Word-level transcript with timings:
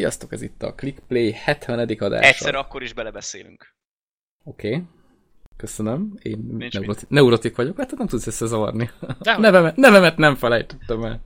Sziasztok, 0.00 0.32
ez 0.32 0.42
itt 0.42 0.62
a 0.62 0.74
Clickplay 0.74 1.32
70. 1.32 1.78
adása. 1.98 2.28
Egyszer 2.28 2.54
akkor 2.54 2.82
is 2.82 2.92
belebeszélünk. 2.92 3.74
Oké. 4.44 4.68
Okay. 4.68 4.82
Köszönöm. 5.56 6.18
Én 6.22 6.38
Nincs 6.38 6.74
neuroti- 6.74 7.04
neurotik 7.08 7.56
vagyok, 7.56 7.76
hát 7.76 7.90
nem 7.90 8.06
tudsz 8.06 8.26
összezavarni. 8.26 8.90
Nevemet, 9.38 9.76
nevemet 9.76 10.16
nem 10.16 10.34
felejtettem 10.34 11.04
el. 11.04 11.24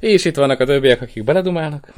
És 0.00 0.24
itt 0.24 0.36
vannak 0.36 0.60
a 0.60 0.64
többiek, 0.64 1.00
akik 1.00 1.24
beledumálnak. 1.24 1.92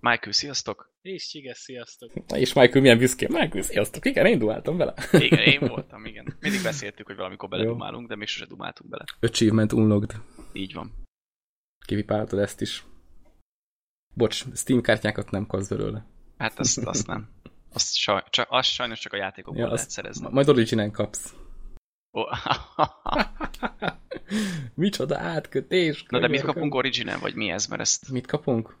Michael, 0.00 0.32
sziasztok! 0.32 0.92
És 1.02 1.28
csiges, 1.28 1.58
sziasztok! 1.58 2.28
Na 2.28 2.38
és 2.38 2.52
Michael 2.52 2.80
milyen 2.80 2.98
büszke. 2.98 3.26
Michael, 3.28 3.62
sziasztok. 3.62 4.04
Igen, 4.04 4.26
én 4.26 4.38
dumáltam 4.38 4.76
vele. 4.76 4.94
Igen, 5.12 5.38
én 5.38 5.60
voltam, 5.60 6.04
igen. 6.04 6.36
Mindig 6.40 6.62
beszéltük, 6.62 7.06
hogy 7.06 7.16
valamikor 7.16 7.48
beledumálunk, 7.48 8.08
de 8.08 8.16
még 8.16 8.28
sose 8.28 8.46
dumáltunk 8.46 8.90
bele. 8.90 9.04
Achievement 9.20 9.72
unlocked. 9.72 10.20
Így 10.52 10.74
van. 10.74 10.92
Kivipáltad 11.86 12.38
ezt 12.38 12.60
is. 12.60 12.84
Bocs, 14.14 14.44
Steam 14.54 14.80
kártyákat 14.80 15.30
nem 15.30 15.46
kapsz 15.46 15.68
belőle. 15.68 16.04
Hát 16.38 16.58
azt, 16.58 16.78
azt 16.78 17.06
nem. 17.06 17.28
Azt, 17.72 17.94
saj, 17.94 18.22
csak, 18.30 18.46
azt 18.50 18.68
sajnos 18.70 18.98
csak 18.98 19.12
a 19.12 19.16
játékokból 19.16 19.62
Ja, 19.64 19.72
lehet 19.72 19.90
szerezni. 19.90 20.26
majd 20.30 20.48
originen 20.48 20.90
kapsz. 20.90 21.34
Ó, 22.12 22.22
Micsoda 24.74 25.18
átkötés. 25.18 26.04
Na 26.08 26.18
de 26.20 26.28
mit 26.28 26.30
könyörgöm. 26.30 26.54
kapunk 26.54 26.74
original, 26.74 27.18
vagy 27.18 27.34
mi 27.34 27.50
ez? 27.50 27.66
Mert 27.66 27.80
ezt... 27.80 28.10
Mit 28.10 28.26
kapunk? 28.26 28.76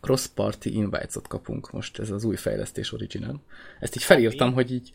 Cross-party 0.00 0.66
invites-ot 0.66 1.28
kapunk 1.28 1.70
most, 1.70 1.98
ez 1.98 2.10
az 2.10 2.24
új 2.24 2.36
fejlesztés 2.36 2.92
original. 2.92 3.40
Ezt 3.80 3.96
így 3.96 4.02
felírtam, 4.02 4.46
Ami? 4.46 4.54
hogy 4.56 4.72
így, 4.72 4.92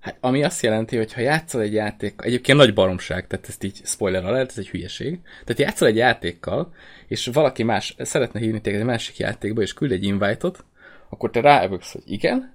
hát, 0.00 0.16
ami 0.20 0.42
azt 0.42 0.62
jelenti, 0.62 0.96
hogy 0.96 1.12
ha 1.12 1.20
játszol 1.20 1.60
egy 1.60 1.72
játék, 1.72 2.20
egyébként 2.22 2.58
nagy 2.58 2.74
baromság, 2.74 3.26
tehát 3.26 3.48
ezt 3.48 3.64
így 3.64 3.80
spoiler 3.84 4.24
alert, 4.24 4.50
ez 4.50 4.58
egy 4.58 4.68
hülyeség. 4.68 5.20
Tehát 5.44 5.58
játszol 5.58 5.88
egy 5.88 5.96
játékkal, 5.96 6.74
és 7.06 7.26
valaki 7.26 7.62
más 7.62 7.94
szeretne 7.98 8.40
hívni 8.40 8.60
téged 8.60 8.80
egy 8.80 8.86
másik 8.86 9.16
játékba, 9.16 9.62
és 9.62 9.74
küld 9.74 9.92
egy 9.92 10.04
invite-ot, 10.04 10.64
akkor 11.08 11.30
te 11.30 11.40
ráövöksz, 11.40 11.92
hogy 11.92 12.02
igen, 12.06 12.54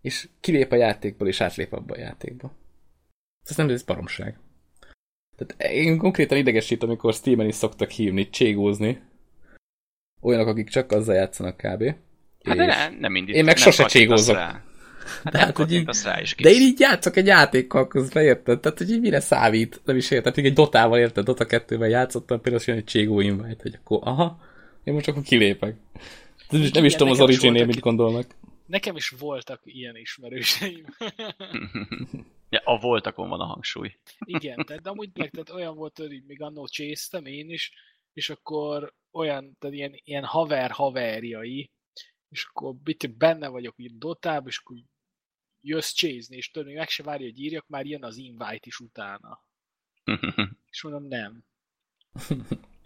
és 0.00 0.28
kilép 0.40 0.72
a 0.72 0.76
játékból, 0.76 1.28
és 1.28 1.40
átlép 1.40 1.72
abba 1.72 1.94
a 1.94 1.98
játékba. 1.98 2.52
Ez 3.48 3.56
nem 3.56 3.68
ez 3.68 3.82
baromság. 3.82 4.38
Tehát 5.36 5.72
én 5.72 5.98
konkrétan 5.98 6.38
idegesít, 6.38 6.82
amikor 6.82 7.14
Steam-en 7.14 7.46
is 7.46 7.54
szoktak 7.54 7.90
hívni, 7.90 8.30
cségózni. 8.30 9.00
Olyanok, 10.20 10.46
akik 10.46 10.68
csak 10.68 10.92
azzal 10.92 11.14
játszanak 11.14 11.56
kb. 11.56 11.94
Hát 12.44 12.56
de 12.56 12.64
ne, 12.64 12.88
nem 12.88 13.12
mindig. 13.12 13.34
Én 13.34 13.44
meg 13.44 13.54
nem 13.54 13.64
sose 13.64 13.84
cségózok. 13.84 14.34
rá. 14.34 14.62
Hát 15.24 15.32
De 15.32 15.38
hát, 15.38 15.56
hogy 15.56 15.72
így- 15.72 15.88
rá, 16.04 16.20
és 16.20 16.34
De 16.34 16.48
én 16.48 16.54
kész. 16.56 16.64
így 16.66 16.80
játszok 16.80 17.16
egy 17.16 17.26
játékkal 17.26 17.88
közben, 17.88 18.24
érted? 18.24 18.60
Tehát, 18.60 18.78
hogy 18.78 18.90
így 18.90 19.00
mire 19.00 19.20
számít? 19.20 19.80
Nem 19.84 19.96
is 19.96 20.10
érted. 20.10 20.36
Még 20.36 20.44
egy 20.44 20.52
Dotával 20.52 20.98
érted, 20.98 21.24
Dota 21.24 21.44
2-ben 21.48 21.88
játszottam, 21.88 22.40
például 22.40 22.62
jön 22.66 22.76
egy 22.76 22.84
cségó 22.84 23.20
invite, 23.20 23.62
hogy 23.62 23.74
akkor 23.84 23.98
aha, 24.02 24.40
én 24.84 24.94
most 24.94 25.08
akkor 25.08 25.22
kilépek. 25.22 25.76
Nem 26.48 26.62
is, 26.62 26.70
nem 26.70 26.84
is 26.84 26.92
tudom 26.92 27.10
az 27.12 27.18
nekem 27.18 27.32
is 27.34 27.42
origin 27.42 27.66
mit 27.66 27.80
gondolnak. 27.80 28.26
Nekem 28.66 28.96
is 28.96 29.08
voltak 29.08 29.60
ilyen 29.64 29.96
ismerőseim. 29.96 30.84
Ja, 32.50 32.60
a 32.64 32.78
voltakon 32.78 33.28
van 33.28 33.40
a 33.40 33.44
hangsúly. 33.44 33.98
Igen, 34.18 34.64
tehát 34.66 34.82
de 34.82 34.90
amúgy 34.90 35.10
meg 35.14 35.30
tehát 35.30 35.50
olyan 35.50 35.76
volt, 35.76 35.98
hogy 35.98 36.12
így 36.12 36.24
még 36.26 36.42
annó 36.42 36.66
csésztem 36.66 37.26
én 37.26 37.50
is, 37.50 37.72
és 38.12 38.30
akkor 38.30 38.92
olyan, 39.12 39.56
tehát 39.58 39.76
ilyen, 39.76 39.92
ilyen 40.04 40.24
haver 40.24 40.70
haverjai, 40.70 41.70
és 42.28 42.46
akkor 42.52 42.74
benne 43.18 43.48
vagyok 43.48 43.74
így 43.76 43.98
dotább, 43.98 44.46
és 44.46 44.58
akkor 44.64 44.76
jössz 45.60 45.92
csézni, 45.92 46.36
és 46.36 46.50
tudod, 46.50 46.68
még 46.68 46.76
meg 46.76 46.88
se 46.88 47.02
várja, 47.02 47.26
hogy 47.26 47.40
írjak, 47.40 47.64
már 47.68 47.86
jön 47.86 48.04
az 48.04 48.16
invite 48.16 48.58
is 48.60 48.78
utána. 48.78 49.44
És 50.70 50.82
mondom, 50.82 51.04
nem. 51.04 51.44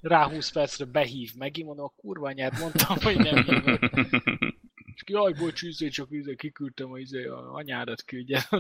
Rá 0.01 0.29
20 0.29 0.51
percre 0.53 0.85
behív 0.85 1.35
megint, 1.35 1.67
mondom, 1.67 1.85
a 1.85 2.01
kurva 2.01 2.29
anyád, 2.29 2.59
mondtam, 2.59 2.97
hogy 3.01 3.17
nem 3.17 3.45
hívok. 3.45 3.81
És 4.95 5.03
ki, 5.03 5.13
jaj, 5.13 5.33
bocs, 5.33 5.63
izé, 5.63 5.89
csak 5.89 6.11
izé, 6.11 6.35
kiküldtem 6.35 6.91
a, 6.91 6.99
izé, 6.99 7.25
a 7.25 7.53
anyádat 7.53 8.05
küldje. 8.05 8.49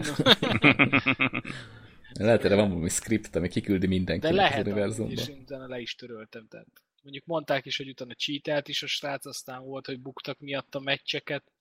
Lehet, 2.15 2.45
erre 2.45 2.55
van 2.55 2.69
valami 2.69 2.89
script, 2.89 3.37
ami 3.37 3.49
kiküldi 3.49 3.87
mindenki 3.87 4.21
De 4.21 4.29
az 4.29 4.35
lehet, 4.35 4.53
amúgy, 4.53 4.67
univerzumba. 4.67 5.13
és 5.13 5.29
utána 5.29 5.67
le 5.67 5.81
is 5.81 5.95
töröltem. 5.95 6.47
Tehát 6.49 6.67
mondjuk 7.03 7.25
mondták 7.25 7.67
is, 7.67 7.77
hogy 7.77 7.89
utána 7.89 8.15
cheatelt 8.15 8.69
is 8.69 8.83
a 8.83 8.87
srác, 8.87 9.27
aztán 9.27 9.63
volt, 9.63 9.87
hogy 9.87 10.01
buktak 10.01 10.39
miatt 10.39 10.75
a 10.75 10.81
meccseket. 10.81 11.53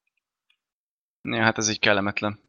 ja, 1.21 1.41
hát 1.41 1.57
ez 1.57 1.69
így 1.69 1.79
kellemetlen. 1.79 2.39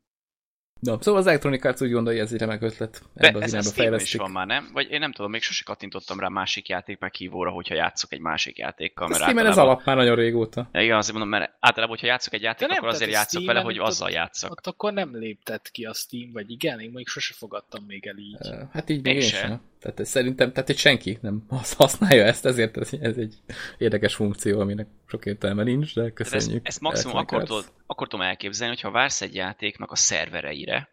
Na, 0.83 0.99
szóval 1.03 1.21
az 1.21 1.27
Electronic 1.27 1.65
Arts 1.65 1.81
úgy 1.81 1.91
gondolja, 1.93 2.23
ez 2.23 2.33
egy 2.33 2.39
remek 2.39 2.63
ötlet. 2.63 3.03
De 3.15 3.27
Ebbe 3.29 3.45
az 3.45 3.55
ez 3.55 3.79
a 3.79 3.97
is 3.97 4.15
van 4.15 4.31
már, 4.31 4.47
nem? 4.47 4.71
Vagy 4.73 4.91
én 4.91 4.99
nem 4.99 5.13
tudom, 5.13 5.31
még 5.31 5.43
sose 5.43 5.63
kattintottam 5.65 6.21
rá 6.21 6.29
másik 6.29 6.69
játék 6.69 6.99
meghívóra, 6.99 7.51
hogyha 7.51 7.75
játszok 7.75 8.13
egy 8.13 8.21
másik 8.21 8.59
játékkal. 8.59 9.09
Mert 9.09 9.21
Steam-en 9.21 9.45
ez 9.45 9.49
általában- 9.51 9.75
alap 9.75 9.87
már 9.87 9.97
nagyon 9.97 10.17
régóta. 10.17 10.69
Ja, 10.73 10.81
igen, 10.81 10.97
azért 10.97 11.13
mondom, 11.17 11.39
mert 11.39 11.53
általában, 11.61 11.95
hogyha 11.95 12.07
játszok 12.13 12.33
egy 12.33 12.43
játékkal, 12.43 12.77
akkor 12.77 12.89
azért 12.89 13.11
játszok 13.11 13.45
vele, 13.45 13.61
hogy 13.61 13.79
azzal 13.79 14.11
játszok. 14.11 14.51
Ott 14.51 14.67
akkor 14.67 14.93
nem 14.93 15.17
léptett 15.17 15.71
ki 15.71 15.85
a 15.85 15.93
Steam, 15.93 16.33
vagy 16.33 16.51
igen, 16.51 16.81
én 16.81 16.91
még 16.91 17.07
sose 17.09 17.35
fogadtam 17.37 17.85
még 17.87 18.07
el 18.07 18.17
így. 18.17 18.49
Hát 18.73 18.91
így 18.91 19.03
még 19.03 19.15
Én 19.15 19.21
én 19.21 19.29
se. 19.29 19.37
sem. 19.37 19.61
Tehát 19.83 20.01
ez 20.01 20.09
szerintem, 20.09 20.53
tehát 20.53 20.69
egy 20.69 20.77
senki 20.79 21.19
nem 21.21 21.45
hasz- 21.49 21.75
használja 21.83 22.25
ezt, 22.25 22.47
ezért 22.47 22.77
ez, 22.77 22.93
ez 23.01 23.17
egy 23.17 23.35
érdekes 23.79 24.15
funkció, 24.15 24.61
aminek 24.61 24.89
sok 25.07 25.27
értelme 25.27 25.63
nincs, 25.63 25.95
de 25.95 26.01
Tehát 26.01 26.15
köszönjük. 26.15 26.57
ezt, 26.57 26.67
ezt 26.67 26.81
maximum 26.81 27.17
akkor 27.17 27.43
tudod, 27.45 27.73
akkor 27.87 28.09
tudom 28.09 28.27
elképzelni, 28.27 28.75
hogyha 28.75 28.91
vársz 28.91 29.21
egy 29.21 29.35
játéknak 29.35 29.91
a 29.91 29.97
szervereire, 29.97 30.89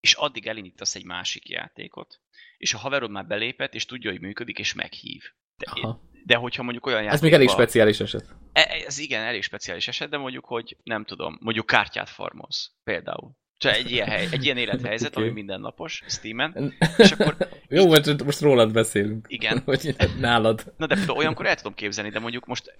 és 0.00 0.12
addig 0.12 0.46
elindítasz 0.46 0.94
egy 0.94 1.04
másik 1.04 1.48
játékot, 1.48 2.20
és 2.56 2.74
a 2.74 2.78
haverod 2.78 3.10
már 3.10 3.26
belépett, 3.26 3.74
és 3.74 3.84
tudja, 3.86 4.10
hogy 4.10 4.20
működik, 4.20 4.58
és 4.58 4.74
meghív. 4.74 5.22
De, 5.56 5.70
Aha. 5.70 6.00
de 6.24 6.36
hogyha 6.36 6.62
mondjuk 6.62 6.86
olyan 6.86 6.98
Ez 6.98 7.04
játék. 7.04 7.22
még 7.22 7.32
elég 7.32 7.48
speciális 7.48 8.00
eset. 8.00 8.34
Ez 8.52 8.98
igen, 8.98 9.22
elég 9.22 9.42
speciális 9.42 9.88
eset, 9.88 10.08
de 10.08 10.16
mondjuk, 10.16 10.44
hogy 10.44 10.76
nem 10.82 11.04
tudom, 11.04 11.38
mondjuk 11.40 11.66
kártyát 11.66 12.08
farmolsz, 12.08 12.70
például. 12.84 13.36
Csak 13.58 13.74
egy 13.74 13.90
ilyen, 13.90 14.08
hely, 14.08 14.28
egy 14.30 14.44
ilyen 14.44 14.56
élethelyzet, 14.56 15.16
Oké. 15.16 15.24
ami 15.24 15.32
mindennapos, 15.32 16.02
Steam-en, 16.06 16.74
és 16.96 17.10
akkor 17.10 17.36
Jó, 17.68 17.86
most, 17.86 18.24
most 18.24 18.40
rólad 18.40 18.72
beszélünk. 18.72 19.26
Igen. 19.28 19.62
Hogy 19.64 19.96
nálad. 20.20 20.72
Na 20.76 20.86
de 20.86 20.94
például 20.94 21.18
olyankor 21.18 21.46
el 21.46 21.56
tudom 21.56 21.74
képzelni, 21.74 22.10
de 22.10 22.18
mondjuk 22.18 22.46
most, 22.46 22.76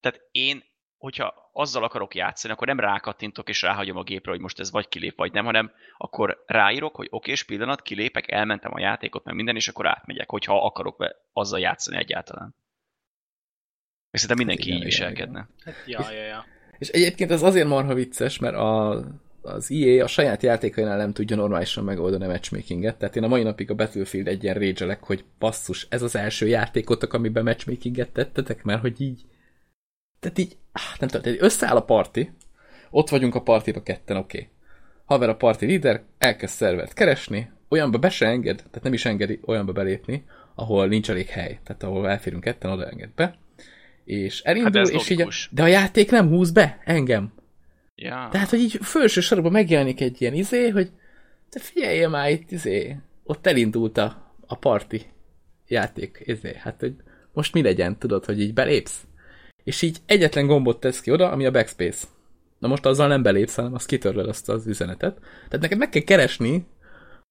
tehát 0.00 0.20
én, 0.30 0.64
hogyha 0.98 1.50
azzal 1.52 1.84
akarok 1.84 2.14
játszani, 2.14 2.52
akkor 2.52 2.66
nem 2.66 2.80
rákattintok 2.80 3.48
és 3.48 3.62
ráhagyom 3.62 3.96
a 3.96 4.02
gépre, 4.02 4.30
hogy 4.30 4.40
most 4.40 4.60
ez 4.60 4.70
vagy 4.70 4.88
kilép, 4.88 5.16
vagy 5.16 5.32
nem, 5.32 5.44
hanem 5.44 5.72
akkor 5.96 6.44
ráírok, 6.46 6.96
hogy 6.96 7.06
oké, 7.10 7.30
és 7.30 7.42
pillanat, 7.42 7.82
kilépek, 7.82 8.30
elmentem 8.30 8.74
a 8.74 8.80
játékot, 8.80 9.24
meg 9.24 9.34
minden, 9.34 9.56
és 9.56 9.68
akkor 9.68 9.86
átmegyek, 9.86 10.30
hogyha 10.30 10.64
akarok 10.64 10.96
be 10.96 11.16
azzal 11.32 11.60
játszani 11.60 11.96
egyáltalán. 11.96 12.54
És 14.10 14.20
szerintem 14.20 14.46
mindenki 14.46 14.68
Igen, 14.68 14.82
így 14.82 14.86
igen, 14.86 15.08
viselkedne. 15.08 15.48
Hát, 15.64 15.74
ja, 15.86 16.12
ja, 16.12 16.24
ja. 16.24 16.44
És 16.78 16.88
egyébként 16.88 17.30
ez 17.30 17.42
azért 17.42 17.68
marha 17.68 17.94
vicces, 17.94 18.38
mert 18.38 18.54
a, 18.54 19.04
az 19.54 19.70
EA 19.70 20.04
a 20.04 20.06
saját 20.06 20.42
játékainál 20.42 20.96
nem 20.96 21.12
tudja 21.12 21.36
normálisan 21.36 21.84
megoldani 21.84 22.24
a 22.24 22.28
matchmakinget. 22.28 22.96
Tehát 22.96 23.16
én 23.16 23.22
a 23.22 23.28
mai 23.28 23.42
napig 23.42 23.70
a 23.70 23.74
Battlefield 23.74 24.28
egyen 24.28 24.54
rage 24.54 24.98
hogy 25.00 25.24
basszus, 25.38 25.86
ez 25.90 26.02
az 26.02 26.16
első 26.16 26.46
játékotok, 26.46 27.12
amiben 27.12 27.44
matchmakinget 27.44 28.10
tettetek, 28.10 28.62
mert 28.62 28.80
hogy 28.80 29.00
így 29.00 29.24
tehát 30.20 30.38
így, 30.38 30.56
áh, 30.72 30.98
nem 30.98 31.08
tudom, 31.08 31.22
tehát 31.22 31.42
összeáll 31.42 31.76
a 31.76 31.82
parti, 31.82 32.32
ott 32.90 33.08
vagyunk 33.08 33.34
a 33.34 33.42
partiba 33.42 33.82
ketten, 33.82 34.16
oké. 34.16 34.38
Okay. 34.38 34.50
Haver 35.04 35.28
a 35.28 35.36
parti 35.36 35.66
líder, 35.66 36.02
elkezd 36.18 36.54
szervert 36.54 36.92
keresni, 36.92 37.50
olyanba 37.68 37.98
be 37.98 38.08
se 38.08 38.26
enged, 38.26 38.56
tehát 38.56 38.82
nem 38.82 38.92
is 38.92 39.04
engedi 39.04 39.40
olyanba 39.44 39.72
belépni, 39.72 40.24
ahol 40.54 40.86
nincs 40.86 41.10
elég 41.10 41.26
hely, 41.26 41.58
tehát 41.64 41.82
ahol 41.82 42.08
elférünk 42.08 42.42
ketten, 42.42 42.70
oda 42.70 42.88
enged 42.88 43.10
be, 43.14 43.38
és 44.04 44.40
elindul, 44.40 44.80
Hát 44.80 44.90
és 44.90 45.10
így, 45.10 45.20
a, 45.20 45.24
logikus. 45.24 45.48
de 45.52 45.62
a 45.62 45.66
játék 45.66 46.10
nem 46.10 46.28
húz 46.28 46.50
be 46.50 46.80
engem. 46.84 47.32
Ja. 48.00 48.28
Tehát, 48.30 48.50
hogy 48.50 48.58
így 48.58 48.78
felső 48.80 49.20
sorban 49.20 49.52
megjelenik 49.52 50.00
egy 50.00 50.20
ilyen 50.20 50.34
izé, 50.34 50.68
hogy 50.68 50.90
te 51.48 51.60
figyeljél 51.60 52.08
már 52.08 52.30
itt, 52.30 52.50
izé, 52.50 52.96
ott 53.24 53.46
elindult 53.46 53.98
a, 53.98 54.32
a 54.46 54.54
parti 54.54 55.06
játék, 55.66 56.22
izé, 56.24 56.54
hát, 56.58 56.80
hogy 56.80 56.94
most 57.32 57.52
mi 57.52 57.62
legyen, 57.62 57.98
tudod, 57.98 58.24
hogy 58.24 58.40
így 58.40 58.54
belépsz? 58.54 59.06
És 59.64 59.82
így 59.82 59.98
egyetlen 60.06 60.46
gombot 60.46 60.80
tesz 60.80 61.00
ki 61.00 61.10
oda, 61.10 61.30
ami 61.30 61.46
a 61.46 61.50
backspace. 61.50 62.06
Na 62.58 62.68
most 62.68 62.86
azzal 62.86 63.08
nem 63.08 63.22
belépsz, 63.22 63.54
hanem 63.54 63.74
azt 63.74 63.86
kitörlöd 63.86 64.28
azt 64.28 64.48
az 64.48 64.66
üzenetet. 64.66 65.18
Tehát 65.18 65.60
neked 65.60 65.78
meg 65.78 65.88
kell 65.88 66.02
keresni 66.02 66.66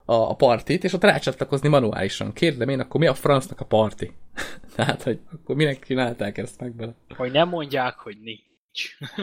a, 0.06 0.14
a 0.14 0.36
partit, 0.36 0.84
és 0.84 0.94
ott 0.94 1.04
rácsatlakozni 1.04 1.70
manuálisan. 1.70 2.34
Kérdem 2.34 2.70
én, 2.70 2.80
akkor 2.80 3.00
mi 3.00 3.08
a 3.08 3.14
francnak 3.14 3.60
a 3.60 3.66
parti? 3.66 4.12
Tehát, 4.76 5.04
hogy 5.04 5.20
akkor 5.34 5.56
minek 5.56 5.86
csinálták 5.86 6.38
ezt 6.38 6.60
meg 6.60 6.76
bele? 6.76 6.94
Hogy 7.16 7.32
nem 7.32 7.50
mondják, 7.50 7.96
hogy 7.96 8.18
nincs. 8.22 8.47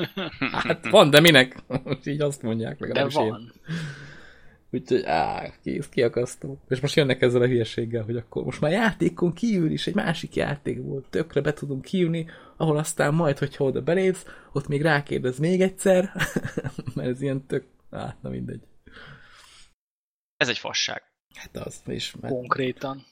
Hát 0.53 0.91
van, 0.91 1.11
de 1.11 1.21
minek? 1.21 1.57
Most 1.85 2.07
így 2.07 2.21
azt 2.21 2.43
mondják, 2.43 2.79
De 2.79 2.87
legalábbis 2.87 3.17
én. 3.17 3.29
van. 3.29 3.53
Úgyhogy, 4.71 5.03
á, 5.05 5.53
kész, 5.63 5.89
kiakasztó. 5.89 6.61
És 6.69 6.81
most 6.81 6.97
jönnek 6.97 7.23
ezzel 7.23 7.43
a 7.43 7.47
hülyeséggel, 7.47 8.03
hogy 8.03 8.17
akkor 8.17 8.45
most 8.45 8.61
már 8.61 8.71
játékon 8.71 9.33
kívül 9.33 9.71
is 9.71 9.87
egy 9.87 9.95
másik 9.95 10.35
játék 10.35 10.83
volt, 10.83 11.07
tökre 11.11 11.41
be 11.41 11.53
tudunk 11.53 11.87
hívni, 11.87 12.27
ahol 12.57 12.77
aztán 12.77 13.15
majd, 13.15 13.39
hogyha 13.39 13.65
oda 13.65 13.83
belépsz, 13.83 14.25
ott 14.53 14.69
még 14.69 14.83
rákérdez 14.83 15.39
még 15.39 15.61
egyszer, 15.61 16.11
mert 16.95 17.09
ez 17.09 17.21
ilyen 17.21 17.47
tök, 17.47 17.65
á, 17.91 18.17
na 18.21 18.29
mindegy. 18.29 18.63
Ez 20.37 20.49
egy 20.49 20.59
fasság. 20.59 21.03
Hát 21.35 21.57
az, 21.67 21.83
és 21.87 22.15
mert, 22.21 22.35
Konkrétan. 22.35 23.05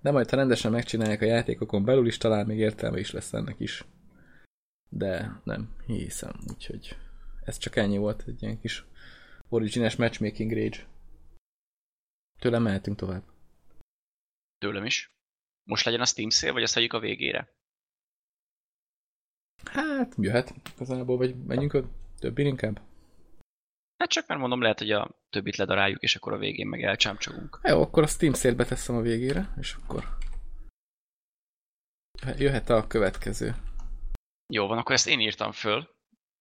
de 0.00 0.10
majd, 0.10 0.30
ha 0.30 0.36
rendesen 0.36 0.70
megcsinálják 0.70 1.22
a 1.22 1.24
játékokon 1.24 1.84
belül 1.84 2.06
is, 2.06 2.16
talán 2.16 2.46
még 2.46 2.58
értelme 2.58 2.98
is 2.98 3.10
lesz 3.10 3.32
ennek 3.32 3.56
is. 3.58 3.84
De 4.94 5.40
nem 5.44 5.76
hiszem, 5.86 6.40
úgyhogy 6.48 6.96
ez 7.44 7.58
csak 7.58 7.76
ennyi 7.76 7.98
volt, 7.98 8.24
egy 8.26 8.42
ilyen 8.42 8.60
kis 8.60 8.84
origines 9.48 9.96
matchmaking 9.96 10.52
rage. 10.52 10.86
Tőlem 12.38 12.62
mehetünk 12.62 12.96
tovább. 12.96 13.22
Tőlem 14.58 14.84
is. 14.84 15.10
Most 15.64 15.84
legyen 15.84 16.00
a 16.00 16.04
Steam 16.04 16.28
szél, 16.28 16.52
vagy 16.52 16.62
azt 16.62 16.74
hagyjuk 16.74 16.92
a 16.92 16.98
végére? 16.98 17.54
Hát, 19.64 20.14
jöhet 20.16 20.54
igazából, 20.74 21.16
vagy 21.16 21.44
menjünk 21.44 21.74
a 21.74 21.88
többi 22.18 22.42
inkább? 22.42 22.80
Hát 23.96 24.10
csak 24.10 24.26
mert 24.26 24.40
mondom, 24.40 24.60
lehet, 24.60 24.78
hogy 24.78 24.90
a 24.90 25.24
többit 25.30 25.56
ledaráljuk, 25.56 26.00
és 26.02 26.16
akkor 26.16 26.32
a 26.32 26.38
végén 26.38 26.66
meg 26.66 26.82
elcsámcsogunk. 26.82 27.60
Jó, 27.62 27.82
akkor 27.82 28.02
a 28.02 28.06
Steam 28.06 28.32
szélbe 28.32 28.64
teszem 28.64 28.96
a 28.96 29.00
végére, 29.00 29.54
és 29.60 29.74
akkor 29.74 30.16
jöhet 32.36 32.70
a 32.70 32.86
következő. 32.86 33.54
Jó 34.46 34.66
van, 34.66 34.78
akkor 34.78 34.94
ezt 34.94 35.08
én 35.08 35.20
írtam 35.20 35.52
föl. 35.52 35.88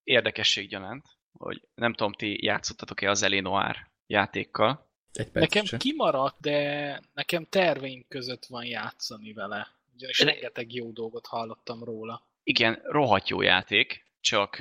Érdekesség 0.04 0.70
gyanánt, 0.70 1.06
hogy 1.32 1.68
nem 1.76 1.94
tudom, 1.94 2.14
ti 2.14 2.44
játszottatok-e 2.44 3.10
az 3.10 3.22
Elénoár 3.24 3.92
játékkal. 4.08 4.90
Egy 5.12 5.30
perc 5.30 5.44
Nekem 5.46 5.66
se. 5.66 5.78
kimaradt, 5.78 6.40
de 6.40 7.00
nekem 7.14 7.46
terveim 7.46 8.06
között 8.08 8.46
van 8.46 8.66
játszani 8.66 9.34
vele. 9.34 9.68
Ugyanis 9.96 10.18
De- 10.18 10.26
rengeteg 10.26 10.74
jó 10.74 10.92
dolgot 10.92 11.26
hallottam 11.26 11.84
róla. 11.84 12.28
Igen, 12.44 12.80
rohadt 12.84 13.30
jó 13.30 13.42
játék, 13.42 14.06
csak 14.22 14.56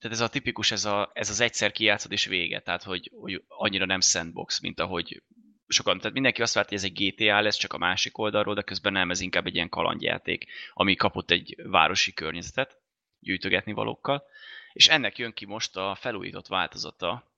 tehát 0.00 0.16
ez 0.16 0.20
a 0.20 0.28
tipikus, 0.28 0.70
ez, 0.70 0.84
a, 0.84 1.10
ez 1.14 1.30
az 1.30 1.40
egyszer 1.40 1.72
kijátszod 1.72 2.12
és 2.12 2.24
vége, 2.26 2.60
tehát 2.60 2.82
hogy, 2.82 3.10
hogy 3.14 3.44
annyira 3.48 3.84
nem 3.86 4.00
sandbox, 4.00 4.60
mint 4.60 4.80
ahogy 4.80 5.22
sokan, 5.72 5.98
tehát 5.98 6.12
mindenki 6.12 6.42
azt 6.42 6.54
várt, 6.54 6.68
hogy 6.68 6.76
ez 6.76 6.84
egy 6.84 7.14
GTA 7.14 7.40
lesz, 7.40 7.56
csak 7.56 7.72
a 7.72 7.78
másik 7.78 8.18
oldalról, 8.18 8.54
de 8.54 8.62
közben 8.62 8.92
nem, 8.92 9.10
ez 9.10 9.20
inkább 9.20 9.46
egy 9.46 9.54
ilyen 9.54 9.68
kalandjáték, 9.68 10.46
ami 10.72 10.94
kapott 10.94 11.30
egy 11.30 11.56
városi 11.62 12.12
környezetet 12.12 12.78
gyűjtögetni 13.18 13.72
valókkal, 13.72 14.24
és 14.72 14.88
ennek 14.88 15.18
jön 15.18 15.32
ki 15.32 15.46
most 15.46 15.76
a 15.76 15.94
felújított 15.94 16.46
változata, 16.46 17.34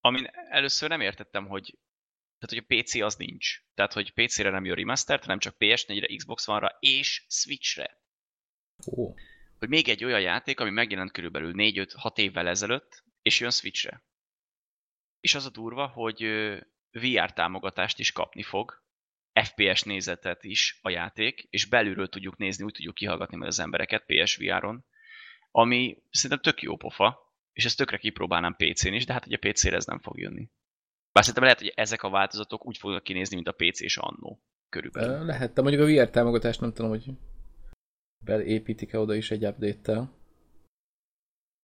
amin 0.00 0.30
először 0.50 0.88
nem 0.88 1.00
értettem, 1.00 1.46
hogy 1.46 1.78
tehát, 2.38 2.66
hogy 2.66 2.76
a 2.78 2.82
PC 2.82 2.94
az 2.94 3.16
nincs. 3.16 3.62
Tehát, 3.74 3.92
hogy 3.92 4.12
PC-re 4.12 4.50
nem 4.50 4.64
jön 4.64 4.74
remastered, 4.74 5.22
hanem 5.22 5.38
csak 5.38 5.54
PS4-re, 5.58 6.16
Xbox 6.16 6.48
One-ra 6.48 6.76
és 6.80 7.24
Switch-re 7.28 8.00
Ó, 8.86 9.14
hogy 9.58 9.68
még 9.68 9.88
egy 9.88 10.04
olyan 10.04 10.20
játék, 10.20 10.60
ami 10.60 10.70
megjelent 10.70 11.12
körülbelül 11.12 11.52
4-5-6 11.56 12.18
évvel 12.18 12.48
ezelőtt, 12.48 13.04
és 13.22 13.40
jön 13.40 13.50
Switchre. 13.50 14.02
És 15.20 15.34
az 15.34 15.46
a 15.46 15.50
durva, 15.50 15.86
hogy 15.86 16.20
VR 16.92 17.32
támogatást 17.32 17.98
is 17.98 18.12
kapni 18.12 18.42
fog, 18.42 18.82
FPS 19.42 19.82
nézetet 19.82 20.44
is 20.44 20.78
a 20.82 20.90
játék, 20.90 21.46
és 21.50 21.64
belülről 21.64 22.08
tudjuk 22.08 22.36
nézni, 22.36 22.64
úgy 22.64 22.72
tudjuk 22.72 22.94
kihallgatni 22.94 23.36
majd 23.36 23.48
az 23.48 23.60
embereket 23.60 24.04
PSVR-on, 24.06 24.84
ami 25.50 26.02
szerintem 26.10 26.52
tök 26.52 26.62
jó 26.62 26.76
pofa, 26.76 27.18
és 27.52 27.64
ezt 27.64 27.76
tökre 27.76 27.96
kipróbálnám 27.96 28.56
PC-n 28.56 28.92
is, 28.92 29.06
de 29.06 29.12
hát 29.12 29.26
ugye 29.26 29.36
PC-re 29.36 29.76
ez 29.76 29.86
nem 29.86 29.98
fog 29.98 30.18
jönni. 30.18 30.50
Bár 31.12 31.24
szerintem 31.24 31.42
lehet, 31.42 31.58
hogy 31.58 31.72
ezek 31.74 32.02
a 32.02 32.10
változatok 32.10 32.66
úgy 32.66 32.78
fognak 32.78 33.02
kinézni, 33.02 33.34
mint 33.34 33.48
a 33.48 33.52
PC 33.52 33.80
és 33.80 33.96
annó 33.96 34.42
körülbelül. 34.68 35.24
Lehet, 35.24 35.52
de 35.52 35.62
mondjuk 35.62 35.82
a 35.82 35.86
VR 35.86 36.10
támogatást 36.10 36.60
nem 36.60 36.72
tudom, 36.72 36.90
hogy 36.90 37.04
beépítik-e 38.24 38.98
oda 38.98 39.14
is 39.14 39.30
egy 39.30 39.44
update-tel. 39.44 40.18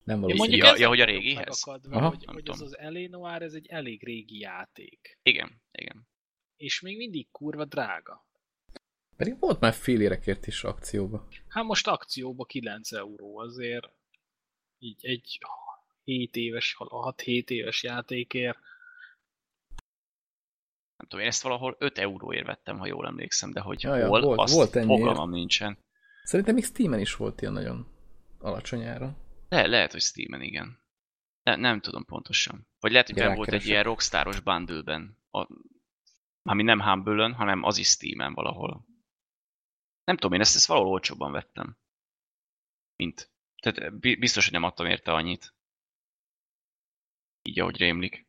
Nem 0.06 0.20
valószínű. 0.20 0.56
Ja, 0.56 0.76
ja, 0.76 0.88
hogy 0.88 1.00
a 1.00 1.05
régihez? 1.05 1.64
megakadva, 1.64 1.97
Aha. 1.97 2.08
hogy, 2.08 2.25
hogy 2.25 2.49
az 2.49 2.61
az 2.61 2.79
Elénoár, 2.79 3.43
ez 3.43 3.53
egy 3.53 3.67
elég 3.67 4.05
régi 4.05 4.38
játék. 4.38 5.19
Igen, 5.23 5.62
igen. 5.73 6.08
És 6.56 6.81
még 6.81 6.97
mindig 6.97 7.31
kurva 7.31 7.64
drága. 7.64 8.26
Pedig 9.17 9.38
volt 9.38 9.61
már 9.61 9.73
fél 9.73 10.00
érekért 10.00 10.47
is 10.47 10.64
akcióba. 10.64 11.29
Hát 11.49 11.64
most 11.64 11.87
akcióba 11.88 12.44
9 12.44 12.93
euró 12.93 13.38
azért 13.38 13.88
így 14.79 15.06
egy 15.06 15.38
7 16.05 16.37
éves, 16.37 16.76
6-7 16.79 17.49
éves 17.50 17.82
játékért. 17.82 18.58
nem 20.97 21.06
tudom, 21.08 21.20
én 21.20 21.31
ezt 21.31 21.43
valahol 21.43 21.76
5 21.79 21.99
euróért 21.99 22.47
vettem, 22.47 22.79
ha 22.79 22.87
jól 22.87 23.06
emlékszem, 23.06 23.53
de 23.53 23.61
hogy 23.61 23.82
Ja, 23.82 23.97
ja, 23.97 24.06
hol, 24.08 24.20
volt- 24.20 24.38
azt 24.38 24.55
volt 24.55 24.76
ennyiért. 24.76 25.00
fogalmam 25.00 25.31
nincsen. 25.31 25.79
Szerintem 26.23 26.55
még 26.55 26.64
Steamen 26.64 27.00
is 27.00 27.17
volt 27.17 27.41
ilyen 27.41 27.53
nagyon 27.53 27.87
alacsony 28.38 28.82
ára. 28.85 29.17
Le, 29.48 29.66
lehet, 29.66 29.93
hogy 29.93 30.00
Steamen, 30.00 30.43
igen. 30.43 30.84
De 31.43 31.56
nem 31.56 31.81
tudom 31.81 32.04
pontosan. 32.04 32.69
Vagy 32.81 32.93
lehet, 32.93 33.10
hogy 33.10 33.37
volt 33.37 33.52
egy 33.52 33.66
ilyen 33.66 33.82
rockstaros 33.82 34.40
bundle-ben. 34.40 35.19
A, 35.31 35.46
ami 36.43 36.62
nem 36.62 36.81
humble 36.81 37.32
hanem 37.32 37.62
az 37.62 37.78
is 37.78 37.88
Steamen 37.88 38.34
valahol. 38.34 38.87
Nem 40.04 40.16
tudom, 40.16 40.32
én 40.32 40.40
ezt, 40.40 40.56
ezt 40.56 40.66
valahol 40.66 40.90
olcsóbban 40.90 41.32
vettem. 41.32 41.78
Mint. 42.96 43.31
Tehát 43.62 43.98
bi- 43.98 44.19
biztos, 44.19 44.44
hogy 44.44 44.52
nem 44.52 44.62
adtam 44.62 44.87
érte 44.87 45.12
annyit. 45.12 45.54
Így, 47.43 47.60
ahogy 47.60 47.76
rémlik. 47.76 48.26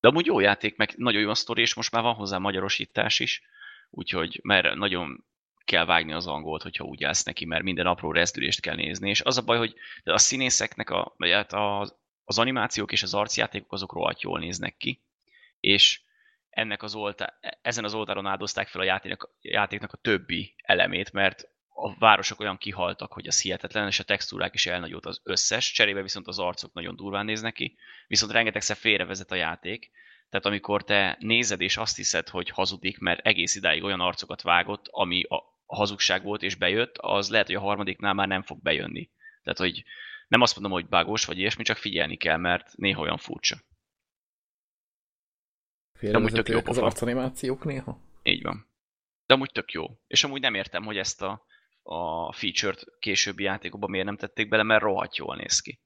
De 0.00 0.08
amúgy 0.08 0.26
jó 0.26 0.40
játék, 0.40 0.76
meg 0.76 0.94
nagyon 0.96 1.20
jó 1.20 1.30
a 1.30 1.34
sztori, 1.34 1.60
és 1.60 1.74
most 1.74 1.90
már 1.90 2.02
van 2.02 2.14
hozzá 2.14 2.38
magyarosítás 2.38 3.20
is, 3.20 3.42
úgyhogy 3.90 4.40
mert 4.42 4.74
nagyon 4.74 5.24
kell 5.64 5.84
vágni 5.84 6.12
az 6.12 6.26
angolt, 6.26 6.62
hogyha 6.62 6.84
úgy 6.84 7.04
állsz 7.04 7.22
neki, 7.22 7.44
mert 7.44 7.62
minden 7.62 7.86
apró 7.86 8.12
rezdülést 8.12 8.60
kell 8.60 8.74
nézni, 8.74 9.08
és 9.08 9.20
az 9.20 9.38
a 9.38 9.42
baj, 9.42 9.58
hogy 9.58 9.74
a 10.04 10.18
színészeknek 10.18 10.90
a, 10.90 11.14
hát 11.18 11.52
az, 11.52 11.94
az 12.24 12.38
animációk 12.38 12.92
és 12.92 13.02
az 13.02 13.14
arcjátékok 13.14 13.72
azok 13.72 13.92
rohadt 13.92 14.22
jól 14.22 14.38
néznek 14.38 14.76
ki, 14.76 15.02
és 15.60 16.02
ennek 16.50 16.82
az 16.82 16.94
oltá, 16.94 17.38
ezen 17.62 17.84
az 17.84 17.94
oldalon 17.94 18.26
áldozták 18.26 18.68
fel 18.68 18.80
a 18.80 18.84
játéknak, 18.84 19.30
játéknak 19.40 19.92
a 19.92 19.96
többi 19.96 20.54
elemét, 20.56 21.12
mert 21.12 21.48
a 21.68 21.98
városok 21.98 22.40
olyan 22.40 22.58
kihaltak, 22.58 23.12
hogy 23.12 23.26
az 23.26 23.40
hihetetlen, 23.40 23.86
és 23.86 23.98
a 23.98 24.04
textúrák 24.04 24.54
is 24.54 24.66
elnagyult 24.66 25.06
az 25.06 25.20
összes, 25.22 25.72
cserébe 25.72 26.02
viszont 26.02 26.26
az 26.26 26.38
arcok 26.38 26.72
nagyon 26.72 26.96
durván 26.96 27.24
néznek 27.24 27.52
ki, 27.52 27.76
viszont 28.06 28.32
rengetegszer 28.32 28.76
félrevezet 28.76 29.30
a 29.30 29.34
játék, 29.34 29.90
tehát 30.28 30.46
amikor 30.46 30.84
te 30.84 31.16
nézed 31.20 31.60
és 31.60 31.76
azt 31.76 31.96
hiszed, 31.96 32.28
hogy 32.28 32.50
hazudik, 32.50 32.98
mert 32.98 33.26
egész 33.26 33.54
idáig 33.54 33.82
olyan 33.82 34.00
arcokat 34.00 34.42
vágott, 34.42 34.86
ami 34.90 35.22
a 35.22 35.53
hazugság 35.66 36.22
volt 36.22 36.42
és 36.42 36.54
bejött, 36.54 36.98
az 36.98 37.30
lehet, 37.30 37.46
hogy 37.46 37.56
a 37.56 37.60
harmadiknál 37.60 38.14
már 38.14 38.28
nem 38.28 38.42
fog 38.42 38.62
bejönni. 38.62 39.10
Tehát, 39.42 39.58
hogy 39.58 39.84
nem 40.28 40.40
azt 40.40 40.54
mondom, 40.54 40.72
hogy 40.72 40.88
bágos 40.88 41.24
vagy 41.24 41.38
ilyesmi, 41.38 41.62
csak 41.62 41.76
figyelni 41.76 42.16
kell, 42.16 42.36
mert 42.36 42.76
néha 42.76 43.00
olyan 43.00 43.18
furcsa. 43.18 43.56
Félrevezetőek 45.98 46.48
jó 46.48 46.58
az 46.58 46.64
pofa. 46.64 46.86
arcanimációk 46.86 47.64
néha. 47.64 48.00
Így 48.22 48.42
van. 48.42 48.72
De 49.26 49.34
amúgy 49.34 49.50
tök 49.52 49.72
jó. 49.72 49.86
És 50.06 50.24
amúgy 50.24 50.40
nem 50.40 50.54
értem, 50.54 50.84
hogy 50.84 50.96
ezt 50.96 51.22
a, 51.22 51.46
a 51.82 52.32
feature-t 52.32 52.84
későbbi 52.98 53.42
játékokban 53.42 53.90
miért 53.90 54.06
nem 54.06 54.16
tették 54.16 54.48
bele, 54.48 54.62
mert 54.62 54.82
rohadt 54.82 55.16
jól 55.16 55.36
néz 55.36 55.60
ki. 55.60 55.80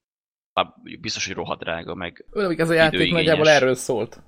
Bár 0.53 0.73
biztos, 0.99 1.25
hogy 1.25 1.35
rohadt 1.35 1.61
drága, 1.61 1.95
meg 1.95 2.25
Olyan, 2.31 2.59
ez 2.59 2.69
a 2.69 2.73
játék 2.73 3.11
nagyjából 3.11 3.49
erről 3.49 3.75
szólt. 3.75 4.21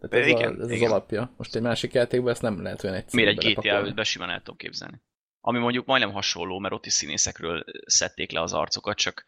Tehát 0.00 0.26
ez, 0.26 0.26
Igen, 0.26 0.50
a, 0.50 0.54
ez 0.54 0.64
az 0.64 0.70
igen. 0.70 0.90
alapja. 0.90 1.34
Most 1.36 1.54
egy 1.54 1.62
másik 1.62 1.92
játékban 1.92 2.30
ezt 2.30 2.42
nem 2.42 2.62
lehet 2.62 2.84
olyan 2.84 2.96
egyszerű 2.96 3.22
miért 3.22 3.38
egy 3.38 3.52
GTA 3.52 3.60
belepakolni. 3.60 3.92
5-ben 3.92 4.04
simán 4.04 4.30
el 4.30 4.38
tudom 4.38 4.56
képzelni. 4.56 5.02
Ami 5.40 5.58
mondjuk 5.58 5.86
majdnem 5.86 6.12
hasonló, 6.12 6.58
mert 6.58 6.74
ott 6.74 6.86
is 6.86 6.92
színészekről 6.92 7.64
szedték 7.86 8.30
le 8.30 8.40
az 8.40 8.52
arcokat, 8.52 8.96
csak, 8.96 9.24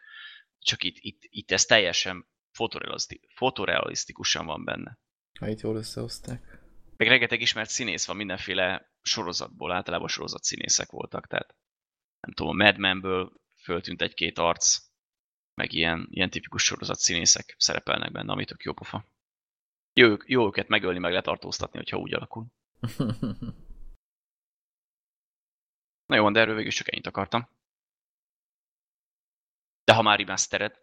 csak 0.58 0.84
itt, 0.84 0.96
itt, 0.98 1.20
itt 1.22 1.50
ez 1.50 1.64
teljesen 1.64 2.26
fotorealiszti, 2.50 3.20
fotorealisztikusan 3.34 4.46
van 4.46 4.64
benne. 4.64 4.98
Ha 5.38 5.48
itt 5.48 5.60
jól 5.60 5.76
összehozták. 5.76 6.58
Meg 6.96 7.08
rengeteg 7.08 7.40
ismert 7.40 7.70
színész 7.70 8.06
van 8.06 8.16
mindenféle 8.16 8.92
sorozatból, 9.02 9.72
általában 9.72 10.08
sorozat 10.08 10.42
színészek 10.42 10.90
voltak, 10.90 11.26
tehát 11.26 11.54
nem 12.20 12.34
tudom, 12.34 12.60
a 12.60 12.64
Mad 12.64 12.78
Men-ből 12.78 13.32
föltűnt 13.62 14.02
egy-két 14.02 14.38
arc, 14.38 14.78
meg 15.54 15.72
ilyen, 15.72 16.08
ilyen 16.10 16.30
tipikus 16.30 16.62
sorozat 16.62 16.98
színészek 16.98 17.54
szerepelnek 17.58 18.12
benne, 18.12 18.32
ami 18.32 18.44
tök 18.44 18.62
jó 18.62 18.72
pofa. 18.72 19.04
Jó, 20.00 20.16
jó 20.26 20.46
őket 20.46 20.68
megölni, 20.68 20.98
meg 20.98 21.12
letartóztatni, 21.12 21.78
hogyha 21.78 21.98
úgy 21.98 22.14
alakul. 22.14 22.46
Na 26.06 26.16
jó, 26.16 26.30
de 26.30 26.40
erről 26.40 26.54
végül 26.54 26.70
csak 26.70 26.92
ennyit 26.92 27.06
akartam. 27.06 27.48
De 29.84 29.94
ha 29.94 30.02
már 30.02 30.18
remastered, 30.18 30.78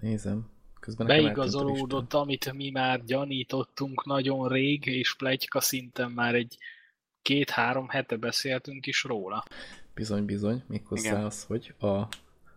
Nézem. 0.00 0.50
Közben. 0.80 1.06
Beigazolódott, 1.06 2.12
amit 2.12 2.52
mi 2.52 2.70
már 2.70 3.04
gyanítottunk 3.04 4.04
nagyon 4.04 4.48
rég, 4.48 4.86
és 4.86 5.16
plegyka 5.16 5.60
szinten 5.60 6.10
már 6.10 6.34
egy 6.34 6.58
két-három 7.22 7.88
hete 7.88 8.16
beszéltünk 8.16 8.86
is 8.86 9.04
róla. 9.04 9.44
Bizony, 9.94 10.24
bizony. 10.24 10.62
Méghozzá 10.66 11.10
Igen. 11.10 11.24
az, 11.24 11.44
hogy 11.44 11.74
a 11.78 12.08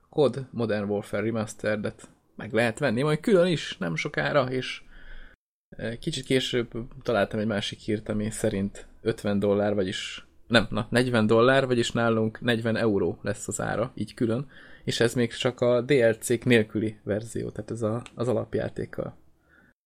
COD 0.10 0.48
Modern 0.52 0.90
Warfare 0.90 1.24
Remastered-et 1.24 2.10
meg 2.42 2.54
lehet 2.54 2.80
venni, 2.80 3.02
majd 3.02 3.20
külön 3.20 3.48
is, 3.48 3.78
nem 3.78 3.96
sokára, 3.96 4.52
és 4.52 4.82
eh, 5.70 5.96
kicsit 5.98 6.26
később 6.26 6.72
találtam 7.02 7.40
egy 7.40 7.46
másik 7.46 7.80
hírt, 7.80 8.10
ami 8.10 8.30
szerint 8.30 8.88
50 9.02 9.40
dollár, 9.40 9.74
vagyis 9.74 10.26
nem, 10.48 10.68
na, 10.70 10.88
40 10.90 11.28
dollár, 11.28 11.66
vagyis 11.66 11.92
nálunk 11.92 12.42
40 12.42 12.76
euró 12.76 13.20
lesz 13.22 13.48
az 13.48 13.62
ára, 13.62 13.92
így 13.96 14.14
külön, 14.14 14.50
és 14.84 15.00
ez 15.00 15.14
még 15.14 15.34
csak 15.34 15.62
a 15.62 15.82
DLC-k 15.82 16.46
nélküli 16.46 17.00
verzió, 17.04 17.50
tehát 17.50 17.72
ez 17.72 17.82
a, 17.82 18.02
az 18.16 18.28
alapjátéka 18.28 19.18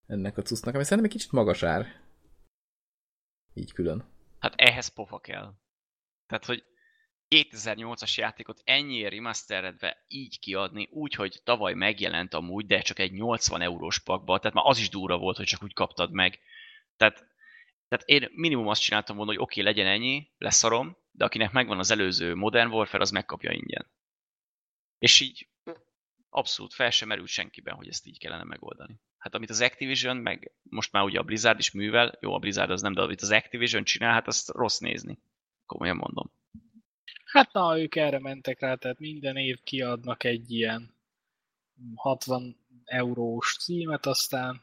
ennek 0.06 0.36
a 0.36 0.42
cuccnak, 0.42 0.74
ami 0.74 0.84
szerintem 0.84 1.06
egy 1.06 1.16
kicsit 1.16 1.32
magas 1.32 1.62
ár. 1.62 1.86
Így 3.54 3.72
külön. 3.72 4.04
hát 4.38 4.54
ehhez 4.56 4.88
pofa 4.88 5.18
kell. 5.18 5.54
Tehát, 6.26 6.44
hogy 6.44 6.64
2008-as 7.28 8.14
játékot 8.14 8.60
ennyiért 8.64 9.12
remasteredve 9.12 10.04
így 10.08 10.38
kiadni, 10.38 10.88
úgy, 10.90 11.14
hogy 11.14 11.40
tavaly 11.44 11.74
megjelent 11.74 12.34
amúgy, 12.34 12.66
de 12.66 12.80
csak 12.80 12.98
egy 12.98 13.12
80 13.12 13.60
eurós 13.60 13.98
pakba, 13.98 14.38
tehát 14.38 14.56
már 14.56 14.64
az 14.66 14.78
is 14.78 14.88
durva 14.88 15.18
volt, 15.18 15.36
hogy 15.36 15.46
csak 15.46 15.62
úgy 15.62 15.72
kaptad 15.72 16.12
meg. 16.12 16.38
Tehát, 16.96 17.26
tehát 17.88 18.06
én 18.06 18.28
minimum 18.32 18.68
azt 18.68 18.82
csináltam 18.82 19.16
volna, 19.16 19.30
hogy 19.30 19.40
oké, 19.40 19.60
okay, 19.60 19.72
legyen 19.72 19.92
ennyi, 19.92 20.28
leszarom, 20.38 20.96
de 21.10 21.24
akinek 21.24 21.52
megvan 21.52 21.78
az 21.78 21.90
előző 21.90 22.34
Modern 22.34 22.70
Warfare, 22.70 23.02
az 23.02 23.10
megkapja 23.10 23.52
ingyen. 23.52 23.90
És 24.98 25.20
így 25.20 25.48
abszolút 26.30 26.74
fel 26.74 26.90
sem 26.90 27.08
merült 27.08 27.28
senkiben, 27.28 27.74
hogy 27.74 27.88
ezt 27.88 28.06
így 28.06 28.18
kellene 28.18 28.44
megoldani. 28.44 29.00
Hát 29.18 29.34
amit 29.34 29.50
az 29.50 29.60
Activision, 29.60 30.16
meg 30.16 30.52
most 30.62 30.92
már 30.92 31.04
ugye 31.04 31.18
a 31.18 31.22
Blizzard 31.22 31.58
is 31.58 31.70
művel, 31.70 32.18
jó, 32.20 32.34
a 32.34 32.38
Blizzard 32.38 32.70
az 32.70 32.82
nem, 32.82 32.92
de 32.92 33.00
amit 33.00 33.22
az 33.22 33.30
Activision 33.30 33.84
csinál, 33.84 34.12
hát 34.12 34.26
azt 34.26 34.48
rossz 34.48 34.78
nézni. 34.78 35.18
Komolyan 35.66 35.96
mondom. 35.96 36.30
Hát 37.36 37.52
na, 37.52 37.78
ők 37.78 37.96
erre 37.96 38.18
mentek 38.18 38.60
rá, 38.60 38.74
tehát 38.74 38.98
minden 38.98 39.36
év 39.36 39.62
kiadnak 39.62 40.24
egy 40.24 40.50
ilyen 40.50 40.96
60 41.94 42.56
eurós 42.84 43.56
címet, 43.56 44.06
aztán 44.06 44.62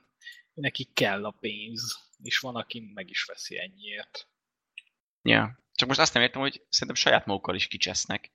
nekik 0.53 0.93
kell 0.93 1.25
a 1.25 1.31
pénz, 1.31 2.11
és 2.23 2.39
van, 2.39 2.55
aki 2.55 2.91
meg 2.93 3.09
is 3.09 3.23
veszi 3.23 3.57
ennyiért. 3.57 4.27
Ja, 5.21 5.59
csak 5.71 5.87
most 5.87 5.99
azt 5.99 6.13
nem 6.13 6.23
értem, 6.23 6.41
hogy 6.41 6.65
szerintem 6.69 7.03
saját 7.03 7.25
magukkal 7.25 7.55
is 7.55 7.67
kicsesznek. 7.67 8.31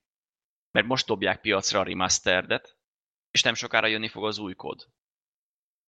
Mert 0.71 0.87
most 0.87 1.05
dobják 1.05 1.41
piacra 1.41 1.79
a 1.79 1.83
remasteredet, 1.83 2.77
és 3.31 3.41
nem 3.41 3.53
sokára 3.53 3.87
jönni 3.87 4.07
fog 4.07 4.25
az 4.25 4.37
új 4.37 4.53
kód. 4.53 4.87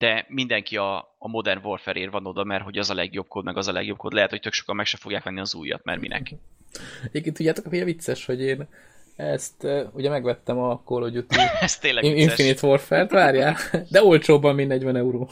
De 0.01 0.25
mindenki 0.27 0.77
a, 0.77 0.97
a 1.17 1.27
Modern 1.27 1.65
Warfare-ér 1.65 2.09
van 2.09 2.25
oda, 2.25 2.43
mert 2.43 2.63
hogy 2.63 2.77
az 2.77 2.89
a 2.89 2.93
legjobb 2.93 3.27
kód, 3.27 3.43
meg 3.43 3.57
az 3.57 3.67
a 3.67 3.71
legjobb 3.71 3.97
kód. 3.97 4.13
Lehet, 4.13 4.29
hogy 4.29 4.39
tök 4.39 4.53
sokan 4.53 4.75
meg 4.75 4.85
se 4.85 4.97
fogják 4.97 5.23
venni 5.23 5.39
az 5.39 5.55
újat, 5.55 5.83
mert 5.83 5.99
minek. 5.99 6.33
Egyébként 7.07 7.35
tudjátok, 7.35 7.65
hogy 7.65 7.83
vicces, 7.83 8.25
hogy 8.25 8.41
én 8.41 8.67
ezt 9.15 9.67
ugye 9.93 10.09
megvettem 10.09 10.57
a 10.59 10.81
Call 10.85 11.03
of 11.03 11.11
Duty 11.11 11.35
Ez 11.59 11.77
tényleg 11.77 12.03
vicces. 12.03 12.21
Infinite 12.21 12.67
Warfare-t, 12.67 13.11
várjál, 13.11 13.55
de 13.89 14.03
olcsóbban, 14.03 14.55
mint 14.55 14.67
40 14.67 14.95
euró. 14.95 15.29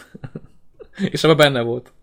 és 1.12 1.24
abban 1.24 1.38
benne 1.38 1.62
volt. 1.62 1.94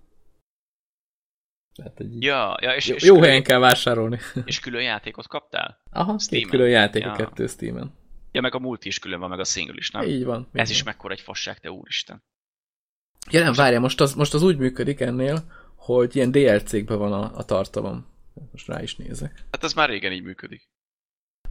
Tehát, 1.75 2.01
egy 2.01 2.23
Ja, 2.23 2.57
ja 2.61 2.75
és, 2.75 2.87
jó, 2.89 2.95
és, 2.95 3.03
jó 3.03 3.13
külön, 3.15 3.29
helyen 3.29 3.43
kell 3.43 3.59
vásárolni. 3.59 4.19
és 4.45 4.61
külön 4.61 4.83
játékot 4.83 5.29
kaptál? 5.29 5.81
Aha, 5.91 6.11
két 6.13 6.21
Steamen. 6.21 6.49
külön 6.49 6.69
játék 6.69 7.05
a 7.05 7.07
Ja. 7.07 7.13
kettő 7.15 7.47
Steamen. 7.47 7.95
Ja, 8.33 8.41
meg 8.41 8.55
a 8.55 8.59
multi 8.59 8.89
is 8.89 8.99
külön 8.99 9.21
van, 9.21 9.29
meg 9.29 9.41
a 9.41 9.45
single 9.45 9.75
is, 9.77 9.91
nem? 9.91 10.03
Így 10.03 10.25
van. 10.25 10.49
Ez 10.53 10.71
is 10.71 10.83
van. 10.83 10.93
mekkora 10.93 11.13
egy 11.13 11.21
fasság, 11.21 11.59
te 11.59 11.71
úristen. 11.71 12.23
Ja 13.31 13.43
nem, 13.43 13.53
várjál, 13.53 13.81
most 13.81 14.01
az, 14.01 14.15
most 14.15 14.35
az 14.35 14.43
úgy 14.43 14.57
működik 14.57 15.01
ennél, 15.01 15.43
hogy 15.75 16.17
ilyen 16.17 16.31
DLC-kben 16.31 16.99
van 16.99 17.13
a, 17.13 17.37
a 17.37 17.45
tartalom. 17.45 18.07
Most 18.53 18.67
rá 18.67 18.83
is 18.83 18.97
nézek. 18.97 19.45
Hát 19.51 19.65
ez 19.65 19.73
már 19.73 19.89
régen 19.89 20.13
így 20.13 20.23
működik. 20.23 20.69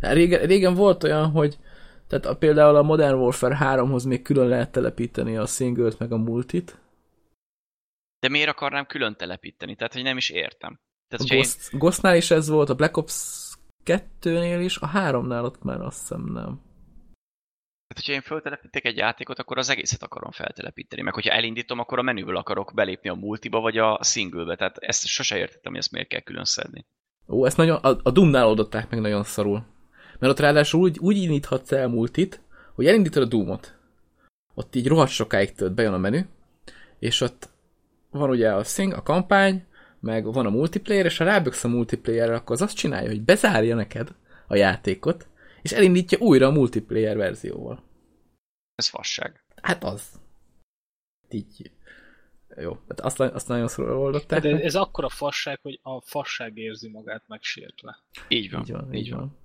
Hát 0.01 0.13
Régen, 0.13 0.45
régen 0.45 0.73
volt 0.73 1.03
olyan, 1.03 1.29
hogy 1.29 1.57
tehát 2.07 2.25
a, 2.25 2.35
például 2.35 2.75
a 2.75 2.83
Modern 2.83 3.17
Warfare 3.17 3.57
3-hoz 3.61 4.03
még 4.03 4.21
külön 4.21 4.47
lehet 4.47 4.71
telepíteni 4.71 5.37
a 5.37 5.45
singlet 5.45 5.99
meg 5.99 6.11
a 6.11 6.17
multit. 6.17 6.77
De 8.19 8.29
miért 8.29 8.49
akarnám 8.49 8.85
külön 8.85 9.15
telepíteni? 9.15 9.75
Tehát, 9.75 9.93
hogy 9.93 10.03
nem 10.03 10.17
is 10.17 10.29
értem. 10.29 10.79
A 10.79 11.07
Tehát, 11.07 11.31
én, 11.31 11.37
Ghost, 11.37 11.69
Ghostnál 11.71 12.15
is 12.15 12.31
ez 12.31 12.47
volt, 12.47 12.69
a 12.69 12.75
Black 12.75 12.97
Ops 12.97 13.13
2-nél 13.85 14.59
is, 14.63 14.77
a 14.77 14.91
3-nál 14.93 15.43
ott 15.43 15.63
már 15.63 15.81
azt 15.81 15.99
hiszem 15.99 16.23
nem. 16.33 16.61
Tehát, 17.95 18.09
hogyha 18.09 18.13
én 18.13 18.21
föltelepítek 18.21 18.85
egy 18.85 18.97
játékot, 18.97 19.39
akkor 19.39 19.57
az 19.57 19.69
egészet 19.69 20.03
akarom 20.03 20.31
feltelepíteni. 20.31 21.01
Meg 21.01 21.13
hogyha 21.13 21.33
elindítom, 21.33 21.79
akkor 21.79 21.99
a 21.99 22.01
menüből 22.01 22.37
akarok 22.37 22.71
belépni 22.75 23.09
a 23.09 23.13
multiba, 23.13 23.59
vagy 23.59 23.77
a 23.77 23.99
singlebe. 24.03 24.55
Tehát 24.55 24.77
ezt 24.77 25.05
sose 25.05 25.37
értettem, 25.37 25.71
hogy 25.71 25.81
ezt 25.81 25.91
miért 25.91 26.07
kell 26.07 26.19
külön 26.19 26.43
szedni. 26.43 26.85
Ó, 27.27 27.45
ezt 27.45 27.57
nagyon, 27.57 27.75
a, 27.75 27.97
a 28.03 28.11
Doom-nál 28.11 28.47
oldották 28.47 28.89
meg 28.89 28.99
nagyon 28.99 29.23
szarul. 29.23 29.65
Mert 30.19 30.33
ott 30.33 30.39
ráadásul 30.39 30.81
úgy, 30.81 30.99
úgy 30.99 31.17
indíthatsz 31.17 31.71
el 31.71 31.87
multit, 31.87 32.41
hogy 32.73 32.85
elindítod 32.85 33.23
a 33.23 33.25
Doomot. 33.25 33.77
Ott 34.53 34.75
így 34.75 34.87
rohadt 34.87 35.11
sokáig 35.11 35.53
tölt, 35.53 35.73
bejön 35.73 35.93
a 35.93 35.97
menü, 35.97 36.21
és 36.99 37.21
ott 37.21 37.49
van 38.09 38.29
ugye 38.29 38.53
a 38.53 38.63
szing, 38.63 38.93
a 38.93 39.03
kampány, 39.03 39.65
meg 39.99 40.33
van 40.33 40.45
a 40.45 40.49
multiplayer, 40.49 41.05
és 41.05 41.17
ha 41.17 41.23
ráböksz 41.23 41.63
a 41.63 41.67
multiplayerre, 41.67 42.35
akkor 42.35 42.55
az 42.55 42.61
azt 42.61 42.75
csinálja, 42.75 43.09
hogy 43.09 43.21
bezárja 43.21 43.75
neked 43.75 44.15
a 44.47 44.55
játékot, 44.55 45.27
és 45.61 45.71
elindítja 45.71 46.17
újra 46.17 46.47
a 46.47 46.51
multiplayer 46.51 47.17
verzióval. 47.17 47.83
Ez 48.75 48.87
fasság. 48.87 49.43
Hát 49.61 49.83
az. 49.83 50.19
Így. 51.29 51.71
Jó, 52.57 52.77
hát 52.87 52.99
azt, 52.99 53.19
azt 53.19 53.47
nagyon 53.47 53.67
szorul 53.67 53.97
oldották. 53.97 54.41
De 54.41 54.51
meg. 54.51 54.61
ez 54.63 54.75
akkora 54.75 55.09
fasság, 55.09 55.59
hogy 55.61 55.79
a 55.81 56.01
fasság 56.01 56.57
érzi 56.57 56.89
magát 56.89 57.27
megsértve. 57.27 58.03
Így 58.27 58.51
van. 58.51 58.61
Így 58.61 58.71
van, 58.71 58.93
így 58.93 59.11
van. 59.11 59.37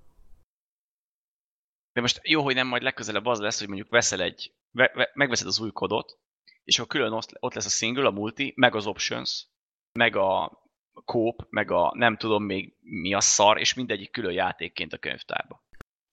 De 1.92 2.00
most 2.00 2.20
jó, 2.22 2.42
hogy 2.42 2.54
nem 2.54 2.66
majd 2.66 2.82
legközelebb 2.82 3.26
az 3.26 3.40
lesz, 3.40 3.58
hogy 3.58 3.68
mondjuk 3.68 3.88
veszel 3.88 4.22
egy, 4.22 4.54
ve, 4.70 4.90
ve, 4.94 5.10
megveszed 5.14 5.46
az 5.46 5.60
új 5.60 5.70
kodot, 5.70 6.18
és 6.64 6.78
akkor 6.78 6.90
külön 6.90 7.12
ott, 7.12 7.36
ott 7.40 7.54
lesz 7.54 7.66
a 7.66 7.68
single, 7.68 8.06
a 8.06 8.10
multi, 8.10 8.52
meg 8.56 8.74
az 8.74 8.86
options, 8.86 9.46
meg 9.92 10.16
a 10.16 10.60
kóp, 11.04 11.46
meg 11.48 11.70
a 11.70 11.92
nem 11.94 12.16
tudom 12.16 12.44
még 12.44 12.76
mi 12.80 13.14
a 13.14 13.20
szar, 13.20 13.58
és 13.58 13.74
mindegyik 13.74 14.10
külön 14.10 14.32
játékként 14.32 14.92
a 14.92 14.98
könyvtárba. 14.98 15.62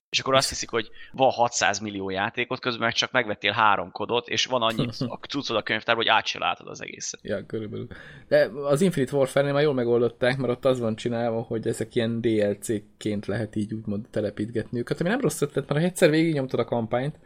És 0.10 0.20
akkor 0.20 0.36
azt 0.36 0.50
hiszik, 0.50 0.70
hogy 0.70 0.90
van 1.12 1.32
600 1.32 1.80
millió 1.80 2.10
játékot, 2.10 2.60
közben 2.60 2.84
meg 2.84 2.94
csak 2.94 3.12
megvettél 3.12 3.52
három 3.52 3.92
kodot, 3.92 4.28
és 4.28 4.46
van 4.46 4.62
annyi 4.62 4.88
a 5.08 5.16
cuccod 5.16 5.58
a 5.58 5.62
könyvtárban, 5.62 6.06
hogy 6.06 6.14
át 6.14 6.26
se 6.26 6.40
látod 6.40 6.68
az 6.68 6.82
egészet. 6.82 7.20
Ja, 7.24 7.46
körülbelül. 7.46 7.88
De 8.28 8.50
az 8.64 8.82
Infinite 8.82 9.16
Warfare-nél 9.16 9.54
már 9.54 9.64
jól 9.64 9.74
megoldották, 9.74 10.38
mert 10.38 10.52
ott 10.52 10.66
az 10.66 10.80
van 10.80 10.96
csinálva, 10.96 11.42
hogy 11.42 11.68
ezek 11.68 11.96
ilyen 11.96 12.22
DLC-ként 12.22 13.26
lehet 13.26 13.56
így 13.56 13.74
úgymond 13.74 14.06
telepítgetni 14.10 14.80
őket, 14.80 15.00
ami 15.00 15.10
nem 15.10 15.22
rossz 15.22 15.42
ötlet, 15.42 15.68
mert 15.68 15.80
ha 15.80 15.88
egyszer 15.88 16.10
végignyomtad 16.10 16.60
a 16.60 16.66
kampányt, 16.66 17.20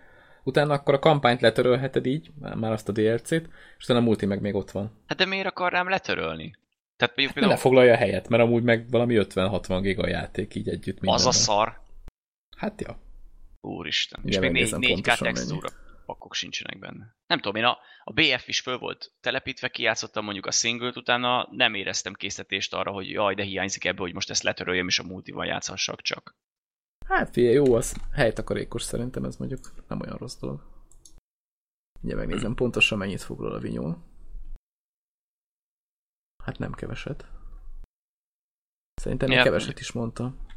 utána 0.43 0.73
akkor 0.73 0.93
a 0.93 0.99
kampányt 0.99 1.41
letörölheted 1.41 2.05
így, 2.05 2.31
már 2.55 2.71
azt 2.71 2.89
a 2.89 2.91
DLC-t, 2.91 3.49
és 3.77 3.83
utána 3.83 3.99
a 3.99 4.03
multi 4.03 4.25
meg 4.25 4.41
még 4.41 4.55
ott 4.55 4.71
van. 4.71 4.91
Hát 5.07 5.17
de 5.17 5.25
miért 5.25 5.47
akarnám 5.47 5.89
letörölni? 5.89 6.55
Tehát 6.97 7.15
mondjuk 7.15 7.35
Ne 7.35 7.41
például 7.41 7.61
foglalja 7.61 7.93
a 7.93 7.97
helyet, 7.97 8.29
mert 8.29 8.43
amúgy 8.43 8.63
meg 8.63 8.89
valami 8.89 9.17
50-60 9.19 9.79
giga 9.81 10.07
játék 10.07 10.55
így 10.55 10.69
együtt 10.69 10.95
az 10.95 11.01
mindenben. 11.01 11.27
a 11.27 11.31
szar, 11.31 11.79
Hát 12.61 12.81
ja. 12.81 12.99
Úristen. 13.61 14.19
Ugye 14.23 14.33
és 14.33 14.39
még 14.39 14.51
4, 14.51 14.69
4K 14.71 14.93
pontosan 14.93 15.33
textúra 15.33 15.69
pakkok 16.05 16.33
sincsenek 16.33 16.79
benne. 16.79 17.15
Nem 17.27 17.39
tudom, 17.39 17.55
én 17.55 17.63
a, 17.63 17.77
a 18.03 18.13
BF 18.13 18.47
is 18.47 18.59
föl 18.59 18.77
volt 18.77 19.13
telepítve, 19.21 19.69
kijátszottam 19.69 20.23
mondjuk 20.23 20.45
a 20.45 20.51
single 20.51 20.91
utána 20.95 21.47
nem 21.51 21.73
éreztem 21.73 22.13
készítést 22.13 22.73
arra, 22.73 22.91
hogy 22.91 23.09
jaj, 23.09 23.35
de 23.35 23.43
hiányzik 23.43 23.85
ebből, 23.85 24.05
hogy 24.05 24.13
most 24.13 24.29
ezt 24.29 24.43
letöröljem, 24.43 24.87
és 24.87 24.99
a 24.99 25.03
multival 25.03 25.45
játszhassak 25.45 26.01
csak. 26.01 26.35
Hát 27.05 27.29
figyelj, 27.29 27.53
jó, 27.53 27.73
az 27.73 27.95
helytakarékos 28.13 28.83
szerintem, 28.83 29.23
ez 29.23 29.35
mondjuk 29.35 29.73
nem 29.87 30.01
olyan 30.01 30.17
rossz 30.17 30.37
dolog. 30.39 30.63
Ugye 32.01 32.15
megnézem 32.15 32.55
pontosan 32.55 32.97
mennyit 32.97 33.21
foglal 33.21 33.53
a 33.53 33.59
vinyó. 33.59 33.97
Hát 36.43 36.57
nem 36.57 36.71
keveset. 36.71 37.25
Szerintem 39.01 39.31
Ja. 39.31 39.43
keveset 39.43 39.79
is 39.79 39.91
mondtam. 39.91 40.49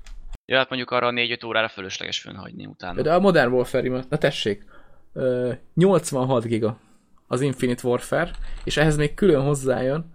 Ja, 0.46 0.56
hát 0.56 0.68
mondjuk 0.68 0.90
arra 0.90 1.06
a 1.06 1.10
4-5 1.12 1.46
órára 1.46 1.68
fölösleges 1.68 2.20
fönnhagyni 2.20 2.66
utána. 2.66 3.02
De 3.02 3.14
a 3.14 3.20
Modern 3.20 3.52
Warfare, 3.52 4.04
na 4.08 4.18
tessék, 4.18 4.64
ö, 5.12 5.52
86 5.74 6.44
giga 6.44 6.78
az 7.26 7.40
Infinite 7.40 7.88
Warfare, 7.88 8.30
és 8.64 8.76
ehhez 8.76 8.96
még 8.96 9.14
külön 9.14 9.42
hozzájön 9.42 10.14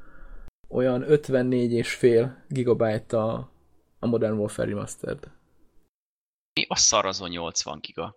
olyan 0.67 1.05
54,5 1.07 2.29
gigabyte 2.47 3.17
a, 3.17 3.51
a 3.99 4.07
Modern 4.07 4.38
Warfare 4.38 4.69
Remastered. 4.69 5.31
Mi 6.53 6.65
a 6.67 6.75
szar 6.75 7.05
azon 7.05 7.29
80 7.29 7.79
giga? 7.81 8.15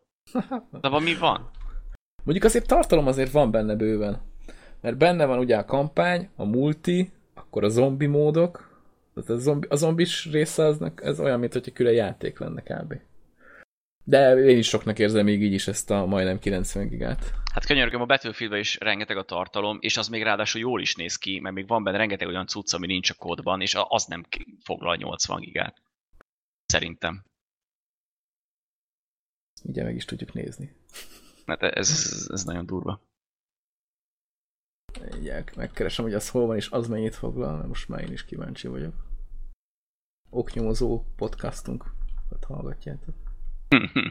De 0.80 0.88
van 0.88 1.02
mi 1.02 1.14
van? 1.14 1.50
Mondjuk 2.24 2.44
azért 2.44 2.66
tartalom 2.66 3.06
azért 3.06 3.30
van 3.30 3.50
benne 3.50 3.74
bőven. 3.74 4.20
Mert 4.80 4.96
benne 4.96 5.24
van 5.24 5.38
ugye 5.38 5.56
a 5.56 5.64
kampány, 5.64 6.30
a 6.36 6.44
multi, 6.44 7.12
akkor 7.34 7.64
a 7.64 7.68
zombi 7.68 8.06
módok, 8.06 8.71
a, 9.14 9.36
zombi, 9.36 9.66
a 9.70 9.76
zombis 9.76 10.30
része 10.30 10.64
az, 10.64 10.90
ez 10.96 11.20
olyan, 11.20 11.38
mint 11.38 11.52
hogyha 11.52 11.72
külön 11.72 11.92
játék 11.92 12.38
lenne 12.38 12.62
kb. 12.62 12.94
De 14.04 14.34
én 14.34 14.58
is 14.58 14.68
soknak 14.68 14.98
érzem 14.98 15.24
még 15.24 15.42
így 15.42 15.52
is 15.52 15.68
ezt 15.68 15.90
a 15.90 16.06
majdnem 16.06 16.38
90 16.38 16.88
gigát. 16.88 17.32
Hát 17.52 17.66
könyörgöm, 17.66 18.00
a 18.00 18.06
Battlefieldben 18.06 18.60
is 18.60 18.78
rengeteg 18.80 19.16
a 19.16 19.24
tartalom, 19.24 19.78
és 19.80 19.96
az 19.96 20.08
még 20.08 20.22
ráadásul 20.22 20.60
jól 20.60 20.80
is 20.80 20.94
néz 20.94 21.16
ki, 21.16 21.40
mert 21.40 21.54
még 21.54 21.66
van 21.66 21.84
benne 21.84 21.96
rengeteg 21.96 22.28
olyan 22.28 22.46
cucc, 22.46 22.74
ami 22.74 22.86
nincs 22.86 23.10
a 23.10 23.14
kódban, 23.14 23.60
és 23.60 23.76
az 23.88 24.04
nem 24.04 24.24
foglal 24.64 24.96
80 24.96 25.40
gigát. 25.40 25.82
Szerintem. 26.66 27.24
Ugye 29.64 29.82
meg 29.82 29.94
is 29.94 30.04
tudjuk 30.04 30.32
nézni. 30.32 30.72
Hát 31.46 31.62
ez, 31.62 31.90
ez, 31.90 32.28
ez 32.32 32.44
nagyon 32.44 32.66
durva. 32.66 33.00
Ugye 35.10 35.44
megkeresem, 35.56 36.04
hogy 36.04 36.14
az 36.14 36.30
hol 36.30 36.46
van, 36.46 36.56
és 36.56 36.70
az 36.70 36.88
mennyit 36.88 37.14
foglal, 37.14 37.56
mert 37.56 37.68
most 37.68 37.88
már 37.88 38.00
én 38.00 38.12
is 38.12 38.24
kíváncsi 38.24 38.68
vagyok. 38.68 38.94
Oknyomozó 40.30 41.04
podcastunk. 41.16 41.94
Hát 42.30 42.44
hallgatjátok. 42.44 43.14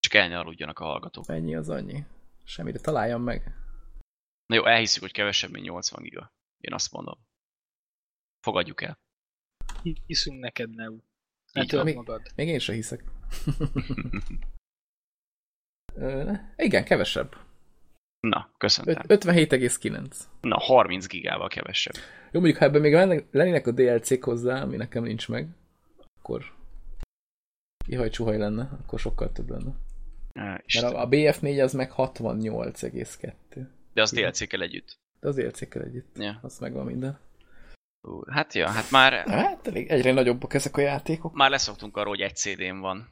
Csak 0.00 0.14
el 0.14 0.28
ne 0.28 0.38
aludjanak 0.38 0.78
a 0.78 0.84
hallgatók. 0.84 1.26
Mennyi 1.26 1.54
az 1.54 1.68
annyi? 1.68 2.04
Semmire 2.44 2.78
találjam 2.78 3.22
meg. 3.22 3.54
Na 4.46 4.54
jó, 4.54 4.64
elhiszük, 4.64 5.02
hogy 5.02 5.12
kevesebb, 5.12 5.50
mint 5.50 5.64
80 5.64 6.02
giga. 6.02 6.32
Én 6.58 6.72
azt 6.72 6.92
mondom. 6.92 7.26
Fogadjuk 8.40 8.82
el. 8.82 8.98
Hiszünk 10.06 10.40
neked, 10.40 10.74
Neu. 10.74 10.98
Ne 11.52 11.64
töld 11.64 11.84
van. 11.84 11.94
magad. 11.94 12.32
Még 12.34 12.48
én 12.48 12.58
sem 12.58 12.74
hiszek. 12.74 13.04
Ö, 15.94 16.32
igen, 16.56 16.84
kevesebb. 16.84 17.47
Na, 18.20 18.50
köszöntem. 18.58 19.02
Öt- 19.06 19.24
57,9. 19.24 20.10
Na, 20.40 20.58
30 20.58 21.06
gigával 21.06 21.48
kevesebb. 21.48 21.94
Jó, 22.30 22.40
mondjuk, 22.40 22.56
ha 22.56 22.64
ebben 22.64 22.80
még 22.80 22.92
lennének 23.30 23.66
a 23.66 23.70
DLC-k 23.70 24.24
hozzá, 24.24 24.62
ami 24.62 24.76
nekem 24.76 25.02
nincs 25.02 25.28
meg, 25.28 25.48
akkor 26.20 26.44
kihaj 27.86 28.10
csuhaj 28.10 28.38
lenne, 28.38 28.68
akkor 28.82 28.98
sokkal 28.98 29.32
több 29.32 29.50
lenne. 29.50 29.72
Á, 30.34 30.60
Mert 30.80 30.94
a, 30.94 31.00
a 31.00 31.08
BF4 31.08 31.62
az 31.62 31.72
meg 31.72 31.92
68,2. 31.96 33.32
De 33.92 34.02
az 34.02 34.10
DLC-kkel 34.10 34.62
együtt. 34.62 34.98
De 35.20 35.28
az 35.28 35.34
DLC-kkel 35.34 35.82
együtt. 35.82 36.16
Ja. 36.18 36.38
Az 36.42 36.58
megvan 36.58 36.86
minden. 36.86 37.18
Hát 38.30 38.54
ja, 38.54 38.68
hát 38.68 38.90
már, 38.90 39.12
Hát 39.28 39.66
elég, 39.66 39.88
egyre 39.88 40.12
nagyobbak 40.12 40.54
ezek 40.54 40.76
a 40.76 40.80
játékok. 40.80 41.34
már 41.34 41.50
leszoktunk 41.50 41.96
arról, 41.96 42.08
hogy 42.08 42.20
egy 42.20 42.36
CD-n 42.36 42.78
van. 42.78 43.08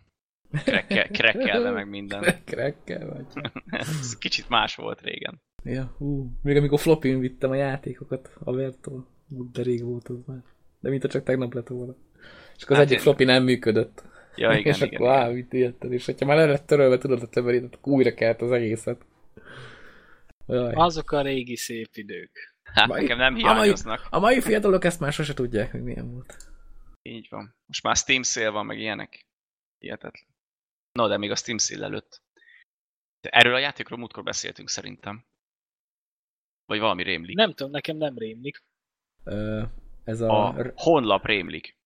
Krekkel- 0.64 1.10
Krekkelve 1.10 1.70
meg 1.70 1.88
minden. 1.88 2.24
Krekkel 2.44 3.06
vagy. 3.08 3.26
Ez 3.80 4.18
kicsit 4.18 4.48
más 4.48 4.74
volt 4.74 5.00
régen. 5.00 5.40
Ja, 5.64 5.94
hú. 5.98 6.30
Még 6.42 6.56
amikor 6.56 6.80
flopin 6.80 7.18
vittem 7.20 7.50
a 7.50 7.54
játékokat 7.54 8.30
a 8.44 8.52
Vertól. 8.54 9.06
De 9.52 9.62
rég 9.62 9.84
volt 9.84 10.08
az 10.08 10.18
már. 10.26 10.42
De 10.80 10.88
mint 10.90 11.06
csak 11.06 11.22
tegnap 11.24 11.54
lett 11.54 11.68
volna. 11.68 11.94
És 12.56 12.62
akkor 12.62 12.70
az 12.70 12.76
Hát 12.76 12.80
egyik 12.84 12.96
én- 12.96 13.02
floppy 13.02 13.24
nem 13.24 13.42
működött. 13.44 14.04
Ja, 14.36 14.52
igen, 14.52 14.72
és 14.74 14.80
igen, 14.80 14.88
akkor 14.94 15.06
igen. 15.06 15.22
á, 15.22 15.28
mit 15.28 15.52
érted? 15.52 15.92
És 15.92 16.04
hogyha 16.04 16.26
már 16.26 16.38
el 16.38 16.46
lett 16.46 16.66
törölve, 16.66 16.98
tudod, 16.98 17.22
a 17.22 17.26
többerét, 17.28 17.74
akkor 17.74 17.92
újra 17.92 18.14
kelt 18.14 18.42
az 18.42 18.50
egészet. 18.52 19.04
Jaj. 20.46 20.72
Azok 20.74 21.10
a 21.12 21.22
régi 21.22 21.56
szép 21.56 21.88
idők. 21.92 22.54
Hát 22.62 22.86
Mai- 22.88 23.00
nekem 23.00 23.18
nem 23.18 23.34
a 23.34 23.38
mai- 23.38 23.42
hiányoznak. 23.42 24.06
A 24.10 24.18
mai 24.18 24.40
fiatalok 24.40 24.84
ezt 24.84 25.00
már 25.00 25.12
sose 25.12 25.34
tudják, 25.34 25.70
hogy 25.70 25.82
milyen 25.82 26.12
volt. 26.12 26.36
Így 27.02 27.26
van. 27.30 27.54
Most 27.66 27.82
már 27.82 27.96
Steam 27.96 28.22
szél 28.22 28.52
van, 28.52 28.66
meg 28.66 28.78
ilyenek. 28.78 29.20
Hihetetlen. 29.78 30.34
No, 30.96 31.08
de 31.08 31.16
még 31.16 31.30
a 31.30 31.36
Steam 31.36 31.58
szél 31.58 31.84
előtt. 31.84 32.22
De 33.20 33.28
erről 33.28 33.54
a 33.54 33.58
játékról 33.58 33.98
múltkor 33.98 34.22
beszéltünk 34.22 34.68
szerintem. 34.68 35.24
Vagy 36.64 36.78
valami 36.78 37.02
rémlik. 37.02 37.36
Nem 37.36 37.52
tudom, 37.52 37.72
nekem 37.72 37.96
nem 37.96 38.18
rémlik. 38.18 38.62
Ö, 39.24 39.62
ez 40.04 40.20
a, 40.20 40.46
A 40.48 40.72
honlap 40.76 41.24
rémlik. 41.26 41.76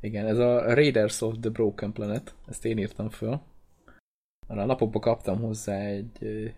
igen, 0.00 0.26
ez 0.26 0.38
a 0.38 0.74
Raiders 0.74 1.20
of 1.20 1.34
the 1.40 1.50
Broken 1.50 1.92
Planet. 1.92 2.34
Ezt 2.46 2.64
én 2.64 2.78
írtam 2.78 3.10
föl. 3.10 3.40
A 4.46 4.54
napokban 4.54 5.00
kaptam 5.00 5.40
hozzá 5.40 5.80
egy 5.80 6.16
ö, 6.20 6.48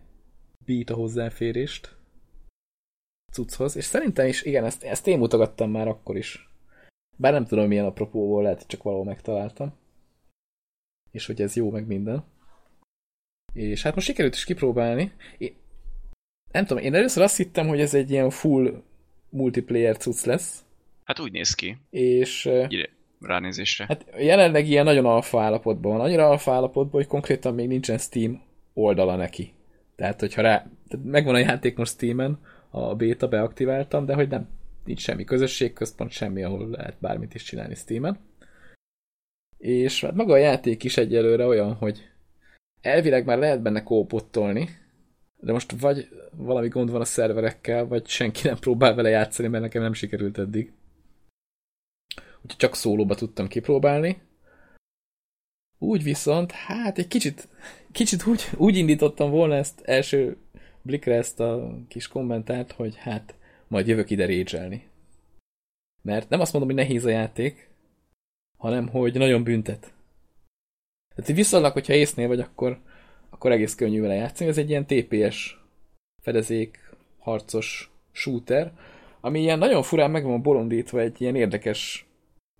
beta 0.67 0.95
hozzáférést 0.95 1.97
cucchoz, 3.33 3.76
és 3.76 3.85
szerintem 3.85 4.26
is, 4.26 4.43
igen, 4.43 4.64
ezt, 4.64 4.83
ezt 4.83 5.07
én 5.07 5.19
mutogattam 5.19 5.71
már 5.71 5.88
akkor 5.88 6.17
is. 6.17 6.49
Bár 7.17 7.33
nem 7.33 7.47
tudom 7.47 7.67
milyen 7.67 7.85
apropóból, 7.85 8.43
lehet, 8.43 8.67
csak 8.67 8.83
valahol 8.83 9.05
megtaláltam. 9.05 9.79
És 11.11 11.26
hogy 11.26 11.40
ez 11.40 11.57
jó, 11.57 11.71
meg 11.71 11.87
minden. 11.87 12.25
És 13.52 13.83
hát 13.83 13.95
most 13.95 14.07
sikerült 14.07 14.35
is 14.35 14.45
kipróbálni. 14.45 15.12
Én, 15.38 15.55
nem 16.52 16.64
tudom, 16.67 16.83
én 16.83 16.95
először 16.95 17.23
azt 17.23 17.37
hittem, 17.37 17.67
hogy 17.69 17.81
ez 17.81 17.95
egy 17.95 18.11
ilyen 18.11 18.31
full 18.31 18.83
multiplayer 19.29 19.97
cucc 19.97 20.25
lesz, 20.25 20.64
Hát 21.05 21.21
úgy 21.21 21.33
néz 21.33 21.55
ki. 21.55 21.76
és 21.90 22.50
Így 22.69 22.90
ránézésre. 23.21 23.85
hát 23.88 24.07
jelenleg 24.19 24.67
ilyen 24.69 24.85
nagyon 24.85 25.05
alfa 25.07 25.43
állapotban 25.43 25.93
van. 25.93 26.00
Annyira 26.00 26.29
alfa 26.29 26.52
állapotban, 26.52 27.00
hogy 27.00 27.07
konkrétan 27.07 27.55
még 27.55 27.69
nincsen 27.69 27.99
Steam 27.99 28.43
oldala 28.75 29.17
neki. 29.17 29.52
Tehát, 29.97 30.21
hogyha 30.21 30.43
rá, 30.43 30.56
tehát 30.89 31.06
megvan 31.06 31.34
a 31.34 31.39
játék 31.39 31.76
most 31.76 31.93
Steamen, 31.93 32.39
a 32.71 32.95
beta 32.95 33.28
beaktiváltam, 33.28 34.06
de 34.06 34.15
hogy 34.15 34.28
nem, 34.28 34.49
nincs 34.84 35.00
semmi 35.00 35.25
közösségközpont, 35.25 36.11
semmi, 36.11 36.43
ahol 36.43 36.69
lehet 36.69 36.97
bármit 37.00 37.34
is 37.34 37.43
csinálni 37.43 37.75
Steamen. 37.75 38.19
És 39.60 40.00
hát 40.00 40.14
maga 40.14 40.32
a 40.32 40.36
játék 40.36 40.84
is 40.84 40.96
egyelőre 40.96 41.46
olyan, 41.46 41.75
hogy 41.75 42.08
elvileg 42.80 43.25
már 43.25 43.38
lehet 43.38 43.62
benne 43.62 43.82
kópottolni, 43.82 44.68
de 45.36 45.52
most 45.52 45.73
vagy 45.80 46.08
valami 46.30 46.68
gond 46.68 46.90
van 46.90 47.00
a 47.00 47.04
szerverekkel, 47.04 47.86
vagy 47.86 48.06
senki 48.06 48.46
nem 48.46 48.58
próbál 48.58 48.94
vele 48.94 49.08
játszani, 49.08 49.49
mert 49.49 49.62
nekem 49.62 49.82
nem 49.82 49.92
sikerült 49.92 50.38
eddig. 50.38 50.73
Úgyhogy 52.42 52.56
csak 52.56 52.75
szólóba 52.75 53.14
tudtam 53.14 53.49
kipróbálni. 53.49 54.20
Úgy 55.78 56.02
viszont, 56.02 56.52
hát 56.52 56.99
egy 56.99 57.08
kicsit, 57.08 57.49
kicsit 57.92 58.26
úgy, 58.26 58.49
úgy 58.56 58.76
indítottam 58.76 59.30
volna 59.30 59.54
ezt 59.54 59.80
első 59.80 60.36
blikre 60.82 61.14
ezt 61.14 61.40
a 61.40 61.78
kis 61.88 62.08
kommentárt, 62.08 62.73
hogy 62.73 62.96
hát 62.96 63.34
majd 63.68 63.86
jövök 63.86 64.10
ide 64.10 64.25
rédzselni. 64.25 64.88
Mert 66.02 66.28
nem 66.28 66.40
azt 66.40 66.52
mondom, 66.52 66.76
hogy 66.76 66.84
nehéz 66.86 67.04
a 67.04 67.10
játék, 67.10 67.70
hanem 68.60 68.88
hogy 68.88 69.14
nagyon 69.14 69.44
büntet. 69.44 69.92
Tehát 71.14 71.36
viszonylag, 71.36 71.73
hogyha 71.73 71.92
észnél 71.92 72.28
vagy, 72.28 72.40
akkor, 72.40 72.78
akkor 73.30 73.52
egész 73.52 73.75
könnyű 73.75 74.00
vele 74.00 74.14
játszani. 74.14 74.50
Ez 74.50 74.58
egy 74.58 74.70
ilyen 74.70 74.86
TPS 74.86 75.58
fedezék, 76.23 76.78
harcos 77.18 77.90
shooter, 78.12 78.73
ami 79.20 79.40
ilyen 79.40 79.58
nagyon 79.58 79.82
furán 79.82 80.10
meg 80.10 80.25
van 80.25 80.42
bolondítva 80.42 81.00
egy 81.00 81.20
ilyen 81.20 81.36
érdekes, 81.36 82.06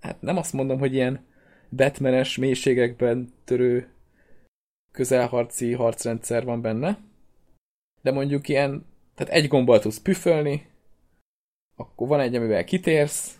hát 0.01 0.23
nem 0.23 0.37
azt 0.37 0.53
mondom, 0.53 0.79
hogy 0.79 0.95
ilyen 0.95 1.27
Batmanes 1.71 2.37
mélységekben 2.37 3.33
törő 3.45 3.89
közelharci 4.93 5.73
harcrendszer 5.73 6.45
van 6.45 6.61
benne, 6.61 6.99
de 8.03 8.11
mondjuk 8.11 8.49
ilyen, 8.49 8.87
tehát 9.15 9.33
egy 9.33 9.49
gombbal 9.49 9.79
tudsz 9.79 10.01
püfölni, 10.01 10.67
akkor 11.77 12.09
van 12.09 12.21
egy, 12.21 12.35
amivel 12.35 12.65
kitérsz, 12.65 13.40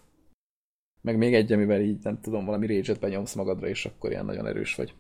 meg 1.01 1.17
még 1.17 1.35
egy, 1.35 1.53
amivel 1.53 1.81
így, 1.81 1.99
nem 2.03 2.21
tudom, 2.21 2.45
valami 2.45 2.67
rage 2.67 2.95
benyomsz 3.01 3.35
magadra, 3.35 3.69
és 3.69 3.85
akkor 3.85 4.11
ilyen 4.11 4.25
nagyon 4.25 4.47
erős 4.47 4.75
vagy. 4.75 4.95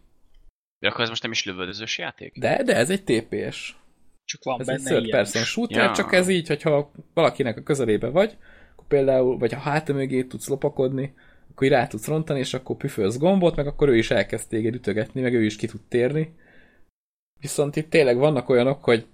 De 0.78 0.88
akkor 0.88 1.00
ez 1.00 1.08
most 1.08 1.22
nem 1.22 1.30
is 1.30 1.44
lövöldözős 1.44 1.98
játék? 1.98 2.38
De, 2.38 2.62
de 2.62 2.76
ez 2.76 2.90
egy 2.90 3.04
TPS. 3.04 3.78
Csak 4.24 4.44
van 4.44 4.60
Ez 4.60 4.68
egy 4.68 4.76
benne 4.76 4.88
third 4.88 5.04
ilyen 5.04 5.16
person 5.18 5.42
shooter, 5.44 5.84
Ja. 5.84 5.92
csak 5.92 6.12
ez 6.12 6.28
így, 6.28 6.48
hogyha 6.48 6.90
valakinek 7.14 7.56
a 7.56 7.62
közelébe 7.62 8.08
vagy, 8.08 8.36
akkor 8.72 8.86
például, 8.86 9.38
vagy 9.38 9.52
ha 9.52 9.60
háta 9.60 9.92
mögé 9.92 10.22
tudsz 10.24 10.48
lopakodni, 10.48 11.14
akkor 11.50 11.66
így 11.66 11.72
rá 11.72 11.86
tudsz 11.86 12.06
rontani, 12.06 12.38
és 12.38 12.54
akkor 12.54 12.76
püfölsz 12.76 13.18
gombot, 13.18 13.56
meg 13.56 13.66
akkor 13.66 13.88
ő 13.88 13.96
is 13.96 14.10
elkezd 14.10 14.48
téged 14.48 14.74
ütögetni, 14.74 15.20
meg 15.20 15.34
ő 15.34 15.44
is 15.44 15.56
ki 15.56 15.66
tud 15.66 15.80
térni. 15.88 16.34
Viszont 17.40 17.76
itt 17.76 17.90
tényleg 17.90 18.16
vannak 18.16 18.48
olyanok, 18.48 18.84
hogy 18.84 19.06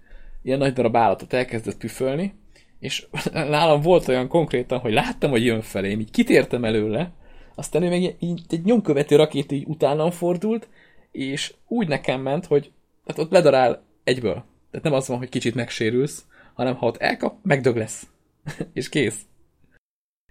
ilyen 0.42 0.58
nagy 0.58 0.72
darab 0.72 0.96
állatot 0.96 1.32
elkezdett 1.32 1.76
püfölni, 1.78 2.34
és 2.78 3.06
nálam 3.32 3.80
volt 3.80 4.08
olyan 4.08 4.28
konkrétan, 4.28 4.78
hogy 4.78 4.92
láttam, 4.92 5.30
hogy 5.30 5.44
jön 5.44 5.60
felém, 5.60 6.00
így 6.00 6.10
kitértem 6.10 6.64
előle, 6.64 7.12
aztán 7.54 7.82
ő 7.82 7.88
még 7.88 8.14
így 8.18 8.40
egy 8.48 8.64
nyomkövető 8.64 9.16
rakét 9.16 9.52
így 9.52 9.66
utánam 9.66 10.10
fordult, 10.10 10.68
és 11.12 11.54
úgy 11.68 11.88
nekem 11.88 12.20
ment, 12.20 12.46
hogy 12.46 12.72
hát 13.06 13.18
ott 13.18 13.30
ledarál 13.30 13.82
egyből. 14.04 14.44
Tehát 14.70 14.82
nem 14.82 14.92
az 14.92 15.08
van, 15.08 15.18
hogy 15.18 15.28
kicsit 15.28 15.54
megsérülsz, 15.54 16.26
hanem 16.54 16.74
ha 16.74 16.86
ott 16.86 16.96
elkap, 16.96 17.36
megdög 17.42 17.76
lesz. 17.76 18.06
és 18.72 18.88
kész. 18.88 19.20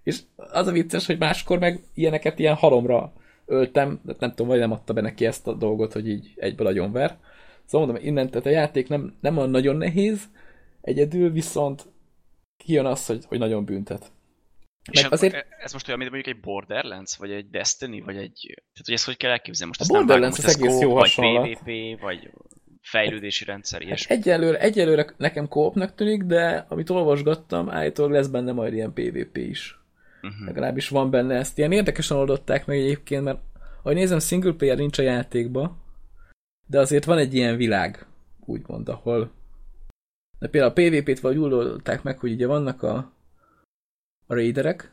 És 0.03 0.19
az 0.35 0.67
a 0.67 0.71
vicces, 0.71 1.05
hogy 1.05 1.17
máskor 1.17 1.59
meg 1.59 1.83
ilyeneket 1.93 2.39
ilyen 2.39 2.55
halomra 2.55 3.13
öltem, 3.45 3.99
de 4.03 4.15
nem 4.19 4.29
tudom, 4.29 4.47
vagy 4.47 4.59
nem 4.59 4.71
adta 4.71 4.93
be 4.93 5.01
neki 5.01 5.25
ezt 5.25 5.47
a 5.47 5.53
dolgot, 5.53 5.93
hogy 5.93 6.09
így 6.09 6.33
egyből 6.35 6.67
agyonver. 6.67 7.17
Szóval 7.65 7.87
mondom, 7.87 8.05
innen, 8.05 8.29
tehát 8.29 8.45
a 8.45 8.49
játék 8.49 8.87
nem, 8.87 9.15
nem 9.19 9.37
olyan 9.37 9.49
nagyon 9.49 9.75
nehéz, 9.75 10.29
egyedül 10.81 11.31
viszont 11.31 11.85
kijön 12.65 12.85
az, 12.85 13.05
hogy, 13.05 13.25
hogy 13.27 13.39
nagyon 13.39 13.65
büntet. 13.65 14.11
És 14.91 15.01
Meg 15.01 15.11
azért... 15.11 15.45
ez 15.59 15.73
most 15.73 15.87
olyan, 15.87 15.99
mint 15.99 16.11
mondjuk 16.11 16.35
egy 16.35 16.41
Borderlands, 16.41 17.17
vagy 17.17 17.31
egy 17.31 17.49
Destiny, 17.49 18.03
vagy 18.03 18.17
egy... 18.17 18.41
Tehát, 18.45 18.85
hogy 18.85 18.93
ezt 18.93 19.05
hogy 19.05 19.17
kell 19.17 19.31
elképzelni? 19.31 19.73
Most 19.77 19.89
A 19.89 19.93
Borderlands 19.93 20.37
az 20.37 20.57
egész 20.57 20.79
jó. 20.79 20.93
Vagy 20.93 21.15
PvP, 21.15 21.99
vagy 22.01 22.29
fejlődési 22.81 23.45
rendszer, 23.45 23.79
Hát 23.79 23.87
ilyesmi. 23.87 24.15
egyelőre, 24.15 24.59
egyelőre 24.59 25.05
nekem 25.17 25.47
koopnak 25.47 25.95
tűnik, 25.95 26.23
de 26.23 26.65
amit 26.69 26.89
olvasgattam, 26.89 27.69
állítólag 27.69 28.11
lesz 28.11 28.27
benne 28.27 28.51
majd 28.51 28.73
ilyen 28.73 28.93
PvP 28.93 29.37
is. 29.37 29.79
Uh-huh. 30.21 30.45
Legalábbis 30.45 30.89
van 30.89 31.09
benne 31.09 31.35
ezt. 31.35 31.57
Ilyen 31.57 31.71
érdekesen 31.71 32.17
oldották 32.17 32.65
meg 32.65 32.77
egyébként, 32.77 33.23
mert 33.23 33.39
ahogy 33.83 33.95
nézem, 33.95 34.19
single 34.19 34.53
player 34.53 34.77
nincs 34.77 34.97
a 34.97 35.01
játékba, 35.01 35.77
de 36.67 36.79
azért 36.79 37.05
van 37.05 37.17
egy 37.17 37.33
ilyen 37.33 37.57
világ, 37.57 38.07
úgymond, 38.45 38.89
ahol 38.89 39.31
de 40.45 40.51
például 40.51 40.71
a 40.71 41.01
PvP-t 41.01 41.19
vagy 41.19 41.37
úgy 41.37 41.53
oldották 41.53 42.03
meg, 42.03 42.19
hogy 42.19 42.31
ugye 42.31 42.47
vannak 42.47 42.83
a, 42.83 42.95
a 44.27 44.33
raiderek, 44.33 44.91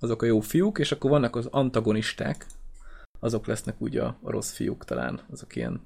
azok 0.00 0.22
a 0.22 0.26
jó 0.26 0.40
fiúk, 0.40 0.78
és 0.78 0.92
akkor 0.92 1.10
vannak 1.10 1.36
az 1.36 1.46
antagonisták, 1.46 2.46
azok 3.20 3.46
lesznek 3.46 3.80
ugye 3.80 4.02
a, 4.02 4.18
a 4.22 4.30
rossz 4.30 4.52
fiúk 4.52 4.84
talán, 4.84 5.20
azok 5.30 5.56
ilyen 5.56 5.80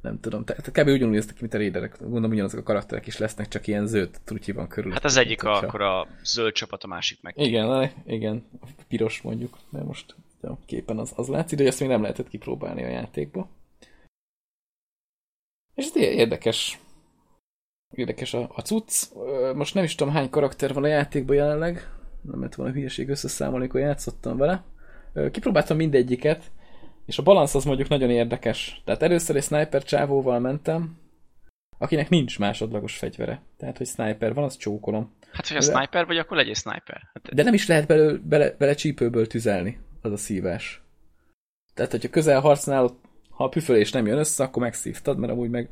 nem 0.00 0.20
tudom, 0.20 0.44
tehát 0.44 0.70
kb. 0.70 0.88
ugyanúgy 0.88 1.14
néztek 1.14 1.34
ki, 1.34 1.40
mint 1.40 1.54
a 1.54 1.56
raiderek, 1.56 2.00
gondolom 2.00 2.30
ugyanazok 2.30 2.60
a 2.60 2.62
karakterek 2.62 3.06
is 3.06 3.18
lesznek, 3.18 3.48
csak 3.48 3.66
ilyen 3.66 3.86
zöld 3.86 4.20
trutyi 4.24 4.52
van 4.52 4.68
körül. 4.68 4.92
Hát 4.92 5.04
az 5.04 5.16
egyik 5.16 5.44
a, 5.44 5.52
akkor 5.52 5.80
a 5.80 6.06
zöld 6.22 6.52
csapat, 6.52 6.82
a 6.82 6.86
másik 6.86 7.22
meg. 7.22 7.34
igen, 7.38 7.70
a- 7.70 7.90
igen, 8.06 8.44
piros 8.88 9.22
mondjuk, 9.22 9.58
de 9.70 9.82
most 9.82 10.14
a 10.42 10.56
képen 10.66 10.98
az, 10.98 11.12
az 11.16 11.28
látszik, 11.28 11.58
de 11.58 11.66
ezt 11.66 11.80
még 11.80 11.88
nem 11.88 12.02
lehetett 12.02 12.28
kipróbálni 12.28 12.84
a 12.84 12.88
játékba. 12.88 13.48
És 15.74 15.84
ez 15.84 15.96
érdekes. 15.96 16.78
Érdekes 17.94 18.34
a, 18.34 18.50
a 18.54 18.60
cucc. 18.60 19.04
Most 19.54 19.74
nem 19.74 19.84
is 19.84 19.94
tudom 19.94 20.12
hány 20.12 20.30
karakter 20.30 20.72
van 20.72 20.84
a 20.84 20.86
játékban 20.86 21.36
jelenleg. 21.36 21.88
Nem 22.22 22.38
lehet 22.38 22.54
volna 22.54 22.72
hülyeség 22.72 23.08
összeszámolni, 23.08 23.58
amikor 23.58 23.80
játszottam 23.80 24.36
vele. 24.36 24.64
Kipróbáltam 25.30 25.76
mindegyiket, 25.76 26.50
és 27.06 27.18
a 27.18 27.22
balansz 27.22 27.54
az 27.54 27.64
mondjuk 27.64 27.88
nagyon 27.88 28.10
érdekes. 28.10 28.82
Tehát 28.84 29.02
először 29.02 29.36
egy 29.36 29.42
sniper 29.42 29.82
csávóval 29.82 30.38
mentem, 30.38 30.98
akinek 31.78 32.08
nincs 32.08 32.38
másodlagos 32.38 32.96
fegyvere. 32.96 33.42
Tehát, 33.56 33.78
hogy 33.78 33.86
sniper 33.86 34.34
van, 34.34 34.44
az 34.44 34.56
csókolom. 34.56 35.12
Hát, 35.32 35.48
hogy 35.48 35.56
a 35.56 35.60
De- 35.60 35.66
sniper 35.66 36.06
vagy, 36.06 36.18
akkor 36.18 36.36
legyél 36.36 36.54
sniper. 36.54 37.00
Hát, 37.12 37.34
De 37.34 37.42
nem 37.42 37.54
is 37.54 37.66
lehet 37.66 37.86
belő, 37.86 38.20
bele, 38.24 38.54
bele 38.58 38.74
csípőből 38.74 39.26
tüzelni, 39.26 39.78
az 40.00 40.12
a 40.12 40.16
szívás. 40.16 40.82
Tehát, 41.74 41.90
hogyha 41.90 42.08
közel 42.08 42.40
harcnál, 42.40 42.98
ha 43.30 43.44
a 43.44 43.48
püfölés 43.48 43.92
nem 43.92 44.06
jön 44.06 44.18
össze, 44.18 44.44
akkor 44.44 44.62
megszívtad, 44.62 45.18
mert 45.18 45.32
amúgy 45.32 45.50
meg 45.50 45.68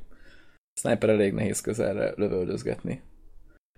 sniper 0.74 1.08
elég 1.08 1.32
nehéz 1.32 1.60
közelre 1.60 2.12
lövöldözgetni. 2.16 3.02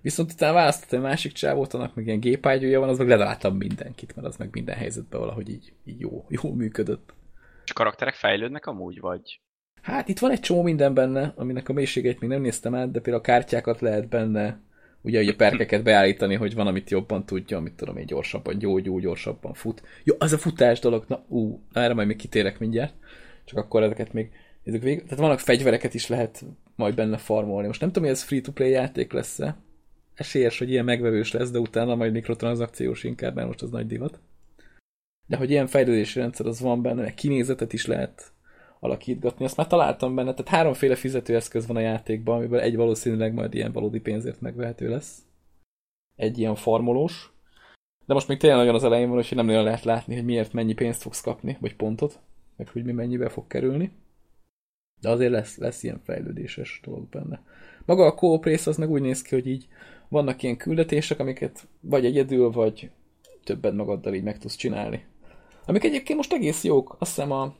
Viszont 0.02 0.33
utána 0.33 0.52
választottam 0.52 0.98
egy 0.98 1.04
másik 1.04 1.33
csávót, 1.33 1.74
annak 1.74 1.94
meg 1.94 2.07
ilyen 2.07 2.20
gépágyúja 2.20 2.80
van, 2.80 2.88
az 2.88 2.98
meg 2.98 3.09
ledáltam 3.09 3.57
mindenkit, 3.57 4.16
mert 4.16 4.28
az 4.28 4.37
meg 4.37 4.48
minden 4.52 4.76
helyzetben 4.76 5.20
valahogy 5.20 5.48
így, 5.48 5.72
így 5.85 6.00
jó, 6.00 6.24
jó 6.28 6.52
működött. 6.54 7.14
és 7.64 7.72
karakterek 7.72 8.14
fejlődnek 8.14 8.66
amúgy, 8.66 9.00
vagy? 9.00 9.40
Hát 9.83 10.09
itt 10.09 10.18
van 10.18 10.30
egy 10.30 10.40
csomó 10.40 10.62
minden 10.62 10.94
benne, 10.94 11.33
aminek 11.37 11.68
a 11.68 11.72
mélységeit 11.72 12.20
még 12.20 12.30
nem 12.30 12.40
néztem 12.40 12.74
át, 12.74 12.90
de 12.90 13.00
például 13.00 13.22
a 13.22 13.26
kártyákat 13.26 13.80
lehet 13.80 14.09
benne, 14.09 14.61
ugye, 15.00 15.20
ugye 15.20 15.33
a 15.33 15.37
perkeket 15.37 15.83
beállítani, 15.83 16.35
hogy 16.35 16.54
van, 16.54 16.66
amit 16.66 16.90
jobban 16.90 17.26
tudja, 17.26 17.57
amit 17.57 17.72
tudom 17.72 17.96
én, 17.96 18.07
gyorsabban 18.07 18.59
gyógyul, 18.59 19.00
gyorsabban 19.00 19.54
fut. 19.54 19.83
Jó, 20.04 20.14
az 20.18 20.33
a 20.33 20.38
futás 20.38 20.80
dolog, 20.80 21.04
na, 21.09 21.24
ú, 21.28 21.61
erre 21.72 21.94
majd 21.94 22.07
még 22.07 22.16
kitérek 22.16 22.59
mindjárt, 22.59 22.94
csak 23.44 23.59
akkor 23.59 23.83
ezeket 23.83 24.12
még 24.12 24.30
nézzük 24.62 24.83
végig. 24.83 25.02
Tehát 25.02 25.18
vannak 25.18 25.38
fegyvereket 25.38 25.94
is 25.94 26.09
lehet 26.09 26.44
majd 26.76 26.94
benne 26.94 27.16
farmolni. 27.16 27.66
Most 27.66 27.80
nem 27.80 27.88
tudom, 27.88 28.08
hogy 28.08 28.16
ez 28.16 28.22
free-to-play 28.22 28.70
játék 28.70 29.12
lesz-e. 29.12 29.56
Esélyes, 30.14 30.58
hogy 30.58 30.70
ilyen 30.70 30.84
megvevős 30.84 31.32
lesz, 31.32 31.50
de 31.50 31.58
utána 31.58 31.94
majd 31.94 32.12
mikrotranszakciós 32.12 33.04
inkább, 33.04 33.34
mert 33.34 33.46
most 33.46 33.62
az 33.62 33.70
nagy 33.70 33.87
divat. 33.87 34.20
De 35.26 35.37
hogy 35.37 35.50
ilyen 35.50 35.66
fejlődési 35.66 36.18
rendszer 36.18 36.46
az 36.46 36.60
van 36.60 36.82
benne, 36.82 37.02
meg 37.02 37.14
kinézetet 37.14 37.72
is 37.72 37.87
lehet 37.87 38.32
alakítgatni. 38.80 39.44
Azt 39.44 39.56
már 39.56 39.66
találtam 39.66 40.14
benne, 40.14 40.34
tehát 40.34 40.48
háromféle 40.48 40.94
fizetőeszköz 40.94 41.66
van 41.66 41.76
a 41.76 41.80
játékban, 41.80 42.37
amiből 42.37 42.60
egy 42.60 42.76
valószínűleg 42.76 43.34
majd 43.34 43.54
ilyen 43.54 43.72
valódi 43.72 44.00
pénzért 44.00 44.40
megvehető 44.40 44.88
lesz. 44.88 45.18
Egy 46.16 46.38
ilyen 46.38 46.54
farmolós. 46.54 47.32
De 48.06 48.14
most 48.14 48.28
még 48.28 48.38
tényleg 48.38 48.58
nagyon 48.58 48.74
az 48.74 48.84
elején 48.84 49.08
van, 49.08 49.16
hogy 49.16 49.32
nem 49.34 49.46
nagyon 49.46 49.64
lehet 49.64 49.84
látni, 49.84 50.14
hogy 50.14 50.24
miért 50.24 50.52
mennyi 50.52 50.74
pénzt 50.74 51.02
fogsz 51.02 51.20
kapni, 51.20 51.56
vagy 51.60 51.76
pontot, 51.76 52.20
meg 52.56 52.68
hogy 52.68 52.84
mi 52.84 52.92
mennyibe 52.92 53.28
fog 53.28 53.46
kerülni. 53.46 53.92
De 55.05 55.11
azért 55.11 55.31
lesz, 55.31 55.57
lesz 55.57 55.83
ilyen 55.83 56.01
fejlődéses 56.05 56.81
dolog 56.85 57.09
benne. 57.09 57.43
Maga 57.85 58.05
a 58.07 58.14
co 58.14 58.40
rész 58.43 58.67
az 58.67 58.77
meg 58.77 58.90
úgy 58.90 59.01
néz 59.01 59.23
ki, 59.23 59.35
hogy 59.35 59.47
így 59.47 59.69
vannak 60.09 60.43
ilyen 60.43 60.57
küldetések, 60.57 61.19
amiket 61.19 61.67
vagy 61.81 62.05
egyedül, 62.05 62.51
vagy 62.51 62.90
többet 63.45 63.75
magaddal 63.75 64.14
így 64.14 64.23
meg 64.23 64.38
tudsz 64.38 64.55
csinálni. 64.55 65.05
Amik 65.67 65.85
egyébként 65.85 66.17
most 66.17 66.33
egész 66.33 66.64
jók. 66.64 66.97
Azt 66.99 67.14
hiszem 67.14 67.33
a, 67.33 67.55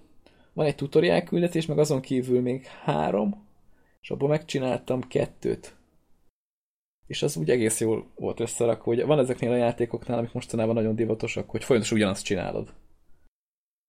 van 0.53 0.67
egy 0.67 0.75
tutoriál 0.75 1.25
küldetés, 1.25 1.67
meg 1.67 1.79
azon 1.79 2.01
kívül 2.01 2.41
még 2.41 2.65
három, 2.65 3.47
és 4.03 4.11
abból 4.11 4.29
megcsináltam 4.29 5.01
kettőt. 5.09 5.75
És 7.07 7.23
az 7.23 7.37
úgy 7.37 7.51
egész 7.51 7.81
jól 7.81 8.11
volt 8.15 8.41
összerakva, 8.41 8.85
hogy 8.85 9.05
van 9.05 9.19
ezeknél 9.19 9.51
a 9.51 9.57
játékoknál, 9.57 10.19
amik 10.19 10.33
mostanában 10.33 10.75
nagyon 10.75 10.97
divatosak, 10.97 11.51
hogy 11.51 11.65
folyamatosan 11.65 11.99
ugyanazt 11.99 12.25
csinálod. 12.25 12.75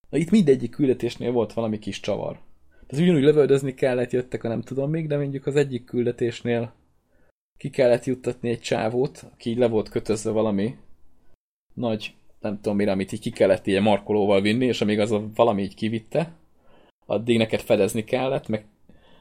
Na, 0.10 0.18
itt 0.18 0.32
mindegyik 0.32 0.72
küldetésnél 0.72 1.32
volt 1.32 1.54
valami 1.54 1.80
kis 1.80 2.00
csavar. 2.00 2.40
Ez 2.88 3.00
ugyanúgy 3.00 3.24
lövöldözni 3.24 3.74
kellett, 3.74 4.12
jöttek 4.12 4.44
a 4.44 4.48
nem 4.48 4.62
tudom 4.62 4.90
még, 4.90 5.08
de 5.08 5.18
mondjuk 5.18 5.46
az 5.46 5.56
egyik 5.56 5.86
küldetésnél 5.86 6.74
ki 7.58 7.70
kellett 7.70 8.06
juttatni 8.06 8.50
egy 8.50 8.60
csávót, 8.60 9.26
aki 9.32 9.50
így 9.50 9.58
le 9.58 9.68
volt 9.68 9.90
kötözve 9.90 10.32
valami 10.32 10.76
nagy, 11.74 12.16
nem 12.40 12.56
tudom 12.56 12.76
mire, 12.76 12.92
amit 12.92 13.12
így 13.12 13.20
ki 13.20 13.30
kellett 13.30 13.68
ilyen 13.68 13.84
markolóval 13.84 14.42
vinni, 14.42 14.66
és 14.66 14.82
amíg 14.82 15.00
az 15.00 15.12
a 15.12 15.30
valami 15.36 15.62
így 15.62 15.76
kivitte, 15.76 16.32
addig 17.06 17.38
neked 17.38 17.60
fedezni 17.60 18.04
kellett, 18.04 18.48
meg 18.48 18.66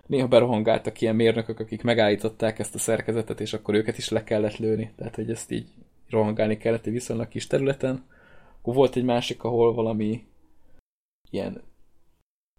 néha 0.07 0.29
berohangáltak 0.29 1.01
ilyen 1.01 1.15
mérnökök, 1.15 1.59
akik 1.61 1.83
megállították 1.83 2.59
ezt 2.59 2.75
a 2.75 2.79
szerkezetet, 2.79 3.41
és 3.41 3.53
akkor 3.53 3.75
őket 3.75 3.99
is 3.99 4.09
le 4.09 4.25
kellett 4.25 4.57
lőni. 4.57 4.93
Tehát, 4.97 5.15
hogy 5.15 5.31
ezt 5.31 5.51
így 5.51 5.69
rohangálni 6.09 6.57
kellett 6.57 6.87
egy 6.87 6.93
viszonylag 6.93 7.29
kis 7.29 7.47
területen. 7.47 8.05
Akkor 8.59 8.75
volt 8.75 8.97
egy 8.97 9.05
másik, 9.05 9.43
ahol 9.45 9.75
valami 9.75 10.25
ilyen 11.31 11.63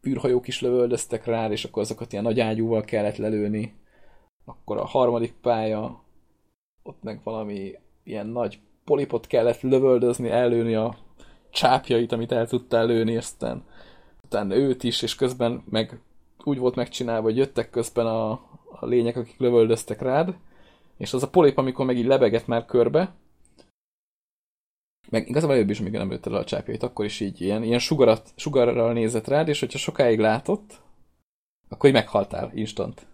űrhajók 0.07 0.47
is 0.47 0.61
lövöldöztek 0.61 1.25
rá, 1.25 1.49
és 1.49 1.65
akkor 1.65 1.81
azokat 1.81 2.11
ilyen 2.11 2.23
nagy 2.23 2.39
ágyúval 2.39 2.81
kellett 2.81 3.17
lelőni. 3.17 3.73
Akkor 4.45 4.77
a 4.77 4.85
harmadik 4.85 5.33
pálya, 5.41 6.03
ott 6.83 7.03
meg 7.03 7.21
valami 7.23 7.73
ilyen 8.03 8.27
nagy 8.27 8.59
polipot 8.83 9.27
kellett 9.27 9.61
lövöldözni, 9.61 10.29
ellőni 10.29 10.75
a 10.75 10.97
csápjait, 11.49 12.11
amit 12.11 12.31
el 12.31 12.47
tudtál 12.47 12.85
lőni, 12.85 13.17
aztán 13.17 13.63
utána 14.23 14.55
őt 14.55 14.83
is, 14.83 15.01
és 15.01 15.15
közben 15.15 15.63
meg 15.69 15.99
úgy 16.43 16.57
volt 16.57 16.75
megcsinálva, 16.75 17.23
hogy 17.23 17.37
jöttek 17.37 17.69
közben 17.69 18.05
a, 18.05 18.31
a 18.79 18.85
lények, 18.85 19.15
akik 19.15 19.39
lövöldöztek 19.39 20.01
rád, 20.01 20.35
és 20.97 21.13
az 21.13 21.23
a 21.23 21.29
polip, 21.29 21.57
amikor 21.57 21.85
meg 21.85 21.97
így 21.97 22.05
lebegett 22.05 22.47
már 22.47 22.65
körbe, 22.65 23.13
meg 25.09 25.27
igazából 25.29 25.55
előbb 25.55 25.69
is, 25.69 25.79
amikor 25.79 25.99
nem 25.99 26.09
lőtted 26.09 26.33
a 26.33 26.43
csápjait, 26.43 26.83
akkor 26.83 27.05
is 27.05 27.19
így 27.19 27.41
ilyen, 27.41 27.63
ilyen 27.63 27.79
sugarat, 27.79 28.29
sugarral 28.35 28.93
nézett 28.93 29.27
rád, 29.27 29.47
és 29.47 29.59
hogyha 29.59 29.77
sokáig 29.77 30.19
látott, 30.19 30.81
akkor 31.69 31.89
így 31.89 31.95
meghaltál 31.95 32.51
instant. 32.53 33.05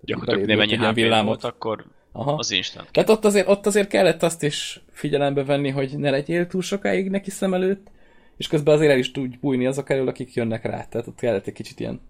Gyakorlatilag 0.00 0.46
beléd 0.46 0.58
nem 0.58 0.68
lőtt 0.68 0.80
ennyi 0.80 0.90
egy 0.90 0.96
ilyen 0.98 1.20
HP 1.20 1.24
volt, 1.26 1.44
akkor 1.44 1.84
Aha. 2.12 2.34
az 2.34 2.50
instant. 2.50 2.88
Tehát 2.92 3.08
ott 3.08 3.24
azért, 3.24 3.48
ott 3.48 3.66
azért 3.66 3.88
kellett 3.88 4.22
azt 4.22 4.42
is 4.42 4.80
figyelembe 4.90 5.44
venni, 5.44 5.70
hogy 5.70 5.98
ne 5.98 6.10
legyél 6.10 6.46
túl 6.46 6.62
sokáig 6.62 7.10
neki 7.10 7.30
szem 7.30 7.54
előtt, 7.54 7.90
és 8.36 8.48
közben 8.48 8.74
azért 8.74 8.92
el 8.92 8.98
is 8.98 9.10
tudj 9.10 9.36
bújni 9.40 9.66
azok 9.66 9.90
elől, 9.90 10.08
akik 10.08 10.34
jönnek 10.34 10.62
rá. 10.62 10.84
Tehát 10.84 11.06
ott 11.06 11.18
kellett 11.18 11.46
egy 11.46 11.54
kicsit 11.54 11.80
ilyen 11.80 12.00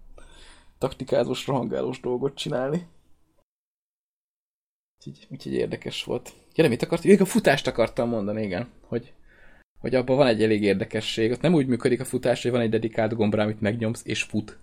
taktikázós, 0.77 1.47
rohangálós 1.47 1.99
dolgot 1.99 2.35
csinálni. 2.35 2.87
Úgyhogy, 4.97 5.27
úgyhogy 5.29 5.53
érdekes 5.53 6.03
volt. 6.03 6.33
Ja, 6.55 6.63
nem 6.63 6.71
mit 6.71 6.83
akart? 6.83 7.03
Még 7.03 7.21
a 7.21 7.25
futást 7.25 7.67
akartam 7.67 8.09
mondani, 8.09 8.43
igen. 8.43 8.69
Hogy, 8.81 9.13
hogy 9.79 9.95
abban 9.95 10.17
van 10.17 10.27
egy 10.27 10.43
elég 10.43 10.63
érdekesség. 10.63 11.31
Ott 11.31 11.41
nem 11.41 11.53
úgy 11.53 11.67
működik 11.67 11.99
a 11.99 12.05
futás, 12.05 12.41
hogy 12.41 12.51
van 12.51 12.61
egy 12.61 12.69
dedikált 12.69 13.13
gombra, 13.13 13.43
amit 13.43 13.61
megnyomsz, 13.61 14.01
és 14.05 14.21
fut. 14.21 14.57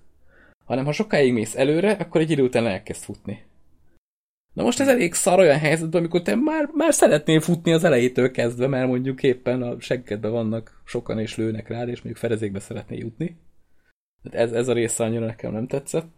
Hanem 0.64 0.84
ha 0.84 0.92
sokáig 0.92 1.32
mész 1.32 1.56
előre, 1.56 1.90
akkor 1.90 2.20
egy 2.20 2.30
idő 2.30 2.42
után 2.42 2.66
elkezd 2.66 3.02
futni. 3.02 3.42
Na 4.52 4.62
most 4.62 4.80
ez 4.80 4.88
elég 4.88 5.14
szar 5.14 5.38
olyan 5.38 5.58
helyzetben, 5.58 6.00
amikor 6.00 6.22
te 6.22 6.34
már, 6.34 6.70
már 6.72 6.94
szeretnél 6.94 7.40
futni 7.40 7.72
az 7.72 7.84
elejétől 7.84 8.30
kezdve, 8.30 8.66
mert 8.66 8.88
mondjuk 8.88 9.22
éppen 9.22 9.62
a 9.62 9.80
seggedben 9.80 10.30
vannak 10.30 10.82
sokan 10.84 11.18
és 11.18 11.36
lőnek 11.36 11.68
rád, 11.68 11.88
és 11.88 11.94
mondjuk 11.94 12.16
fedezékbe 12.16 12.60
szeretnél 12.60 12.98
jutni. 12.98 13.36
Tehát 14.22 14.46
ez, 14.46 14.52
ez 14.52 14.68
a 14.68 14.72
része 14.72 15.04
annyira 15.04 15.26
nekem 15.26 15.52
nem 15.52 15.66
tetszett, 15.66 16.12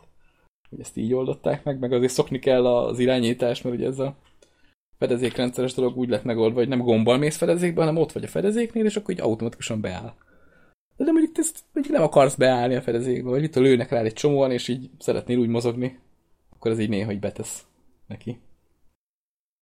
hogy 0.68 0.80
ezt 0.80 0.96
így 0.96 1.14
oldották 1.14 1.64
meg, 1.64 1.78
meg 1.78 1.92
azért 1.92 2.12
szokni 2.12 2.38
kell 2.38 2.66
az 2.66 2.98
irányítást, 2.98 3.64
mert 3.64 3.76
ugye 3.76 3.86
ez 3.86 3.98
a 3.98 4.16
fedezékrendszeres 4.98 5.74
dolog 5.74 5.96
úgy 5.96 6.08
lett 6.08 6.24
megoldva, 6.24 6.58
hogy 6.58 6.68
nem 6.68 6.78
gombbal 6.78 7.18
mész 7.18 7.36
fedezékbe, 7.36 7.80
hanem 7.80 7.96
ott 7.96 8.12
vagy 8.12 8.24
a 8.24 8.28
fedezéknél, 8.28 8.84
és 8.84 8.96
akkor 8.96 9.14
így 9.14 9.20
automatikusan 9.20 9.80
beáll. 9.80 10.14
De, 10.96 11.04
de 11.04 11.12
mondjuk, 11.12 11.38
ezt, 11.38 11.64
mondjuk 11.72 11.96
nem 11.96 12.04
akarsz 12.04 12.34
beállni 12.34 12.74
a 12.74 12.82
fedezékbe, 12.82 13.30
vagy 13.30 13.42
itt 13.42 13.56
a 13.56 13.60
lőnek 13.60 13.90
rád 13.90 14.04
egy 14.04 14.12
csomóan, 14.12 14.50
és 14.50 14.68
így 14.68 14.90
szeretnél 14.98 15.38
úgy 15.38 15.48
mozogni, 15.48 15.98
akkor 16.52 16.70
ez 16.70 16.78
így 16.78 16.88
néha 16.88 17.12
így 17.12 17.20
betesz 17.20 17.64
neki. 18.06 18.40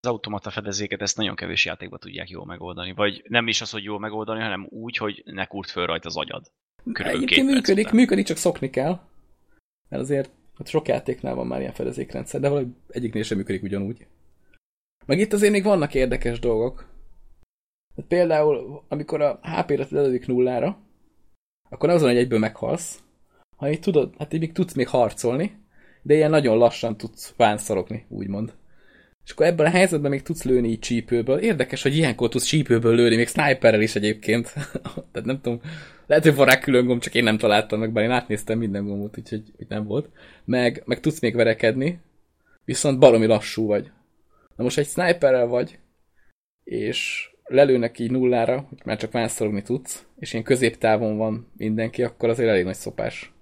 Az 0.01 0.11
automata 0.11 0.51
fedezéket 0.51 1.03
ezt 1.03 1.17
nagyon 1.17 1.35
kevés 1.35 1.65
játékban 1.65 1.99
tudják 1.99 2.29
jól 2.29 2.47
megoldani. 2.47 2.93
Vagy 2.93 3.25
nem 3.29 3.49
is 3.49 3.61
az, 3.61 3.71
hogy 3.71 3.85
jól 3.85 3.99
megoldani, 3.99 4.41
hanem 4.41 4.67
úgy, 4.71 4.97
hogy 4.97 5.23
ne 5.27 5.45
kurt 5.45 5.71
föl 5.71 5.87
rajta 5.87 6.09
az 6.09 6.17
agyad. 6.17 6.51
Körülbelül 6.93 7.23
Egyébként 7.23 7.51
működik, 7.51 7.85
után. 7.85 7.97
működik, 7.97 8.27
csak 8.27 8.37
szokni 8.37 8.71
kell. 8.71 9.01
Mert 9.89 10.03
azért 10.03 10.31
hát 10.59 10.69
sok 10.69 10.89
játéknál 10.89 11.35
van 11.35 11.47
már 11.47 11.61
ilyen 11.61 11.73
fedezékrendszer, 11.73 12.41
de 12.41 12.49
valahogy 12.49 12.71
egyiknél 12.89 13.23
sem 13.23 13.37
működik 13.37 13.63
ugyanúgy. 13.63 14.07
Meg 15.07 15.19
itt 15.19 15.33
azért 15.33 15.53
még 15.53 15.63
vannak 15.63 15.95
érdekes 15.95 16.39
dolgok. 16.39 16.87
Hát 17.97 18.07
például, 18.07 18.85
amikor 18.89 19.21
a 19.21 19.41
HP-re 19.43 19.87
lelődik 19.91 20.27
nullára, 20.27 20.79
akkor 21.71 21.89
azon, 21.89 22.09
hogy 22.09 22.17
egyből 22.17 22.39
meghalsz, 22.39 23.03
hanem 23.57 23.75
így 23.75 23.81
tudod, 23.81 24.15
hát 24.19 24.33
így 24.33 24.41
még 24.41 24.53
tudsz 24.53 24.75
még 24.75 24.89
harcolni, 24.89 25.57
de 26.03 26.15
ilyen 26.15 26.31
nagyon 26.31 26.57
lassan 26.57 26.97
tudsz 26.97 27.35
vánszorogni, 27.37 28.07
úgymond. 28.09 28.53
És 29.25 29.31
akkor 29.31 29.47
ebben 29.47 29.67
a 29.67 29.71
helyzetben 29.71 30.11
még 30.11 30.23
tudsz 30.23 30.45
lőni 30.45 30.69
így 30.69 30.79
csípőből. 30.79 31.39
Érdekes, 31.39 31.83
hogy 31.83 31.97
ilyenkor 31.97 32.29
tudsz 32.29 32.45
csípőből 32.45 32.95
lőni, 32.95 33.17
még 33.17 33.29
sniperrel 33.29 33.81
is 33.81 33.95
egyébként. 33.95 34.53
Tehát 35.13 35.25
nem 35.25 35.41
tudom, 35.41 35.61
lehet, 36.07 36.25
hogy 36.25 36.35
van 36.35 36.47
rá 36.47 36.59
külön 36.59 36.87
gomb, 36.87 37.01
csak 37.01 37.15
én 37.15 37.25
nem 37.25 37.39
találtam 37.39 37.81
meg, 37.81 37.93
bár 37.93 38.05
én 38.05 38.11
átnéztem 38.11 38.59
minden 38.59 38.87
gombot, 38.87 39.19
úgyhogy 39.19 39.43
nem 39.69 39.85
volt. 39.85 40.09
Meg, 40.45 40.83
meg 40.85 41.01
tudsz 41.01 41.21
még 41.21 41.35
verekedni, 41.35 42.01
viszont 42.65 42.99
baromi 42.99 43.27
lassú 43.27 43.67
vagy. 43.67 43.91
Na 44.57 44.63
most 44.63 44.79
egy 44.79 44.87
sniperrel 44.87 45.47
vagy, 45.47 45.79
és 46.65 47.31
lelőnek 47.45 47.99
így 47.99 48.11
nullára, 48.11 48.67
hogy 48.69 48.81
már 48.85 48.97
csak 48.97 49.13
vánszorogni 49.13 49.63
tudsz, 49.63 50.07
és 50.19 50.33
ilyen 50.33 50.45
középtávon 50.45 51.17
van 51.17 51.53
mindenki, 51.57 52.03
akkor 52.03 52.29
azért 52.29 52.49
elég 52.49 52.65
nagy 52.65 52.75
szopás. 52.75 53.33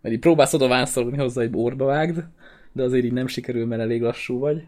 Mert 0.00 0.14
így 0.14 0.20
próbálsz 0.20 0.54
oda 0.54 0.68
vánszorogni 0.68 1.18
hozzá, 1.18 1.42
hogy 1.42 1.50
orba 1.54 1.84
vágd, 1.84 2.24
de 2.72 2.82
azért 2.82 3.04
így 3.04 3.12
nem 3.12 3.26
sikerül, 3.26 3.66
mert 3.66 3.82
elég 3.82 4.00
lassú 4.00 4.38
vagy. 4.38 4.66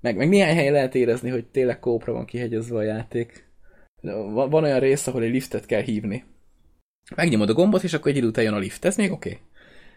Meg, 0.00 0.16
meg 0.16 0.28
néhány 0.28 0.54
helyen 0.54 0.72
lehet 0.72 0.94
érezni, 0.94 1.30
hogy 1.30 1.46
tényleg 1.46 1.78
kópra 1.78 2.12
van 2.12 2.24
kihegyezve 2.24 2.76
a 2.76 2.82
játék. 2.82 3.46
van, 4.02 4.50
van 4.50 4.64
olyan 4.64 4.80
rész, 4.80 5.06
ahol 5.06 5.22
egy 5.22 5.30
liftet 5.30 5.66
kell 5.66 5.82
hívni. 5.82 6.24
Megnyomod 7.16 7.48
a 7.48 7.54
gombot, 7.54 7.82
és 7.82 7.92
akkor 7.92 8.10
egy 8.10 8.16
idő 8.16 8.26
után 8.26 8.44
jön 8.44 8.54
a 8.54 8.58
lift. 8.58 8.84
Ez 8.84 8.96
még 8.96 9.12
oké. 9.12 9.28
Okay. 9.28 9.42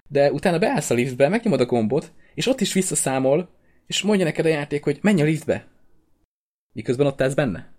De 0.07 0.31
utána 0.31 0.59
beállsz 0.59 0.89
a 0.89 0.93
liftbe, 0.93 1.27
megnyomod 1.27 1.61
a 1.61 1.65
gombot, 1.65 2.11
és 2.33 2.47
ott 2.47 2.61
is 2.61 2.73
visszaszámol, 2.73 3.49
és 3.91 4.01
mondja 4.01 4.25
neked 4.25 4.45
a 4.45 4.49
játék, 4.49 4.83
hogy 4.83 4.99
menj 5.01 5.21
a 5.21 5.25
liftbe. 5.25 5.67
Miközben 6.75 7.07
ott 7.07 7.21
állsz 7.21 7.33
benne. 7.33 7.69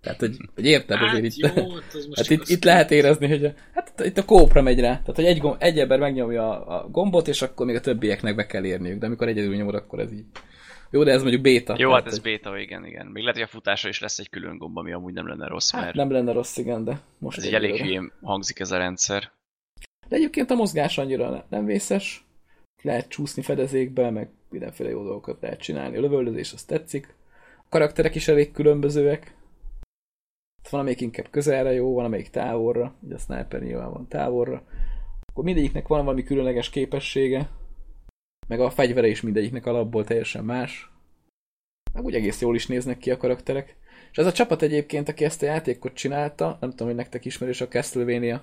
Tehát, 0.00 0.18
hogy, 0.20 0.36
hogy 0.54 0.64
érted 0.66 0.98
Hát 0.98 1.08
azért 1.08 1.36
jó, 1.36 1.48
itt. 1.48 1.54
hát 1.54 1.94
az 1.94 2.06
most 2.06 2.16
Hát 2.18 2.30
itt, 2.30 2.40
az- 2.40 2.50
itt 2.50 2.64
lehet 2.64 2.90
érezni, 2.90 3.28
hogy 3.28 3.44
a, 3.44 3.52
hát 3.74 4.00
itt 4.04 4.18
a 4.18 4.24
kópra 4.24 4.62
megy 4.62 4.80
rá. 4.80 4.90
Tehát, 4.98 5.16
hogy 5.16 5.24
egy, 5.24 5.38
gomb, 5.38 5.56
egy 5.58 5.78
ember 5.78 5.98
megnyomja 5.98 6.66
a, 6.66 6.82
a 6.84 6.88
gombot, 6.88 7.28
és 7.28 7.42
akkor 7.42 7.66
még 7.66 7.76
a 7.76 7.80
többieknek 7.80 8.34
be 8.34 8.46
kell 8.46 8.64
érniük. 8.64 8.98
De 8.98 9.06
amikor 9.06 9.28
egyedül 9.28 9.54
nyomod, 9.56 9.74
akkor 9.74 10.00
ez 10.00 10.12
így. 10.12 10.24
Jó, 10.90 11.04
de 11.04 11.10
ez 11.12 11.20
mondjuk 11.22 11.42
béta. 11.42 11.74
Jó, 11.78 11.92
hát 11.92 12.06
ez 12.06 12.12
hogy- 12.12 12.22
béta, 12.22 12.58
igen, 12.58 12.86
igen. 12.86 13.06
Még 13.06 13.22
lehet, 13.22 13.34
hogy 13.38 13.46
a 13.48 13.50
futásra 13.52 13.88
is 13.88 14.00
lesz 14.00 14.18
egy 14.18 14.28
külön 14.30 14.58
gomb, 14.58 14.76
ami 14.76 14.92
amúgy 14.92 15.12
nem 15.12 15.28
lenne 15.28 15.46
rossz, 15.46 15.70
Hát 15.72 15.82
mert 15.82 15.94
nem 15.94 16.10
lenne 16.10 16.32
rossz, 16.32 16.56
igen, 16.56 16.84
de 16.84 17.00
most 17.18 17.38
ez 17.38 17.44
egy 17.44 17.54
elég 17.54 17.80
hülyén 17.80 18.12
hangzik 18.22 18.58
ez 18.60 18.70
a 18.70 18.76
rendszer. 18.78 19.30
De 20.08 20.16
egyébként 20.16 20.50
a 20.50 20.54
mozgás 20.54 20.98
annyira 20.98 21.30
ne- 21.30 21.42
nem 21.48 21.64
vészes. 21.64 22.24
Lehet 22.82 23.08
csúszni 23.08 23.42
fedezékbe, 23.42 24.10
meg 24.10 24.30
mindenféle 24.50 24.90
jó 24.90 25.02
dolgokat 25.02 25.40
lehet 25.40 25.60
csinálni. 25.60 25.96
A 25.96 26.00
lövöldözés, 26.00 26.52
az 26.52 26.64
tetszik. 26.64 27.14
A 27.56 27.68
karakterek 27.68 28.14
is 28.14 28.28
elég 28.28 28.52
különbözőek. 28.52 29.34
Van, 30.70 30.80
amelyik 30.80 31.00
inkább 31.00 31.30
közelre 31.30 31.72
jó, 31.72 31.94
van, 31.94 32.04
amelyik 32.04 32.30
távolra. 32.30 32.94
Ugye 33.00 33.14
a 33.14 33.18
sniper 33.18 33.62
nyilván 33.62 33.92
van 33.92 34.08
távolra. 34.08 34.62
Akkor 35.26 35.44
mindegyiknek 35.44 35.86
van 35.88 36.04
valami 36.04 36.22
különleges 36.22 36.70
képessége. 36.70 37.50
Meg 38.48 38.60
a 38.60 38.70
fegyvere 38.70 39.08
is 39.08 39.20
mindegyiknek 39.20 39.66
alapból 39.66 40.04
teljesen 40.04 40.44
más. 40.44 40.90
Meg 41.92 42.04
úgy 42.04 42.14
egész 42.14 42.40
jól 42.40 42.54
is 42.54 42.66
néznek 42.66 42.98
ki 42.98 43.10
a 43.10 43.16
karakterek. 43.16 43.76
És 44.10 44.18
ez 44.18 44.26
a 44.26 44.32
csapat 44.32 44.62
egyébként, 44.62 45.08
aki 45.08 45.24
ezt 45.24 45.42
a 45.42 45.46
játékot 45.46 45.94
csinálta, 45.94 46.56
nem 46.60 46.70
tudom, 46.70 46.86
hogy 46.86 46.96
nektek 46.96 47.24
ismerős 47.24 47.60
a 47.60 47.68
Castlevania. 47.68 48.42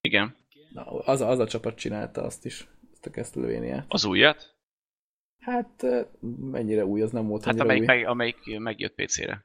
Igen. 0.00 0.36
Na, 0.72 0.84
az, 0.84 1.20
a- 1.20 1.28
az 1.28 1.38
a 1.38 1.46
csapat 1.46 1.74
csinálta 1.74 2.22
azt 2.22 2.44
is, 2.44 2.68
ezt 3.00 3.16
a 3.16 3.20
castlevania 3.20 3.84
Az 3.88 4.04
újat? 4.04 4.56
Hát 5.38 5.86
mennyire 6.40 6.84
új, 6.84 7.02
az 7.02 7.10
nem 7.10 7.26
volt 7.26 7.44
Hát 7.44 7.60
amelyik, 7.60 7.80
új. 7.80 7.86
meg, 7.86 8.06
amelyik 8.06 8.58
megjött 8.58 8.94
PC-re. 8.94 9.44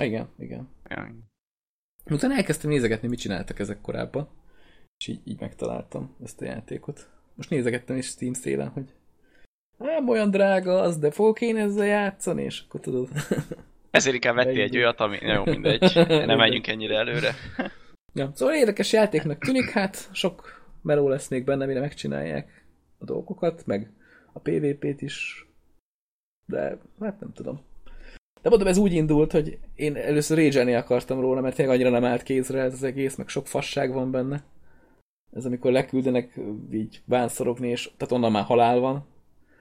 Igen, 0.00 0.28
igen. 0.38 0.68
Ja. 0.88 1.14
Utána 2.10 2.34
elkezdtem 2.34 2.70
nézegetni, 2.70 3.08
mit 3.08 3.18
csináltak 3.18 3.58
ezek 3.58 3.80
korábban, 3.80 4.28
és 4.98 5.06
így, 5.06 5.20
így 5.24 5.40
megtaláltam 5.40 6.16
ezt 6.22 6.40
a 6.40 6.44
játékot. 6.44 7.08
Most 7.34 7.50
nézegettem 7.50 7.96
is 7.96 8.06
Steam 8.06 8.32
szélen, 8.32 8.68
hogy 8.68 8.94
nem 9.78 10.08
olyan 10.08 10.30
drága 10.30 10.80
az, 10.80 10.98
de 10.98 11.10
fogok 11.10 11.40
én 11.40 11.56
ezzel 11.56 11.86
játszani, 11.86 12.42
és 12.42 12.60
akkor 12.60 12.80
tudod. 12.80 13.08
Ezért 13.90 14.14
inkább 14.14 14.34
vettél 14.34 14.62
egy 14.62 14.76
olyat, 14.76 15.00
ami... 15.00 15.18
Jó, 15.20 15.44
mindegy. 15.44 15.92
Nem 16.26 16.36
menjünk 16.36 16.66
ennyire 16.66 16.96
előre. 16.96 17.34
ja, 18.12 18.30
szóval 18.34 18.54
érdekes 18.54 18.92
játéknak 18.92 19.38
tűnik, 19.38 19.70
hát 19.70 20.08
sok 20.12 20.62
meló 20.82 21.08
lesz 21.08 21.28
még 21.28 21.44
benne, 21.44 21.66
mire 21.66 21.80
megcsinálják 21.80 22.63
a 23.04 23.12
dolgokat, 23.12 23.66
meg 23.66 23.90
a 24.32 24.38
PvP-t 24.38 25.02
is, 25.02 25.46
de 26.46 26.78
hát 27.00 27.20
nem 27.20 27.32
tudom. 27.32 27.60
De 28.42 28.48
mondom, 28.50 28.68
ez 28.68 28.76
úgy 28.76 28.92
indult, 28.92 29.32
hogy 29.32 29.58
én 29.74 29.96
először 29.96 30.38
rage 30.54 30.78
akartam 30.78 31.20
róla, 31.20 31.40
mert 31.40 31.54
tényleg 31.56 31.74
annyira 31.74 31.90
nem 31.90 32.04
állt 32.04 32.22
kézre 32.22 32.60
ez 32.60 32.72
az 32.72 32.82
egész, 32.82 33.16
meg 33.16 33.28
sok 33.28 33.46
fasság 33.46 33.92
van 33.92 34.10
benne. 34.10 34.44
Ez 35.32 35.44
amikor 35.44 35.72
leküldenek 35.72 36.40
így 36.72 37.02
bánszorogni, 37.04 37.68
és 37.68 37.90
tehát 37.96 38.12
onnan 38.14 38.32
már 38.32 38.44
halál 38.44 38.78
van. 38.78 39.06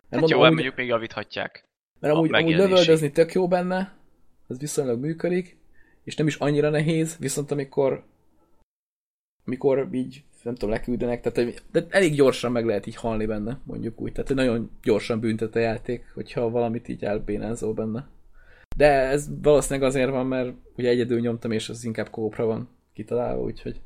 Mert 0.10 0.22
Hát 0.22 0.30
jó, 0.30 0.38
amúgy- 0.40 0.54
mondjuk 0.54 0.76
még 0.76 0.88
javíthatják. 0.88 1.64
mert 2.00 2.14
amúgy, 2.14 2.34
amúgy 2.34 2.56
lövöldözni 2.56 3.12
tök 3.12 3.34
jó 3.34 3.48
benne, 3.48 3.94
ez 4.48 4.60
viszonylag 4.60 5.00
működik, 5.00 5.58
és 6.04 6.16
nem 6.16 6.28
is 6.28 6.36
annyira 6.36 6.70
nehéz, 6.70 7.18
viszont 7.18 7.52
amikor 7.52 8.06
amikor 9.46 9.90
így, 9.92 10.24
nem 10.44 10.54
tudom, 10.54 10.70
leküldenek, 10.70 11.22
tehát 11.22 11.64
de 11.72 11.86
elég 11.90 12.14
gyorsan 12.14 12.52
meg 12.52 12.66
lehet 12.66 12.88
így 12.88 12.96
halni 12.96 13.26
benne, 13.26 13.60
mondjuk 13.64 14.02
úgy, 14.02 14.12
tehát 14.12 14.34
nagyon 14.34 14.70
gyorsan 14.84 15.20
büntet 15.20 15.56
a 15.56 15.60
játék, 15.60 16.12
hogyha 16.14 16.50
valamit 16.50 16.88
így 16.88 17.04
elbénázol 17.04 17.74
benne. 17.74 18.08
De 18.76 18.90
ez 18.90 19.28
valószínűleg 19.42 19.90
azért 19.90 20.10
van, 20.10 20.26
mert 20.26 20.54
ugye 20.78 20.90
egyedül 20.90 21.20
nyomtam, 21.20 21.52
és 21.52 21.70
az 21.70 21.86
inkább 21.86 22.10
kópra 22.10 22.46
van 22.46 22.70
kitalálva, 22.94 23.42
úgyhogy 23.44 23.82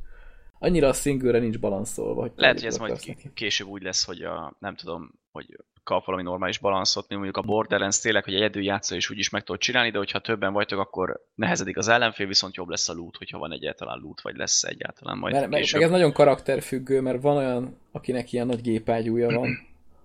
annyira 0.60 0.88
a 0.88 0.94
single 0.94 1.40
nincs 1.40 1.60
balanszolva. 1.60 2.22
Hogy 2.22 2.32
Lehet, 2.36 2.60
hogy 2.60 2.68
ez 2.68 2.78
majd 2.78 3.16
később 3.34 3.68
úgy 3.68 3.82
lesz, 3.82 4.06
hogy 4.06 4.22
a, 4.22 4.56
nem 4.60 4.76
tudom, 4.76 5.12
hogy 5.32 5.58
kap 5.84 6.06
valami 6.06 6.24
normális 6.24 6.58
balanszot, 6.58 7.06
mint 7.08 7.22
mondjuk 7.22 7.46
a 7.46 7.48
Borderlands 7.48 8.00
tényleg, 8.00 8.24
hogy 8.24 8.34
egyedül 8.34 8.64
játszol 8.64 8.98
és 8.98 9.10
úgy 9.10 9.18
is 9.18 9.30
meg 9.30 9.44
tudod 9.44 9.62
csinálni, 9.62 9.92
de 9.92 9.98
hogyha 9.98 10.20
többen 10.20 10.54
vagytok, 10.54 10.80
akkor 10.80 11.26
nehezedik 11.36 11.78
az 11.78 11.88
ellenfél, 11.88 12.28
viszont 12.28 12.56
jobb 12.56 12.70
lesz 12.70 12.90
a 12.90 12.94
loot, 12.94 13.18
hogyha 13.18 13.38
van 13.38 13.52
egyáltalán 13.52 14.00
loot, 14.00 14.22
vagy 14.22 14.36
lesz 14.36 14.64
egyáltalán 14.64 15.18
majd 15.18 15.34
Mert, 15.34 15.50
később. 15.50 15.80
meg 15.80 15.90
ez 15.90 15.96
nagyon 15.96 16.14
karakterfüggő, 16.14 17.02
mert 17.02 17.22
van 17.22 17.38
olyan, 17.38 17.78
akinek 17.92 18.32
ilyen 18.34 18.48
nagy 18.48 18.62
gépágyúja 18.62 19.28
van. 19.28 19.50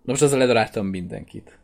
Na 0.04 0.12
most 0.12 0.22
azzal 0.22 0.38
ledaráltam 0.38 0.86
mindenkit. 0.86 1.58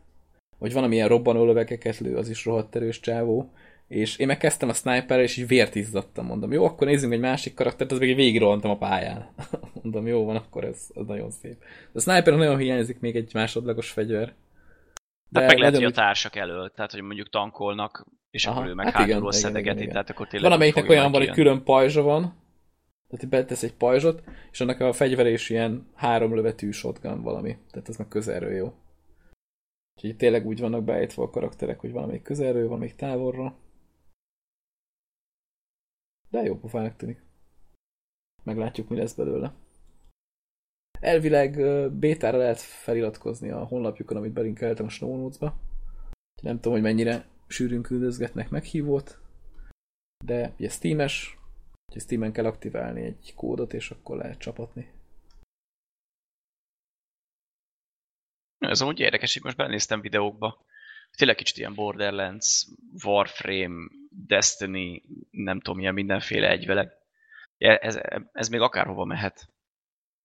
Vagy 0.59 0.73
van, 0.73 0.85
amilyen 0.85 1.09
robbanó 1.09 1.45
lövegeket 1.45 1.99
lő, 1.99 2.17
az 2.17 2.29
is 2.29 2.45
rohadt 2.45 2.77
erős 2.77 3.01
csávó. 3.01 3.53
És 3.89 4.17
én 4.17 4.27
megkezdtem 4.27 4.69
a 4.69 4.73
sniperrel, 4.73 5.25
és 5.25 5.37
így 5.37 5.47
vért 5.47 5.75
izzadtam, 5.75 6.27
mondom. 6.27 6.53
Jó, 6.53 6.65
akkor 6.65 6.87
nézzünk 6.87 7.13
egy 7.13 7.21
másik 7.21 7.55
karaktert, 7.55 7.93
az 7.93 7.99
meg 7.99 8.09
így 8.09 8.17
végigrohantam 8.17 8.71
a 8.71 8.77
pályán. 8.77 9.29
mondom, 9.83 10.07
jó 10.07 10.25
van, 10.25 10.37
akkor 10.37 10.65
ez, 10.65 10.87
az 10.95 11.07
nagyon 11.07 11.31
szép. 11.31 11.63
A 11.93 12.01
sniper 12.01 12.35
nagyon 12.35 12.59
hiányzik 12.59 13.01
még 13.01 13.17
egy 13.17 13.31
másodlagos 13.35 13.91
fegyver. 13.91 14.35
De 15.29 15.41
hát 15.41 15.49
meg 15.49 15.59
lehet, 15.59 15.75
hogy 15.75 15.85
a 15.85 15.91
társak 15.91 16.37
elől, 16.37 16.71
tehát 16.75 16.93
hogy 16.93 17.03
mondjuk 17.03 17.29
tankolnak, 17.29 18.07
és 18.31 18.47
Aha, 18.47 18.57
akkor 18.57 18.71
ő 18.71 18.75
meg 18.75 18.85
hát 18.85 18.95
hát 18.95 19.05
igen, 19.05 19.15
hátulról 19.15 19.39
igen, 19.39 19.49
szedegeti, 19.49 19.71
igen, 19.71 19.83
igen. 19.83 19.93
tehát 19.93 20.11
akkor 20.11 20.27
tényleg 20.27 20.49
Van, 20.49 20.59
amelyiknek 20.59 20.89
olyan 20.89 21.13
van, 21.13 21.21
hogy 21.21 21.31
külön 21.31 21.63
pajzsa 21.65 22.03
van, 22.03 22.21
tehát 23.09 23.21
hogy 23.21 23.29
betesz 23.29 23.63
egy 23.63 23.75
pajzsot, 23.75 24.23
és 24.51 24.61
annak 24.61 24.81
a 24.81 24.93
fegyvere 24.93 25.31
is 25.31 25.51
ilyen 25.51 25.91
három 25.95 26.35
lövetű 26.35 26.71
shotgun 26.71 27.23
valami. 27.23 27.57
Tehát 27.71 27.89
ez 27.89 27.97
meg 27.97 28.09
közelről 28.09 28.53
jó. 28.53 28.73
Úgyhogy 29.95 30.17
tényleg 30.17 30.47
úgy 30.47 30.61
vannak 30.61 30.85
beállítva 30.85 31.23
a 31.23 31.31
karakterek, 31.31 31.81
hogy 31.81 31.93
valamelyik 31.93 32.23
közelről, 32.23 32.67
valamelyik 32.67 32.95
távolról. 32.95 33.57
De 36.31 36.43
jó 36.43 36.59
pofának 36.59 36.97
tűnik. 36.97 37.23
Meglátjuk, 38.45 38.89
mi 38.89 38.97
lesz 38.97 39.15
belőle. 39.15 39.55
Elvileg 41.01 41.53
bétára 41.93 42.39
lehet 42.39 42.61
feliratkozni 42.61 43.51
a 43.51 43.65
honlapjukon, 43.65 44.17
amit 44.17 44.33
belinkeltem 44.33 44.87
a 44.87 44.89
Snow 44.89 45.17
Notes-ba. 45.17 45.61
Nem 46.43 46.55
tudom, 46.55 46.73
hogy 46.73 46.83
mennyire 46.83 47.29
sűrűn 47.47 47.83
küldözgetnek 47.83 48.51
meghívót, 48.51 49.21
de 50.25 50.55
ugye 50.59 50.69
Steam-es, 50.69 51.39
úgyhogy 51.87 52.03
Steam-en 52.03 52.33
kell 52.33 52.47
aktiválni 52.47 53.03
egy 53.03 53.35
kódot, 53.35 53.73
és 53.73 53.91
akkor 53.91 54.17
lehet 54.17 54.39
csapatni. 54.39 54.93
Ez 58.59 58.81
amúgy 58.81 59.01
érdekes, 59.01 59.33
hogy 59.33 59.43
most 59.43 59.57
belenéztem 59.57 60.01
videókba. 60.01 60.65
Tényleg 61.17 61.37
kicsit 61.37 61.57
ilyen 61.57 61.75
Borderlands, 61.75 62.67
Warframe, 63.05 63.91
Destiny, 64.27 65.03
nem 65.31 65.61
tudom, 65.61 65.81
ilyen 65.81 65.95
mindenféle 65.95 66.51
egyveleg. 66.51 66.93
Ez, 67.59 67.99
ez 68.33 68.49
még 68.49 68.61
akárhova 68.61 69.05
mehet. 69.05 69.49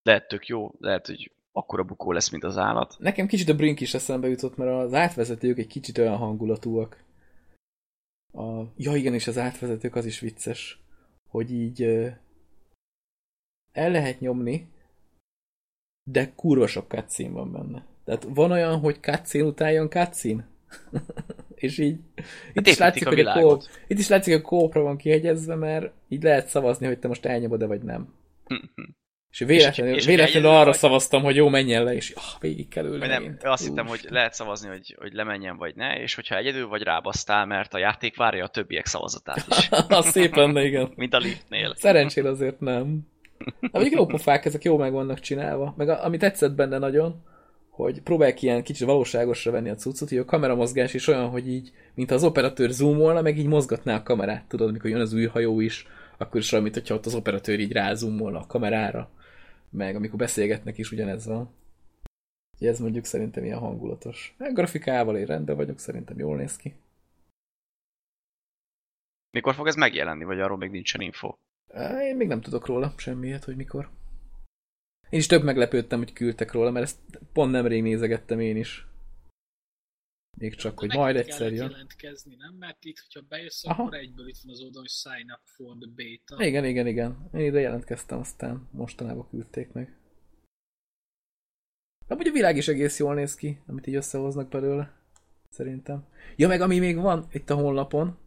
Lehet 0.04 0.28
tök 0.28 0.48
jó, 0.48 0.72
lehet, 0.80 1.08
hogy 1.08 1.32
akkora 1.52 1.84
bukó 1.84 2.12
lesz, 2.12 2.30
mint 2.30 2.44
az 2.44 2.58
állat. 2.58 2.96
Nekem 3.00 3.28
kicsit 3.28 3.50
a 3.50 3.56
Brink 3.56 3.80
is 3.80 3.94
eszembe 3.94 4.28
jutott, 4.28 4.58
mert 4.58 4.72
az 4.72 4.94
átvezetők 4.94 5.58
egy 5.58 5.68
kicsit 5.68 5.98
olyan 5.98 6.18
hangulatúak. 6.18 7.04
A... 8.32 8.62
Ja 8.76 8.96
igen, 8.96 9.14
és 9.14 9.28
az 9.28 9.38
átvezetők 9.38 9.96
az 9.96 10.06
is 10.06 10.20
vicces, 10.20 10.82
hogy 11.30 11.52
így 11.52 11.84
el 13.72 13.92
lehet 13.92 14.20
nyomni, 14.20 14.72
de 16.04 16.34
kurva 16.36 16.68
sok 16.68 16.90
cutscene 16.90 17.30
van 17.30 17.52
benne. 17.52 17.86
Tehát 18.04 18.24
van 18.24 18.52
olyan, 18.52 18.80
hogy 18.80 19.00
cutscene 19.02 19.44
után 19.44 19.72
jön 19.72 19.90
cutscene. 19.90 20.48
és 21.64 21.78
így 21.78 21.98
itt 21.98 21.98
is, 22.18 22.28
építik 22.54 22.78
látszik, 22.78 23.08
hogy 23.08 23.20
a 23.20 23.34
kóp, 23.34 23.64
itt 23.88 24.00
is 24.00 24.08
látszik, 24.08 24.34
hogy 24.34 24.42
a 24.42 24.46
kópra 24.48 24.82
van 24.82 24.98
kihegyezve, 24.98 25.56
mert 25.56 25.92
így 26.10 26.24
lehet 26.24 26.48
szavazni, 26.48 26.88
hogy 26.88 27.00
te 27.00 27.08
most 27.08 27.26
elnyomod-e 27.26 27.66
vagy 27.66 27.82
nem. 27.82 28.14
És 29.32 29.40
véletlenül, 29.40 29.94
és 29.94 30.00
és, 30.00 30.06
véletlenül 30.06 30.50
arra 30.50 30.66
vagy- 30.66 30.74
szavaztam, 30.74 31.24
hogy 31.24 31.36
jó, 31.36 31.50
menjen 31.50 31.84
le, 31.84 31.94
és 31.94 32.12
ah, 32.16 32.42
végig 32.42 32.68
kell 32.68 32.86
ülni 32.86 33.08
nem, 33.08 33.22
megint. 33.22 33.44
azt 33.44 33.68
hittem, 33.68 33.88
hogy 33.88 34.06
lehet 34.10 34.34
szavazni, 34.34 34.68
hogy, 34.70 34.96
hogy 35.00 35.14
lemenjen 35.14 35.58
vagy 35.58 35.76
ne, 35.76 36.00
és 36.00 36.16
hogyha 36.16 36.38
egyedül 36.38 36.68
vagy 36.68 36.82
rábasztál, 36.82 37.46
mert 37.46 37.74
a 37.74 37.78
játék 37.78 38.18
várja 38.18 38.44
a 38.44 38.48
többiek 38.48 38.86
szavazatát 38.86 39.46
is. 39.50 39.70
Az 39.88 40.10
szép 40.10 40.36
lenne, 40.36 40.64
igen. 40.64 40.92
Mint 40.96 41.14
a 41.14 41.18
liftnél. 41.18 41.74
Szerencsére 41.76 42.30
azért 42.30 42.60
nem. 42.60 43.00
De 43.60 43.70
mondjuk 43.72 43.96
jó 43.96 44.06
pofák, 44.06 44.46
ezek 44.46 44.64
jó 44.64 44.78
meg 44.78 44.92
vannak 44.92 45.20
csinálva. 45.20 45.74
Meg 45.78 45.90
a, 45.90 46.06
ami 46.06 46.18
tetszett 46.18 46.56
benne 46.56 46.78
nagyon, 46.78 47.24
hogy 47.74 48.02
próbálják 48.02 48.42
ilyen 48.42 48.64
kicsit 48.64 48.88
valóságosra 48.88 49.52
venni 49.52 49.70
a 49.70 49.76
cuccot, 49.76 50.10
hogy 50.10 50.18
a 50.18 50.26
kameramozgás 50.26 50.94
is 50.94 51.08
olyan, 51.08 51.30
hogy 51.30 51.48
így, 51.48 51.72
mint 51.94 52.12
az 52.12 52.24
operatőr 52.24 52.70
zoomolna, 52.70 53.22
meg 53.22 53.38
így 53.38 53.48
mozgatná 53.48 53.96
a 53.96 54.04
kamerát. 54.04 54.48
Tudod, 54.48 54.70
amikor 54.70 54.90
jön 54.90 55.00
az 55.00 55.14
űrhajó 55.14 55.60
is, 55.60 55.88
akkor 56.18 56.40
is 56.40 56.52
olyan, 56.52 56.64
mint 56.64 56.76
hogyha 56.76 56.96
ott 56.96 57.06
az 57.06 57.16
operatőr 57.16 57.60
így 57.60 57.72
rázumolna 57.72 58.40
a 58.40 58.48
kamerára. 58.48 59.10
Meg 59.70 59.96
amikor 59.96 60.20
beszélgetnek 60.20 60.78
is 60.78 60.92
ugyanez 60.92 61.26
van. 61.26 61.50
Úgyhogy 62.54 62.68
ez 62.68 62.80
mondjuk 62.80 63.06
szerintem 63.06 63.44
ilyen 63.44 63.60
hangulatos. 63.60 64.36
A 64.40 64.52
grafikával 64.54 65.18
én 65.18 65.26
rendben 65.26 65.56
vagyok, 65.56 65.80
szerintem 65.80 66.20
jól 66.20 66.38
néz 66.38 66.56
ki. 66.56 66.76
Mikor 69.32 69.54
fog 69.54 69.68
ez 69.68 69.76
megjelenni, 69.76 70.24
vagy 70.24 70.40
arról 70.40 70.58
még 70.58 70.72
nincsen 70.72 71.02
info? 71.02 71.36
Én 72.02 72.16
még 72.16 72.28
nem 72.28 72.42
tudok 72.42 72.66
róla 72.66 72.94
semmiért, 72.98 73.44
hogy 73.44 73.56
mikor. 73.56 73.90
Én 75.14 75.20
is 75.20 75.28
több 75.28 75.44
meglepődtem, 75.44 76.00
hogy 76.00 76.14
küldtek 76.14 76.52
róla, 76.52 76.72
mert 76.72 76.86
ezt 76.86 77.00
pont 77.34 77.52
nemrég 77.52 77.82
nézegettem 77.82 78.40
én 78.40 78.58
is. 78.58 78.88
Még 80.38 80.56
csak, 80.56 80.80
hogy 80.80 80.94
majd 80.94 81.16
egyszer 81.16 81.52
jön. 81.52 81.70
jelentkezni, 81.70 82.36
nem? 82.36 82.54
Mert 82.54 82.86
itt, 82.86 82.98
hogyha 83.00 83.28
bejössz, 83.28 83.66
Aha. 83.66 83.84
akkor 83.84 83.96
egyből 83.96 84.28
itt 84.28 84.38
van 84.44 84.54
az 84.54 84.62
oldalon, 84.62 84.82
hogy 84.82 85.14
sign 85.14 85.32
up 85.32 85.42
for 85.44 85.78
the 85.78 85.90
beta. 85.96 86.46
Igen, 86.46 86.66
igen, 86.66 86.88
igen. 86.88 87.30
Én 87.34 87.46
ide 87.46 87.60
jelentkeztem, 87.60 88.20
aztán 88.20 88.68
mostanában 88.72 89.30
küldték 89.30 89.72
meg. 89.72 89.98
Amúgy 92.08 92.28
a 92.28 92.32
világ 92.32 92.58
is 92.58 92.68
egész 92.68 93.00
jól 93.00 93.14
néz 93.14 93.36
ki, 93.36 93.62
amit 93.68 93.88
így 93.88 93.96
összehoznak 93.96 94.50
belőle. 94.50 94.94
Szerintem. 95.50 96.08
Ja, 96.36 96.48
meg 96.48 96.62
ami 96.62 96.80
még 96.80 96.96
van 96.96 97.28
itt 97.32 97.50
a 97.50 97.56
honlapon, 97.56 98.18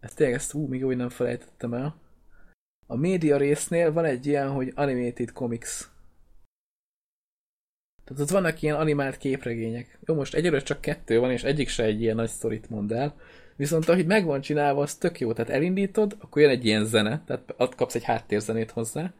ezt 0.00 0.16
tényleg 0.16 0.36
ezt, 0.36 0.50
hú, 0.50 0.66
még 0.66 0.86
úgy 0.86 0.96
nem 0.96 1.08
felejtettem 1.08 1.74
el. 1.74 2.00
A 2.86 2.96
média 2.96 3.36
résznél 3.36 3.92
van 3.92 4.04
egy 4.04 4.26
ilyen, 4.26 4.50
hogy 4.50 4.72
Animated 4.74 5.32
Comics. 5.32 5.98
Tehát 8.10 8.24
ott 8.24 8.30
vannak 8.30 8.62
ilyen 8.62 8.76
animált 8.76 9.16
képregények. 9.16 9.98
Jó, 10.06 10.14
most 10.14 10.34
egyelőre 10.34 10.62
csak 10.62 10.80
kettő 10.80 11.18
van, 11.18 11.30
és 11.30 11.42
egyik 11.42 11.68
se 11.68 11.84
egy 11.84 12.02
ilyen 12.02 12.16
nagy 12.16 12.28
sztorit 12.28 12.70
mond 12.70 12.92
el. 12.92 13.14
Viszont 13.56 13.88
ahogy 13.88 14.06
meg 14.06 14.24
van 14.24 14.40
csinálva, 14.40 14.82
az 14.82 14.94
tök 14.94 15.20
jó. 15.20 15.32
Tehát 15.32 15.50
elindítod, 15.50 16.16
akkor 16.20 16.42
jön 16.42 16.50
egy 16.50 16.64
ilyen 16.64 16.84
zene, 16.84 17.22
tehát 17.26 17.54
ott 17.56 17.74
kapsz 17.74 17.94
egy 17.94 18.04
háttérzenét 18.04 18.70
hozzá, 18.70 19.12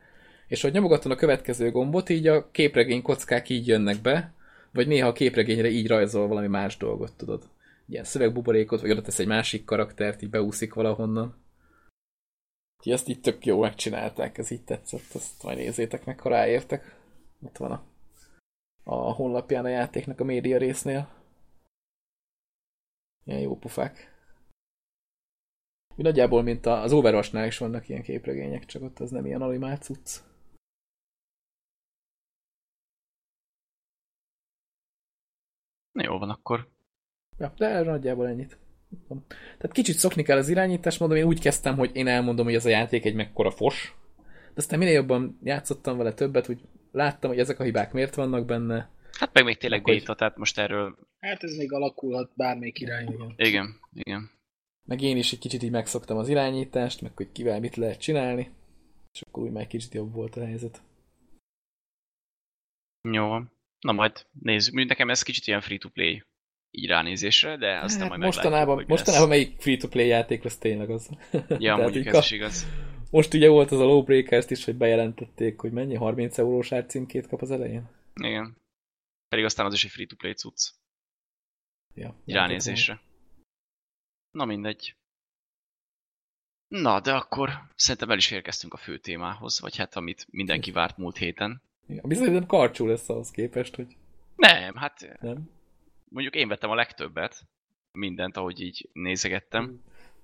és 0.47 0.63
hogy 0.63 0.73
nyomogatom 0.73 1.13
a 1.13 1.15
következő 1.15 1.71
gombot, 1.71 2.09
így 2.09 2.27
a 2.27 2.51
képregény 2.51 3.03
kockák 3.03 3.49
így 3.49 3.67
jönnek 3.67 4.01
be, 4.01 4.33
vagy 4.73 4.87
néha 4.87 5.09
a 5.09 5.13
képregényre 5.13 5.69
így 5.69 5.89
rajzol 5.89 6.29
valami 6.29 6.47
más 6.47 6.77
dolgot, 6.77 7.13
tudod. 7.17 7.43
Ilyen 7.89 8.05
szövegbuborékot, 8.05 8.81
vagy 8.81 8.91
oda 8.91 9.03
tesz 9.03 9.19
egy 9.19 9.27
másik 9.27 9.65
karaktert, 9.65 10.23
így 10.23 10.31
beúszik 10.31 10.75
valahonnan. 10.75 11.37
Úgyhogy 12.79 12.93
ezt 12.93 13.09
így 13.09 13.21
tök 13.21 13.47
jó 13.47 13.61
megcsinálták, 13.61 14.39
ez 14.39 14.51
így 14.51 14.63
tetszett, 14.63 15.15
azt 15.15 15.43
majd 15.43 15.57
nézzétek 15.57 16.05
meg, 16.05 16.21
ha 16.21 16.29
ráértek. 16.29 16.99
Ott 17.43 17.57
van 17.57 17.71
a, 17.71 17.83
a 18.91 19.13
honlapján 19.13 19.65
a 19.65 19.69
játéknak 19.69 20.21
a 20.21 20.25
média 20.25 20.59
résznél. 20.59 21.09
Ilyen 23.25 23.41
jó 23.41 23.57
pufák. 23.57 24.19
Mi 25.97 26.03
nagyjából, 26.03 26.43
mint 26.43 26.67
az 26.67 26.93
Overwatch-nál 26.93 27.47
is 27.47 27.59
vannak 27.59 27.89
ilyen 27.89 28.03
képregények, 28.03 28.65
csak 28.65 28.83
ott 28.83 28.99
az 28.99 29.11
nem 29.11 29.27
ilyen 29.27 29.43
animált 29.43 29.83
cucc. 29.83 30.21
Jó 35.93 36.19
van 36.19 36.31
akkor. 36.31 36.69
Ja, 37.39 37.53
de 37.57 37.67
erre 37.67 37.91
nagyjából 37.91 38.29
ennyit. 38.29 38.59
Tehát 39.29 39.73
kicsit 39.73 39.97
szokni 39.97 40.23
kell 40.23 40.39
az 40.39 40.49
irányítást, 40.49 41.01
mondom, 41.01 41.19
én 41.19 41.25
úgy 41.25 41.41
kezdtem, 41.41 41.77
hogy 41.77 41.97
én 41.97 42.07
elmondom, 42.07 42.45
hogy 42.45 42.55
ez 42.55 42.67
a 42.67 42.69
játék 42.69 43.05
egy 43.05 43.15
mekkora 43.15 43.51
fos, 43.51 43.97
de 44.47 44.55
aztán 44.55 44.79
minél 44.79 44.95
jobban 44.95 45.39
játszottam 45.43 45.97
vele 45.97 46.15
többet, 46.15 46.49
úgy 46.49 46.69
láttam, 46.91 47.31
hogy 47.31 47.39
ezek 47.39 47.61
a 47.61 47.63
hibák 47.63 47.93
miért 47.93 48.15
vannak 48.15 48.47
benne. 48.47 48.91
Hát 49.19 49.33
meg 49.33 49.45
még 49.45 49.57
tényleg 49.57 49.83
béta, 49.83 50.15
tehát 50.15 50.37
most 50.37 50.59
erről... 50.59 50.99
Hát 51.21 51.43
ez 51.43 51.57
még 51.57 51.73
alakulhat 51.73 52.33
bármelyik 52.35 52.81
irányba. 52.81 53.33
Igen, 53.37 53.81
igen. 53.93 54.31
Meg 54.85 55.01
én 55.01 55.17
is 55.17 55.33
egy 55.33 55.39
kicsit 55.39 55.63
így 55.63 55.71
megszoktam 55.71 56.17
az 56.17 56.29
irányítást, 56.29 57.01
meg 57.01 57.17
hogy 57.17 57.33
kivel 57.33 57.61
mit 57.61 57.77
lehet 57.77 58.01
csinálni, 58.01 58.51
és 59.13 59.23
akkor 59.23 59.43
úgy 59.43 59.51
már 59.51 59.63
egy 59.63 59.69
kicsit 59.69 59.95
jobb 59.95 60.13
volt 60.13 60.37
a 60.37 60.45
helyzet. 60.45 60.83
Jó 63.09 63.27
van. 63.27 63.53
Na 63.81 63.93
majd 63.93 64.27
nézzük. 64.41 64.75
Nekem 64.75 65.11
ez 65.11 65.23
kicsit 65.23 65.47
ilyen 65.47 65.61
free-to-play 65.61 66.23
így 66.71 66.87
ránézésre, 66.87 67.57
de 67.57 67.79
aztán 67.79 68.01
hát, 68.01 68.09
majd 68.09 68.21
mostanában, 68.21 68.77
meglátjuk, 68.77 68.89
mostanában 68.89 69.29
melyik 69.29 69.61
free-to-play 69.61 70.07
játék 70.07 70.43
lesz 70.43 70.59
tényleg 70.59 70.91
az. 70.91 71.11
Ja, 71.59 71.77
mondjuk 71.83 72.07
ez 72.07 72.19
is 72.19 72.31
igaz. 72.31 72.67
Most 73.11 73.35
ugye 73.35 73.49
volt 73.49 73.71
az 73.71 73.81
a 73.81 73.85
Lawbreakers 73.85 74.51
is, 74.51 74.65
hogy 74.65 74.77
bejelentették, 74.77 75.61
hogy 75.61 75.73
mennyi 75.73 75.95
30 75.95 76.39
eurós 76.39 76.73
árcímkét 76.73 77.27
kap 77.27 77.41
az 77.43 77.51
elején. 77.51 77.89
Igen. 78.15 78.57
Pedig 79.29 79.45
aztán 79.45 79.67
az 79.67 79.75
is 79.75 79.85
egy 79.85 79.91
free-to-play 79.91 80.33
cucc. 80.33 80.71
Ja, 81.95 82.17
ránézésre. 82.27 83.01
Na 84.31 84.45
mindegy. 84.45 84.95
Na, 86.69 87.01
de 87.01 87.15
akkor 87.15 87.51
szerintem 87.75 88.11
el 88.11 88.17
is 88.17 88.31
érkeztünk 88.31 88.75
a 88.75 88.77
fő 88.77 88.99
témához, 88.99 89.61
vagy 89.61 89.77
hát 89.77 89.97
amit 89.97 90.27
mindenki 90.31 90.71
várt 90.71 90.97
múlt 90.97 91.17
héten. 91.17 91.63
Igen, 91.87 92.09
bizony 92.09 92.33
nem 92.33 92.47
karcsú 92.47 92.87
lesz 92.87 93.09
ahhoz 93.09 93.31
képest, 93.31 93.75
hogy... 93.75 93.97
Nem, 94.37 94.75
hát... 94.75 95.19
Nem? 95.21 95.51
Mondjuk 96.09 96.35
én 96.35 96.49
vettem 96.49 96.71
a 96.71 96.75
legtöbbet. 96.75 97.47
Mindent, 97.93 98.37
ahogy 98.37 98.61
így 98.61 98.89
nézegettem. 98.93 99.83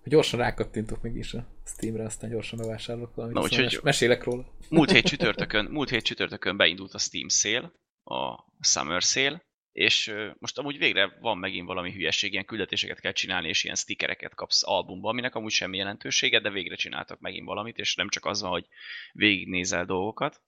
Gyorsan 0.08 0.40
rákattintok 0.40 1.02
meg 1.02 1.16
is 1.16 1.34
a 1.34 1.46
Steamre, 1.64 2.04
aztán 2.04 2.30
gyorsan 2.30 2.58
bevásárolok 2.58 3.14
valamit. 3.14 3.36
Na, 3.36 3.42
úgyhogy 3.42 3.78
mesélek 3.82 4.24
róla. 4.24 4.44
Múlt 4.68 4.90
hét, 4.90 5.06
csütörtökön, 5.12 5.64
múlt 5.64 5.88
hét 5.88 6.04
csütörtökön 6.04 6.56
beindult 6.56 6.94
a 6.94 6.98
Steam 6.98 7.28
szél, 7.28 7.72
a 8.04 8.44
Summer 8.60 9.02
szél, 9.02 9.42
és 9.72 10.14
most 10.38 10.58
amúgy 10.58 10.78
végre 10.78 11.16
van 11.20 11.38
megint 11.38 11.66
valami 11.66 11.92
hülyeség, 11.92 12.32
ilyen 12.32 12.44
küldetéseket 12.44 13.00
kell 13.00 13.12
csinálni, 13.12 13.48
és 13.48 13.64
ilyen 13.64 13.76
stickereket 13.76 14.34
kapsz 14.34 14.66
albumba, 14.66 15.08
aminek 15.08 15.34
amúgy 15.34 15.52
semmi 15.52 15.76
jelentősége, 15.76 16.40
de 16.40 16.50
végre 16.50 16.74
csináltak 16.74 17.20
megint 17.20 17.46
valamit, 17.46 17.78
és 17.78 17.94
nem 17.94 18.08
csak 18.08 18.24
az 18.24 18.40
van, 18.40 18.50
hogy 18.50 18.66
végignézel 19.12 19.84
dolgokat. 19.84 20.40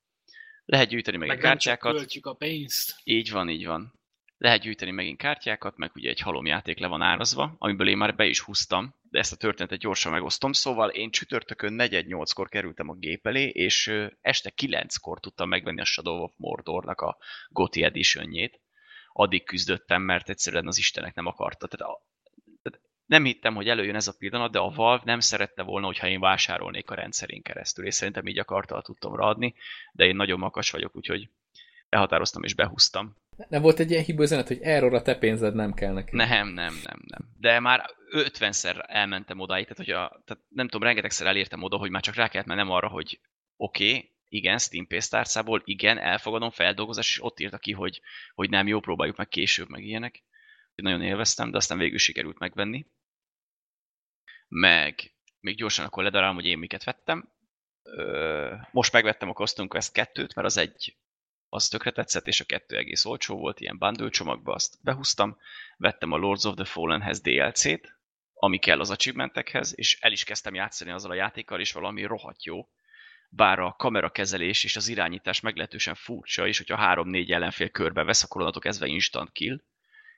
Lehet 0.65 0.89
gyűjteni 0.89 1.17
meg, 1.17 1.29
meg 1.29 1.39
kártyákat. 1.39 2.07
a 2.21 2.33
pénzt. 2.33 2.97
Így 3.05 3.31
van, 3.31 3.49
így 3.49 3.67
van. 3.67 3.93
Lehet 4.39 4.61
gyűjteni 4.61 4.91
megint 4.91 5.19
kártyákat, 5.19 5.77
meg 5.77 5.91
ugye 5.95 6.11
egy 6.11 6.21
halomjáték 6.21 6.79
le 6.79 6.87
van 6.87 7.03
árazva, 7.03 7.55
amiből 7.59 7.89
én 7.89 7.97
már 7.97 8.15
be 8.15 8.27
is 8.27 8.41
húztam, 8.41 8.95
ezt 9.11 9.33
a 9.33 9.37
történetet 9.37 9.79
gyorsan 9.79 10.13
megosztom. 10.13 10.53
Szóval 10.53 10.89
én 10.89 11.11
csütörtökön 11.11 11.75
4-8-kor 11.79 12.49
kerültem 12.49 12.89
a 12.89 12.95
gép 12.95 13.27
elé, 13.27 13.49
és 13.49 13.93
este 14.21 14.53
9-kor 14.63 15.21
tudtam 15.21 15.49
megvenni 15.49 15.81
a 15.81 15.85
Shadow 15.85 16.23
of 16.23 16.33
Mordornak 16.37 17.01
a 17.01 17.17
GOTY 17.49 17.83
editionjét. 17.83 18.61
Addig 19.13 19.45
küzdöttem, 19.45 20.03
mert 20.03 20.29
egyszerűen 20.29 20.67
az 20.67 20.79
Istenek 20.79 21.15
nem 21.15 21.27
akarta. 21.27 21.67
Tehát 21.67 21.99
nem 23.07 23.25
hittem, 23.25 23.55
hogy 23.55 23.69
előjön 23.69 23.95
ez 23.95 24.09
a 24.09 24.17
pillanat, 24.19 24.51
de 24.51 24.59
a 24.59 24.71
Valve 24.71 25.03
nem 25.05 25.21
szerette 25.21 25.63
volna, 25.63 25.87
hogyha 25.87 26.09
én 26.09 26.21
vásárolnék 26.21 26.91
a 26.91 26.95
rendszerén 26.95 27.43
keresztül, 27.43 27.87
és 27.87 27.95
szerintem 27.95 28.27
így 28.27 28.39
akarta, 28.39 28.83
tudtam 28.83 29.17
ráadni, 29.17 29.55
de 29.93 30.05
én 30.05 30.17
nagyon 30.17 30.39
makas 30.39 30.71
vagyok, 30.71 30.97
úgyhogy 30.97 31.29
elhatároztam 31.89 32.43
és 32.43 32.55
behúztam. 32.55 33.17
Nem 33.49 33.63
volt 33.63 33.79
egy 33.79 33.91
ilyen 33.91 34.05
hibő 34.05 34.23
üzenet, 34.23 34.49
hogy 34.49 34.61
erről 34.61 34.95
a 34.95 35.03
te 35.03 35.19
pénzed 35.19 35.55
nem 35.55 35.75
kell 35.75 35.93
neki? 35.93 36.17
Nem, 36.17 36.49
nem, 36.49 36.75
nem, 36.85 37.01
nem. 37.07 37.29
De 37.41 37.61
már 37.61 37.91
50-szer 38.11 38.85
elmentem 38.87 39.41
odáig, 39.41 39.67
tehát, 39.67 39.77
hogy 39.77 39.91
a, 39.91 40.23
tehát 40.25 40.45
nem 40.49 40.69
tudom, 40.69 40.87
rengetegszer 40.87 41.27
elértem 41.27 41.63
oda, 41.63 41.77
hogy 41.77 41.91
már 41.91 42.03
csak 42.03 42.15
rá 42.15 42.29
kellett 42.29 42.47
mennem 42.47 42.71
arra, 42.71 42.89
hogy 42.89 43.21
oké, 43.57 43.89
okay, 43.89 44.13
igen, 44.29 44.59
Steam 44.59 44.87
pénztárcából, 44.87 45.63
igen, 45.65 45.99
elfogadom, 45.99 46.51
feldolgozás, 46.51 47.11
és 47.11 47.23
ott 47.23 47.41
írta 47.41 47.59
ki, 47.59 47.73
hogy, 47.73 48.01
hogy 48.35 48.51
nem 48.51 48.67
jó, 48.67 48.81
próbáljuk 48.81 49.17
meg 49.17 49.29
később, 49.29 49.69
meg 49.69 49.85
ilyenek. 49.85 50.23
Nagyon 50.75 51.03
élveztem, 51.03 51.51
de 51.51 51.57
aztán 51.57 51.79
végül 51.79 51.99
sikerült 51.99 52.39
megvenni. 52.39 52.87
Meg 54.49 55.15
még 55.41 55.57
gyorsan 55.57 55.85
akkor 55.85 56.03
ledarálom, 56.03 56.35
hogy 56.35 56.47
én 56.47 56.59
miket 56.59 56.85
vettem. 56.85 57.33
Most 58.71 58.93
megvettem 58.93 59.29
a 59.29 59.33
Costume 59.33 59.69
Quest 59.69 59.91
2-t, 59.95 60.35
mert 60.35 60.47
az 60.47 60.57
egy 60.57 60.97
az 61.49 61.69
tökre 61.69 61.91
tetszett, 61.91 62.27
és 62.27 62.41
a 62.41 62.45
kettő 62.45 62.77
egész 62.77 63.05
olcsó 63.05 63.37
volt, 63.37 63.61
ilyen 63.61 63.79
bundle 63.79 64.11
csomagba, 64.11 64.55
azt 64.55 64.79
behúztam, 64.83 65.39
vettem 65.77 66.13
a 66.13 66.17
Lords 66.17 66.45
of 66.45 66.55
the 66.55 66.65
Fallenhez 66.65 67.21
DLC-t, 67.21 67.97
ami 68.35 68.59
kell 68.59 68.81
az 68.81 68.91
achievementekhez, 68.91 69.73
és 69.77 69.99
el 70.01 70.13
is 70.13 70.25
kezdtem 70.25 70.55
játszani 70.55 70.91
azzal 70.91 71.11
a 71.11 71.15
játékkal, 71.15 71.61
és 71.61 71.73
valami 71.73 72.05
rohadt 72.05 72.45
jó. 72.45 72.69
Bár 73.31 73.59
a 73.59 73.73
kamerakezelés 73.73 74.65
és 74.65 74.77
az 74.77 74.89
irányítás 74.89 75.41
meglehetősen 75.41 75.95
furcsa, 75.95 76.47
és 76.47 76.59
hogyha 76.59 76.77
három-négy 76.77 77.33
ellenfél 77.33 77.69
körbe 77.69 78.03
vesz, 78.03 78.23
akkor 78.23 78.41
onnantól 78.41 78.63
kezdve 78.63 78.87
instant 78.87 79.33
kill, 79.33 79.63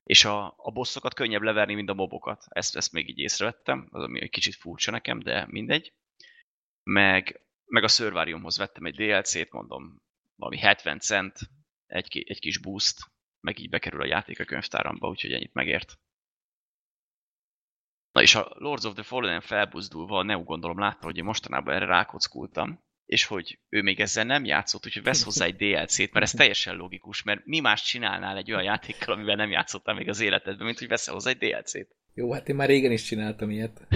és 0.05 0.25
a, 0.25 0.55
a 0.57 0.71
bosszokat 0.71 1.15
könnyebb 1.15 1.43
leverni, 1.43 1.75
mint 1.75 1.89
a 1.89 1.95
mobokat. 1.95 2.45
Ezt, 2.49 2.77
ezt 2.77 2.93
még 2.93 3.09
így 3.09 3.19
észrevettem, 3.19 3.89
az 3.91 4.03
ami 4.03 4.23
egy 4.23 4.31
kicsit 4.31 4.55
furcsa 4.55 4.91
nekem, 4.91 5.21
de 5.21 5.47
mindegy. 5.49 5.93
Meg, 6.83 7.41
meg 7.65 7.85
a 7.85 7.89
Survariumhoz 7.89 8.59
vettem 8.59 8.85
egy 8.85 8.95
DLC-t, 8.95 9.53
mondom, 9.53 10.03
valami 10.41 10.59
70 10.59 10.99
cent, 10.99 11.39
egy, 11.87 12.25
egy 12.27 12.39
kis 12.39 12.59
boost, 12.59 12.99
meg 13.41 13.59
így 13.59 13.69
bekerül 13.69 14.01
a 14.01 14.07
játék 14.07 14.41
a 14.41 14.45
könyvtáramba, 14.45 15.09
úgyhogy 15.09 15.33
ennyit 15.33 15.55
megért. 15.55 15.99
Na 18.13 18.23
és 18.23 18.35
a 18.35 18.53
Lords 18.55 18.85
of 18.85 18.95
the 18.95 19.03
Fallen 19.03 19.41
felbuzdulva 19.41 20.19
a 20.19 20.23
Neo 20.23 20.43
gondolom 20.43 20.79
látta, 20.79 21.07
hogy 21.07 21.17
én 21.17 21.25
mostanában 21.25 21.75
erre 21.75 21.85
rákockultam, 21.85 22.85
és 23.07 23.25
hogy 23.25 23.61
ő 23.69 23.83
még 23.83 24.01
ezzel 24.01 24.25
nem 24.25 24.45
játszott, 24.45 24.87
úgyhogy 24.87 25.03
vesz 25.03 25.25
hozzá 25.25 25.45
egy 25.45 25.57
DLC-t, 25.57 26.13
mert 26.13 26.25
ez 26.25 26.31
teljesen 26.31 26.77
logikus, 26.77 27.23
mert 27.23 27.45
mi 27.45 27.61
más 27.61 27.83
csinálnál 27.83 28.37
egy 28.37 28.51
olyan 28.51 28.65
játékkal, 28.65 29.15
amivel 29.15 29.37
nem 29.37 29.51
játszottál 29.51 29.95
még 29.95 30.09
az 30.09 30.21
életedben, 30.21 30.67
mint 30.67 30.79
hogy 30.79 30.89
veszel 30.89 31.15
hozzá 31.15 31.31
egy 31.31 31.39
DLC-t. 31.39 31.97
Jó, 32.15 32.33
hát 32.33 32.49
én 32.49 32.57
már 32.57 32.69
régen 32.69 32.93
is 32.93 33.03
csináltam 33.03 33.51
ilyet. 33.51 33.87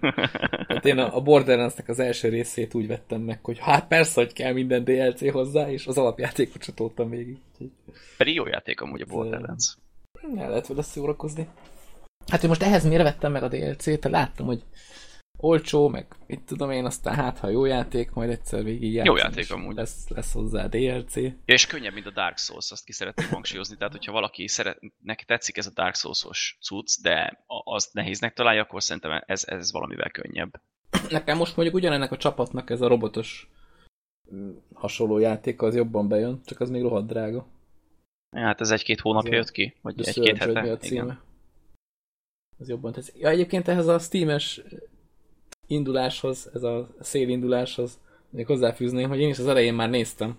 hát 0.68 0.84
én 0.84 0.98
a 0.98 1.20
Borderlands-nek 1.20 1.88
az 1.88 1.98
első 1.98 2.28
részét 2.28 2.74
úgy 2.74 2.86
vettem 2.86 3.20
meg, 3.20 3.38
hogy 3.42 3.58
hát 3.58 3.88
persze, 3.88 4.20
hogy 4.20 4.32
kell 4.32 4.52
minden 4.52 4.84
DLC 4.84 5.30
hozzá, 5.30 5.70
és 5.70 5.86
az 5.86 5.98
alapjátékot 5.98 6.62
csatoltam 6.62 7.10
végig. 7.10 7.38
Pedig 8.16 8.34
jó 8.34 8.46
játék 8.46 8.80
amúgy 8.80 9.00
a 9.00 9.06
Borderlands. 9.06 9.76
El 10.36 10.48
lehet 10.48 10.66
vele 10.66 10.82
szórakozni. 10.82 11.48
Hát, 12.26 12.40
hogy 12.40 12.48
most 12.48 12.62
ehhez 12.62 12.84
miért 12.84 13.02
vettem 13.02 13.32
meg 13.32 13.42
a 13.42 13.48
DLC-t? 13.48 14.04
Láttam, 14.04 14.46
hogy 14.46 14.62
olcsó, 15.40 15.88
meg 15.88 16.06
mit 16.26 16.40
tudom 16.40 16.70
én, 16.70 16.84
aztán 16.84 17.14
hát, 17.14 17.38
ha 17.38 17.48
jó 17.48 17.64
játék, 17.64 18.10
majd 18.10 18.30
egyszer 18.30 18.64
végig 18.64 18.92
Jó 18.92 19.16
játék 19.16 19.50
amúgy. 19.52 19.74
Lesz, 19.74 20.08
lesz 20.08 20.32
hozzá 20.32 20.66
DLC. 20.66 21.16
Ja, 21.16 21.34
és 21.44 21.66
könnyebb, 21.66 21.92
mint 21.92 22.06
a 22.06 22.10
Dark 22.10 22.38
Souls, 22.38 22.70
azt 22.70 22.84
ki 22.84 22.92
szeretném 22.92 23.28
hangsúlyozni. 23.28 23.76
Tehát, 23.76 23.92
hogyha 23.92 24.12
valaki 24.12 24.48
szeret, 24.48 24.78
neki 25.02 25.24
tetszik 25.24 25.56
ez 25.56 25.66
a 25.66 25.72
Dark 25.74 25.94
Souls-os 25.94 26.58
cucc, 26.60 27.02
de 27.02 27.44
azt 27.46 27.92
nehéznek 27.92 28.34
találja, 28.34 28.62
akkor 28.62 28.82
szerintem 28.82 29.22
ez, 29.26 29.42
ez 29.46 29.72
valamivel 29.72 30.10
könnyebb. 30.10 30.60
Nekem 31.08 31.36
most 31.36 31.56
mondjuk 31.56 31.76
ugyanennek 31.76 32.12
a 32.12 32.16
csapatnak 32.16 32.70
ez 32.70 32.80
a 32.80 32.88
robotos 32.88 33.50
mm, 34.34 34.50
hasonló 34.74 35.18
játék 35.18 35.62
az 35.62 35.74
jobban 35.74 36.08
bejön, 36.08 36.40
csak 36.44 36.60
az 36.60 36.70
még 36.70 36.82
rohadt 36.82 37.06
drága. 37.06 37.46
Hát 38.36 38.60
ez 38.60 38.70
egy-két 38.70 39.00
hónapja 39.00 39.34
jött 39.34 39.50
ki, 39.50 39.74
vagy 39.82 40.06
egy-két 40.06 40.36
hete. 40.36 40.72
a 40.72 40.76
címe. 40.76 41.20
Ez 42.58 42.68
jobban 42.68 42.92
tetszik. 42.92 43.18
Ja, 43.18 43.28
egyébként 43.28 43.68
ehhez 43.68 43.86
a 43.86 43.98
Steam-es 43.98 44.62
induláshoz, 45.70 46.50
ez 46.54 46.62
a 46.62 46.88
szélinduláshoz 47.00 47.98
még 48.30 48.46
hozzáfűzném, 48.46 49.08
hogy 49.08 49.20
én 49.20 49.28
is 49.28 49.38
az 49.38 49.46
elején 49.46 49.74
már 49.74 49.90
néztem, 49.90 50.38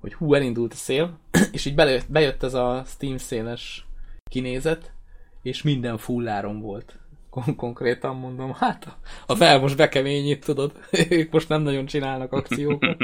hogy 0.00 0.14
hú, 0.14 0.34
elindult 0.34 0.72
a 0.72 0.76
szél, 0.76 1.18
és 1.52 1.64
így 1.64 1.74
belejött, 1.74 2.10
bejött 2.10 2.42
ez 2.42 2.54
a 2.54 2.82
Steam 2.86 3.16
széles 3.16 3.86
kinézet, 4.30 4.92
és 5.42 5.62
minden 5.62 5.98
fulláron 5.98 6.60
volt. 6.60 6.98
Kon- 7.30 7.56
konkrétan 7.56 8.16
mondom, 8.16 8.52
hát 8.52 8.96
a- 9.26 9.34
fel 9.34 9.60
most 9.60 9.76
bekeményít, 9.76 10.44
tudod, 10.44 10.72
ők 11.10 11.32
most 11.32 11.48
nem 11.48 11.62
nagyon 11.62 11.86
csinálnak 11.86 12.32
akciókat. 12.32 12.96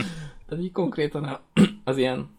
Tehát 0.46 0.64
így 0.64 0.72
konkrétan 0.72 1.40
az 1.84 1.96
ilyen 1.96 2.30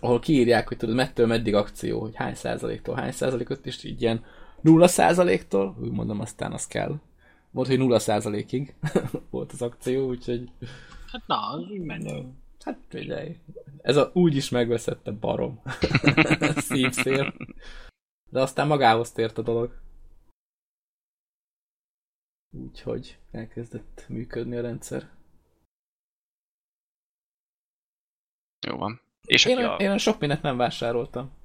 ahol 0.00 0.18
kiírják, 0.18 0.68
hogy 0.68 0.76
tudod, 0.76 0.94
mettől 0.94 1.26
meddig 1.26 1.54
akció, 1.54 2.00
hogy 2.00 2.14
hány 2.14 2.34
százaléktól 2.34 2.94
hány 2.94 3.12
százalékot, 3.12 3.66
és 3.66 3.84
így 3.84 4.02
ilyen 4.02 4.24
nulla 4.60 4.86
százaléktól, 4.86 5.76
úgy 5.80 5.90
mondom, 5.90 6.20
aztán 6.20 6.52
az 6.52 6.66
kell. 6.66 7.00
Volt, 7.50 7.68
hogy 7.68 7.78
nulla 7.78 7.98
százalékig 7.98 8.74
volt 9.30 9.52
az 9.52 9.62
akció, 9.62 10.08
úgyhogy 10.08 10.50
Hát 11.12 11.26
na, 11.26 11.50
az 11.50 11.60
úgy 11.70 11.80
menő. 11.80 12.32
hát 12.64 12.78
figyelj, 12.88 13.36
ez 13.82 13.96
a 13.96 14.10
úgy 14.14 14.36
is 14.36 14.48
megveszette 14.48 15.10
barom. 15.12 15.62
Szívszél. 16.68 17.34
De 18.30 18.40
aztán 18.40 18.66
magához 18.66 19.12
tért 19.12 19.38
a 19.38 19.42
dolog. 19.42 19.80
Úgyhogy 22.56 23.18
elkezdett 23.30 24.04
működni 24.08 24.56
a 24.56 24.60
rendszer. 24.60 25.10
Jó 28.66 28.76
van. 28.76 29.00
És 29.26 29.44
Én, 29.44 29.58
a... 29.58 29.76
én 29.76 29.98
sok 29.98 30.18
mindent 30.20 30.42
nem 30.42 30.56
vásároltam. 30.56 31.38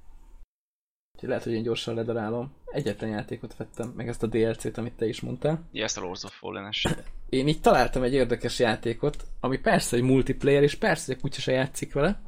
Úgyhogy 1.16 1.28
lehet, 1.30 1.44
hogy 1.44 1.52
én 1.54 1.62
gyorsan 1.62 1.94
ledarálom. 1.94 2.52
Egyetlen 2.64 3.10
játékot 3.10 3.56
vettem, 3.56 3.92
meg 3.96 4.08
ezt 4.08 4.22
a 4.22 4.26
DLC-t, 4.26 4.78
amit 4.78 4.92
te 4.92 5.06
is 5.06 5.20
mondtál. 5.20 5.68
Ja, 5.72 5.84
ezt 5.84 5.98
a 5.98 6.00
Lords 6.00 6.24
of 6.24 6.38
Fallen-es. 6.38 6.86
Én 7.28 7.48
így 7.48 7.60
találtam 7.60 8.02
egy 8.02 8.12
érdekes 8.12 8.58
játékot, 8.58 9.24
ami 9.40 9.58
persze 9.58 9.96
egy 9.96 10.02
multiplayer, 10.02 10.62
és 10.62 10.74
persze 10.74 11.12
egy 11.12 11.20
kutya 11.20 11.40
se 11.40 11.52
játszik 11.52 11.92
vele. 11.92 12.20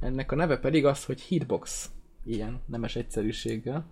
Ennek 0.00 0.32
a 0.32 0.34
neve 0.34 0.58
pedig 0.58 0.84
az, 0.84 1.04
hogy 1.04 1.20
Hitbox. 1.20 1.90
Ilyen 2.24 2.62
nemes 2.66 2.96
egyszerűséggel. 2.96 3.86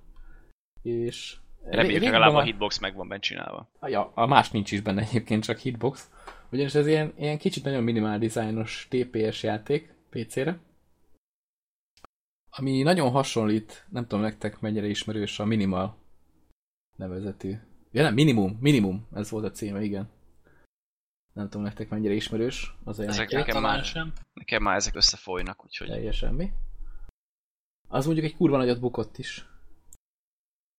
És... 0.82 1.36
Reméljük 1.62 2.00
régebben 2.00 2.20
legalább 2.20 2.42
a 2.42 2.44
hitbox 2.44 2.78
meg 2.78 2.94
van 2.94 3.08
benne 3.08 3.20
csinálva. 3.20 3.70
Ja, 3.80 4.12
a 4.14 4.26
más 4.26 4.50
nincs 4.50 4.72
is 4.72 4.80
benne 4.80 5.02
egyébként, 5.02 5.44
csak 5.44 5.58
Hitbox. 5.58 6.10
Ugyanis 6.50 6.74
ez 6.74 6.86
ilyen, 6.86 7.12
ilyen 7.16 7.38
kicsit 7.38 7.64
nagyon 7.64 7.82
minimál 7.82 8.18
dizájnos 8.18 8.88
TPS 8.90 9.42
játék 9.42 9.94
PC-re. 10.10 10.58
Ami 12.50 12.82
nagyon 12.82 13.10
hasonlít, 13.10 13.86
nem 13.88 14.02
tudom 14.02 14.20
nektek 14.20 14.60
mennyire 14.60 14.86
ismerős 14.86 15.38
a 15.38 15.44
Minimal 15.44 15.96
nevezetű. 16.96 17.58
Ja 17.92 18.02
nem, 18.02 18.14
Minimum, 18.14 18.58
Minimum, 18.60 19.06
ez 19.12 19.30
volt 19.30 19.44
a 19.44 19.50
címe, 19.50 19.82
igen. 19.82 20.08
Nem 21.32 21.48
tudom 21.48 21.62
nektek 21.62 21.88
mennyire 21.88 22.14
ismerős 22.14 22.74
az 22.84 22.98
a 22.98 23.02
Ezek 23.02 23.30
nekem 23.30 23.54
Talán 23.54 23.74
már, 23.74 23.84
sem. 23.84 24.12
nekem 24.32 24.62
már 24.62 24.76
ezek 24.76 24.94
összefolynak, 24.94 25.64
úgyhogy 25.64 25.88
Teljesen 25.88 26.34
mi. 26.34 26.52
Az 27.88 28.04
mondjuk 28.04 28.26
egy 28.26 28.36
kurva 28.36 28.56
nagyot 28.56 28.80
bukott 28.80 29.18
is. 29.18 29.48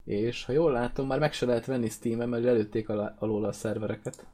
És 0.03 0.45
ha 0.45 0.51
jól 0.51 0.71
látom, 0.71 1.07
már 1.07 1.19
meg 1.19 1.33
se 1.33 1.45
lehet 1.45 1.65
venni 1.65 1.89
Steam-en, 1.89 2.29
mert 2.29 2.45
előtték 2.45 2.89
alá, 2.89 3.15
alól 3.19 3.45
a 3.45 3.51
szervereket. 3.51 4.27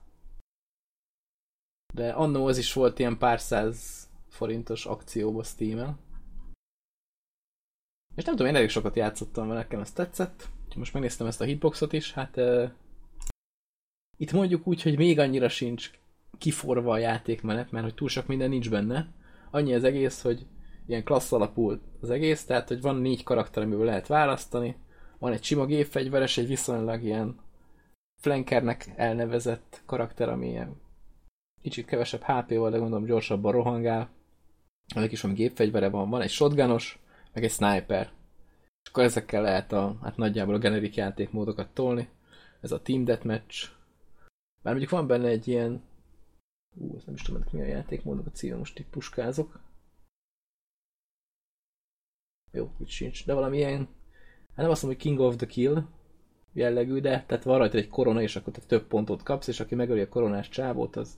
De 1.93 2.11
annó 2.11 2.45
az 2.45 2.57
is 2.57 2.73
volt 2.73 2.99
ilyen 2.99 3.17
pár 3.17 3.39
száz 3.39 4.09
forintos 4.29 4.85
akcióba 4.85 5.43
Steam-en. 5.43 5.99
És 8.17 8.23
nem 8.23 8.35
tudom, 8.35 8.47
én 8.51 8.55
elég 8.55 8.69
sokat 8.69 8.95
játszottam 8.95 9.47
vele, 9.47 9.59
nekem 9.59 9.79
ez 9.79 9.91
tetszett. 9.91 10.47
Most 10.75 10.93
megnéztem 10.93 11.27
ezt 11.27 11.41
a 11.41 11.43
hitboxot 11.43 11.93
is, 11.93 12.13
hát 12.13 12.37
uh, 12.37 12.69
itt 14.17 14.31
mondjuk 14.31 14.67
úgy, 14.67 14.81
hogy 14.81 14.97
még 14.97 15.19
annyira 15.19 15.49
sincs 15.49 15.91
kiforva 16.37 16.91
a 16.91 16.97
játékmenet, 16.97 17.71
mert 17.71 17.83
hogy 17.83 17.93
túl 17.93 18.09
sok 18.09 18.27
minden 18.27 18.49
nincs 18.49 18.69
benne. 18.69 19.13
Annyi 19.51 19.73
az 19.73 19.83
egész, 19.83 20.21
hogy 20.21 20.45
ilyen 20.87 21.03
klassz 21.03 21.31
alapú 21.31 21.79
az 22.01 22.09
egész, 22.09 22.45
tehát 22.45 22.67
hogy 22.67 22.81
van 22.81 22.95
négy 22.95 23.23
karakter, 23.23 23.63
amiből 23.63 23.85
lehet 23.85 24.07
választani. 24.07 24.75
Van 25.19 25.31
egy 25.31 25.43
sima 25.43 25.65
gépfegyveres, 25.65 26.37
egy 26.37 26.47
viszonylag 26.47 27.03
ilyen 27.03 27.39
flankernek 28.21 28.85
elnevezett 28.95 29.81
karakter, 29.85 30.29
ami 30.29 30.47
ilyen 30.47 30.81
kicsit 31.61 31.85
kevesebb 31.85 32.21
HP-val, 32.21 32.69
de 32.69 32.77
gondolom 32.77 33.05
gyorsabban 33.05 33.51
rohangál. 33.51 34.09
Ennek 34.95 35.11
is 35.11 35.21
valami 35.21 35.39
gépfegyvere 35.39 35.89
van. 35.89 36.09
Van 36.09 36.21
egy 36.21 36.29
shotgunos, 36.29 36.99
meg 37.37 37.45
egy 37.45 37.51
sniper. 37.51 38.11
És 38.83 38.89
akkor 38.89 39.03
ezekkel 39.03 39.41
lehet 39.41 39.71
a, 39.71 39.97
hát 40.01 40.17
nagyjából 40.17 40.55
a 40.55 40.57
generik 40.57 40.95
játékmódokat 40.95 41.73
tolni. 41.73 42.09
Ez 42.61 42.71
a 42.71 42.81
Team 42.81 43.03
Deathmatch. 43.03 43.69
Bár 44.63 44.73
mondjuk 44.73 44.91
van 44.91 45.07
benne 45.07 45.27
egy 45.27 45.47
ilyen 45.47 45.83
Ú, 46.75 46.95
ezt 46.95 47.05
nem 47.05 47.15
is 47.15 47.21
tudom, 47.21 47.43
mi 47.51 47.61
a 47.61 47.65
játékmódok 47.65 48.25
a 48.25 48.31
címe, 48.31 48.55
most 48.55 48.79
itt 48.79 48.89
puskázok. 48.89 49.59
Jó, 52.51 52.71
itt 52.79 52.87
sincs, 52.87 53.25
de 53.25 53.33
valami 53.33 53.57
ilyen, 53.57 53.87
hát 54.47 54.55
nem 54.55 54.69
azt 54.69 54.83
mondom, 54.83 54.99
hogy 54.99 55.09
King 55.09 55.19
of 55.19 55.35
the 55.35 55.45
Kill 55.45 55.83
jellegű, 56.53 56.99
de 56.99 57.23
tehát 57.27 57.43
van 57.43 57.57
rajta 57.57 57.77
egy 57.77 57.87
korona, 57.87 58.21
és 58.21 58.35
akkor 58.35 58.53
te 58.53 58.61
több 58.61 58.87
pontot 58.87 59.23
kapsz, 59.23 59.47
és 59.47 59.59
aki 59.59 59.75
megöli 59.75 60.01
a 60.01 60.09
koronás 60.09 60.49
csávót, 60.49 60.95
az 60.95 61.17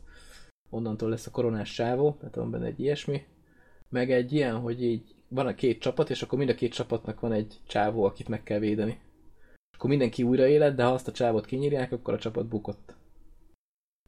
onnantól 0.69 1.09
lesz 1.09 1.27
a 1.27 1.31
koronás 1.31 1.73
csávó, 1.73 2.15
tehát 2.19 2.35
van 2.35 2.51
benne 2.51 2.65
egy 2.65 2.79
ilyesmi. 2.79 3.25
Meg 3.89 4.11
egy 4.11 4.33
ilyen, 4.33 4.59
hogy 4.59 4.83
így 4.83 5.15
van 5.27 5.47
a 5.47 5.55
két 5.55 5.81
csapat, 5.81 6.09
és 6.09 6.21
akkor 6.21 6.37
mind 6.37 6.49
a 6.49 6.55
két 6.55 6.73
csapatnak 6.73 7.19
van 7.19 7.31
egy 7.31 7.59
csávó, 7.67 8.03
akit 8.03 8.27
meg 8.27 8.43
kell 8.43 8.59
védeni. 8.59 8.99
Akkor 9.73 9.89
mindenki 9.89 10.23
újra 10.23 10.47
élet, 10.47 10.75
de 10.75 10.83
ha 10.83 10.93
azt 10.93 11.07
a 11.07 11.11
csávot 11.11 11.45
kinyírják, 11.45 11.91
akkor 11.91 12.13
a 12.13 12.19
csapat 12.19 12.47
bukott. 12.47 12.95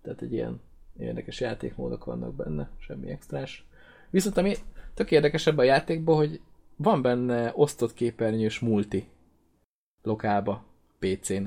Tehát 0.02 0.22
egy 0.22 0.34
ilyen 0.34 0.62
érdekes 0.98 1.40
játékmódok 1.40 2.06
vannak 2.06 2.36
benne, 2.36 2.70
semmi 2.78 3.10
extrás. 3.10 3.66
Viszont 4.10 4.38
ami 4.38 4.56
tök 4.94 5.12
érdekesebb 5.12 5.58
a 5.58 5.64
játékban, 5.64 6.16
hogy 6.16 6.42
van 6.76 7.02
benne 7.02 7.52
osztott 7.56 7.94
képernyős 7.94 8.60
multi 8.60 9.08
lokálba, 10.02 10.66
PC-n. 11.00 11.44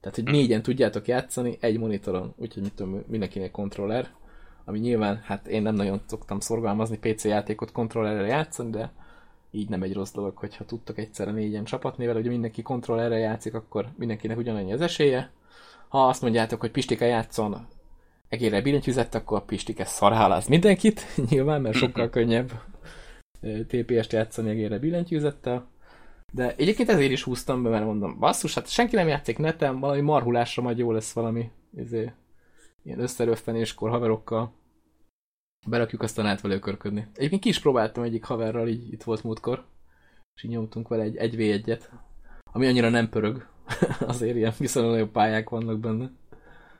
Tehát, 0.00 0.16
hogy 0.16 0.24
négyen 0.24 0.62
tudjátok 0.62 1.06
játszani 1.06 1.56
egy 1.60 1.78
monitoron, 1.78 2.34
úgyhogy 2.36 2.62
mit 2.62 2.74
tudom, 2.74 3.04
mindenkinek 3.06 3.50
kontroller, 3.50 4.14
ami 4.64 4.78
nyilván, 4.78 5.20
hát 5.24 5.46
én 5.46 5.62
nem 5.62 5.74
nagyon 5.74 6.00
szoktam 6.06 6.40
szorgalmazni 6.40 6.98
PC 6.98 7.24
játékot 7.24 7.72
kontrollerre 7.72 8.26
játszani, 8.26 8.70
de 8.70 8.92
így 9.50 9.68
nem 9.68 9.82
egy 9.82 9.94
rossz 9.94 10.12
dolog, 10.12 10.36
hogyha 10.36 10.64
tudtok 10.64 10.98
egyszerre 10.98 11.30
négyen 11.30 11.64
csapatni 11.64 12.06
vele, 12.06 12.18
hogy 12.18 12.28
mindenki 12.28 12.62
kontrollerre 12.62 13.18
játszik, 13.18 13.54
akkor 13.54 13.88
mindenkinek 13.96 14.38
ugyanannyi 14.38 14.72
az 14.72 14.80
esélye. 14.80 15.30
Ha 15.88 16.06
azt 16.06 16.22
mondjátok, 16.22 16.60
hogy 16.60 16.70
Pistike 16.70 17.06
játszon 17.06 17.66
egérre 18.28 18.62
billentyűzet, 18.62 19.14
akkor 19.14 19.38
a 19.38 19.42
Pistike 19.42 19.84
szarháláz 19.84 20.46
mindenkit, 20.46 21.06
nyilván, 21.30 21.60
mert 21.60 21.76
sokkal 21.76 22.10
könnyebb 22.16 22.52
TPS-t 23.40 24.12
játszani 24.12 24.50
egérre 24.50 24.78
billentyűzettel. 24.78 25.70
De 26.32 26.54
egyébként 26.56 26.88
ezért 26.88 27.10
is 27.10 27.22
húztam 27.22 27.62
be, 27.62 27.68
mert 27.68 27.84
mondom, 27.84 28.18
basszus, 28.18 28.54
hát 28.54 28.68
senki 28.68 28.96
nem 28.96 29.08
játszik 29.08 29.38
neten, 29.38 29.80
valami 29.80 30.00
marhulásra 30.00 30.62
majd 30.62 30.78
jó 30.78 30.92
lesz 30.92 31.12
valami, 31.12 31.50
ezért, 31.76 32.12
ilyen 32.82 33.00
összeröffenéskor 33.00 33.90
haverokkal 33.90 34.52
berakjuk, 35.66 36.02
aztán 36.02 36.26
át 36.26 36.40
vele 36.40 36.54
ökörködni. 36.54 37.06
Egyébként 37.14 37.42
ki 37.42 37.48
is 37.48 37.60
próbáltam 37.60 38.02
egyik 38.02 38.24
haverral, 38.24 38.68
így 38.68 38.92
itt 38.92 39.02
volt 39.02 39.22
múltkor, 39.22 39.64
és 40.34 40.42
így 40.42 40.50
nyomtunk 40.50 40.88
vele 40.88 41.02
egy 41.02 41.34
1v1-et, 41.34 41.82
ami 42.44 42.66
annyira 42.66 42.88
nem 42.88 43.08
pörög, 43.08 43.48
azért 44.00 44.36
ilyen 44.36 44.54
viszonylag 44.58 44.92
nagyobb 44.92 45.10
pályák 45.10 45.48
vannak 45.48 45.78
benne. 45.80 46.10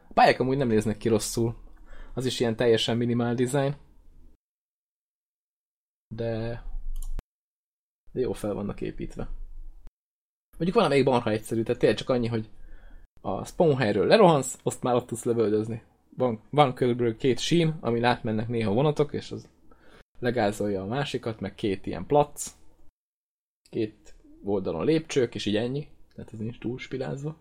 A 0.08 0.12
pályák 0.12 0.40
amúgy 0.40 0.56
nem 0.56 0.68
néznek 0.68 0.96
ki 0.96 1.08
rosszul. 1.08 1.56
Az 2.14 2.26
is 2.26 2.40
ilyen 2.40 2.56
teljesen 2.56 2.96
minimál 2.96 3.34
design. 3.34 3.74
De... 6.14 6.62
De 8.12 8.20
jó 8.20 8.32
fel 8.32 8.54
vannak 8.54 8.80
építve. 8.80 9.28
Mondjuk 10.50 10.76
van 10.76 10.84
amelyik 10.84 11.04
marha 11.04 11.30
egyszerű, 11.30 11.62
tehát 11.62 11.80
tényleg 11.80 11.98
csak 11.98 12.08
annyi, 12.08 12.26
hogy 12.26 12.50
a 13.20 13.44
spawn 13.44 13.76
helyről 13.76 14.06
lerohansz, 14.06 14.58
azt 14.62 14.82
már 14.82 14.94
ott 14.94 15.06
tudsz 15.06 15.24
lövöldözni. 15.24 15.82
Van, 16.16 16.40
van 16.50 16.74
körülbelül 16.74 17.16
két 17.16 17.38
sín, 17.38 17.76
amin 17.80 18.04
átmennek 18.04 18.48
néha 18.48 18.72
vonatok, 18.72 19.12
és 19.12 19.30
az 19.30 19.48
legázolja 20.18 20.82
a 20.82 20.86
másikat, 20.86 21.40
meg 21.40 21.54
két 21.54 21.86
ilyen 21.86 22.06
plac, 22.06 22.54
két 23.70 24.14
oldalon 24.44 24.84
lépcsők, 24.84 25.34
és 25.34 25.46
így 25.46 25.56
ennyi. 25.56 25.88
Tehát 26.14 26.32
ez 26.32 26.38
nincs 26.38 26.58
túl 26.58 26.78
spilázva. 26.78 27.36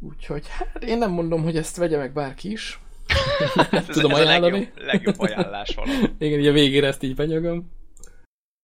Úgyhogy 0.00 0.48
hát 0.48 0.82
én 0.82 0.98
nem 0.98 1.10
mondom, 1.10 1.42
hogy 1.42 1.56
ezt 1.56 1.76
vegye 1.76 1.96
meg 1.96 2.12
bárki 2.12 2.50
is. 2.50 2.80
ez, 3.70 3.86
tudom 3.86 4.10
ez 4.10 4.18
ajánlani. 4.18 4.56
a 4.56 4.58
legjobb, 4.58 4.86
legjobb 4.86 5.18
ajánlás 5.18 5.74
valami. 5.74 6.12
Igen, 6.18 6.38
így 6.38 6.46
a 6.46 6.52
végére 6.52 6.86
ezt 6.86 7.02
így 7.02 7.14
benyögöm. 7.14 7.70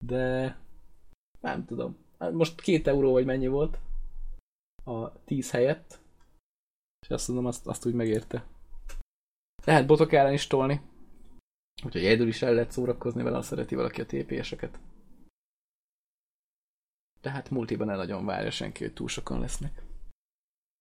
De 0.04 0.56
nem 1.40 1.64
tudom. 1.64 1.96
Hát 2.18 2.32
Most 2.32 2.60
két 2.60 2.86
euró 2.86 3.12
vagy 3.12 3.24
mennyi 3.24 3.46
volt 3.46 3.78
a 4.84 5.24
10 5.24 5.50
helyett. 5.50 5.99
Azt 7.11 7.28
mondom, 7.28 7.46
azt, 7.46 7.66
azt 7.66 7.86
úgy 7.86 7.94
megérte. 7.94 8.46
Lehet 9.64 9.86
botok 9.86 10.12
ellen 10.12 10.32
is 10.32 10.46
tolni. 10.46 10.80
Úgyhogy 11.84 12.04
egyedül 12.04 12.28
is 12.28 12.42
el 12.42 12.54
lehet 12.54 12.70
szórakozni 12.70 13.22
vele, 13.22 13.36
ha 13.36 13.42
szereti 13.42 13.74
valaki 13.74 14.00
a 14.00 14.06
TPS-eket. 14.06 14.78
De 17.20 17.30
hát 17.30 17.50
multiban 17.50 17.86
ne 17.86 17.96
nagyon 17.96 18.24
várja 18.24 18.50
senki, 18.50 18.82
hogy 18.84 18.92
túl 18.92 19.08
sokan 19.08 19.40
lesznek. 19.40 19.82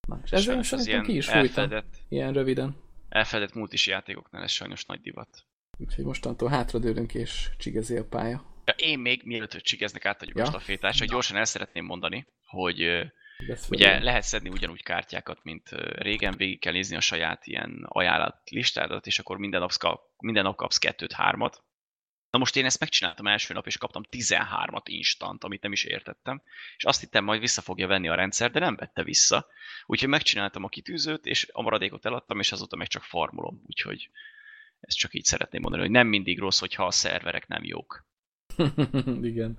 Na, 0.07 0.19
és 0.23 0.31
ezzel 0.31 0.57
az 0.57 0.65
szerintem 0.67 0.93
ilyen 0.93 1.05
ki 1.05 1.15
is 1.15 1.27
elfedett, 1.27 1.97
Ilyen 2.09 2.33
röviden. 2.33 2.75
elfedett 3.09 3.53
multis 3.53 3.87
játékoknál 3.87 4.43
ez 4.43 4.51
sajnos 4.51 4.85
nagy 4.85 5.01
divat. 5.01 5.45
Úgyhogy 5.77 6.05
mostantól 6.05 6.49
hátradőlünk 6.49 7.13
és 7.13 7.49
csigezi 7.57 7.97
a 7.97 8.05
pálya. 8.05 8.45
Ja, 8.65 8.73
én 8.73 8.99
még, 8.99 9.21
mielőtt 9.25 9.51
hogy 9.51 9.61
csigeznek 9.61 10.05
átadjuk 10.05 10.37
Ja. 10.37 10.43
ja. 10.43 10.49
a 10.49 10.51
stafétát, 10.51 10.93
csak 10.93 11.07
gyorsan 11.07 11.37
el 11.37 11.45
szeretném 11.45 11.85
mondani, 11.85 12.25
hogy 12.45 12.79
ugye 13.69 13.99
lehet 13.99 14.23
szedni 14.23 14.49
ugyanúgy 14.49 14.83
kártyákat, 14.83 15.43
mint 15.43 15.69
régen, 15.95 16.35
végig 16.37 16.59
kell 16.59 16.73
nézni 16.73 16.95
a 16.95 17.01
saját 17.01 17.47
ilyen 17.47 17.85
ajánlat 17.87 18.49
listádat, 18.49 19.07
és 19.07 19.19
akkor 19.19 19.37
minden 19.37 19.59
nap, 19.59 19.77
kap, 19.77 20.01
minden 20.17 20.43
nap 20.43 20.55
kapsz 20.55 20.77
kettőt, 20.77 21.11
hármat. 21.11 21.63
Na 22.29 22.39
most 22.39 22.55
én 22.55 22.65
ezt 22.65 22.79
megcsináltam 22.79 23.27
első 23.27 23.53
nap, 23.53 23.65
és 23.65 23.77
kaptam 23.77 24.03
13-at 24.11 24.83
instant, 24.83 25.43
amit 25.43 25.61
nem 25.61 25.71
is 25.71 25.83
értettem, 25.83 26.41
és 26.77 26.83
azt 26.83 26.99
hittem, 26.99 27.23
majd 27.23 27.39
vissza 27.39 27.61
fogja 27.61 27.87
venni 27.87 28.07
a 28.07 28.15
rendszer, 28.15 28.51
de 28.51 28.59
nem 28.59 28.75
vette 28.75 29.03
vissza. 29.03 29.47
Úgyhogy 29.85 30.09
megcsináltam 30.09 30.63
a 30.63 30.69
kitűzőt, 30.69 31.25
és 31.25 31.49
a 31.51 31.61
maradékot 31.61 32.05
eladtam, 32.05 32.39
és 32.39 32.51
azóta 32.51 32.75
meg 32.75 32.87
csak 32.87 33.03
farmolom. 33.03 33.61
Úgyhogy 33.65 34.09
ezt 34.79 34.97
csak 34.97 35.13
így 35.13 35.23
szeretném 35.23 35.61
mondani, 35.61 35.83
hogy 35.83 35.91
nem 35.91 36.07
mindig 36.07 36.39
rossz, 36.39 36.59
hogyha 36.59 36.85
a 36.85 36.91
szerverek 36.91 37.47
nem 37.47 37.63
jók. 37.63 38.05
Igen. 39.21 39.57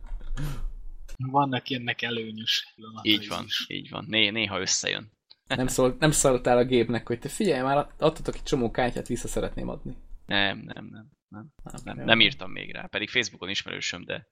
Vannak 1.26 1.70
ennek 1.70 2.02
előnyös 2.02 2.72
pillanatai 2.74 3.12
Így 3.12 3.28
van, 3.28 3.44
is. 3.44 3.64
így 3.68 3.90
van. 3.90 4.04
Né, 4.08 4.30
néha 4.30 4.60
összejön. 4.60 5.12
Nem, 5.56 5.66
szólt, 5.66 5.98
nem 5.98 6.10
szóltál 6.10 6.58
a 6.58 6.64
gépnek, 6.64 7.06
hogy 7.06 7.18
te 7.18 7.28
figyelj 7.28 7.62
már, 7.62 7.76
adtatok 7.98 8.34
egy 8.34 8.42
csomó 8.42 8.70
kártyát, 8.70 9.06
vissza 9.06 9.28
szeretném 9.28 9.68
adni. 9.68 9.96
Nem, 10.26 10.58
nem, 10.58 10.84
nem, 10.84 11.10
nem, 11.28 11.52
nem, 11.84 11.98
jó. 11.98 12.04
nem 12.04 12.20
írtam 12.20 12.50
még 12.50 12.72
rá. 12.72 12.86
Pedig 12.86 13.08
Facebookon 13.08 13.48
ismerősöm, 13.48 14.04
de, 14.04 14.26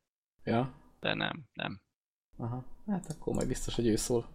Ja? 0.44 0.74
de 1.00 1.14
nem, 1.14 1.44
nem. 1.52 1.80
Aha. 2.36 2.64
Hát 2.86 3.06
akkor 3.10 3.34
majd 3.34 3.48
biztos, 3.48 3.74
hogy 3.74 3.86
ő 3.86 3.96
szól. 3.96 4.28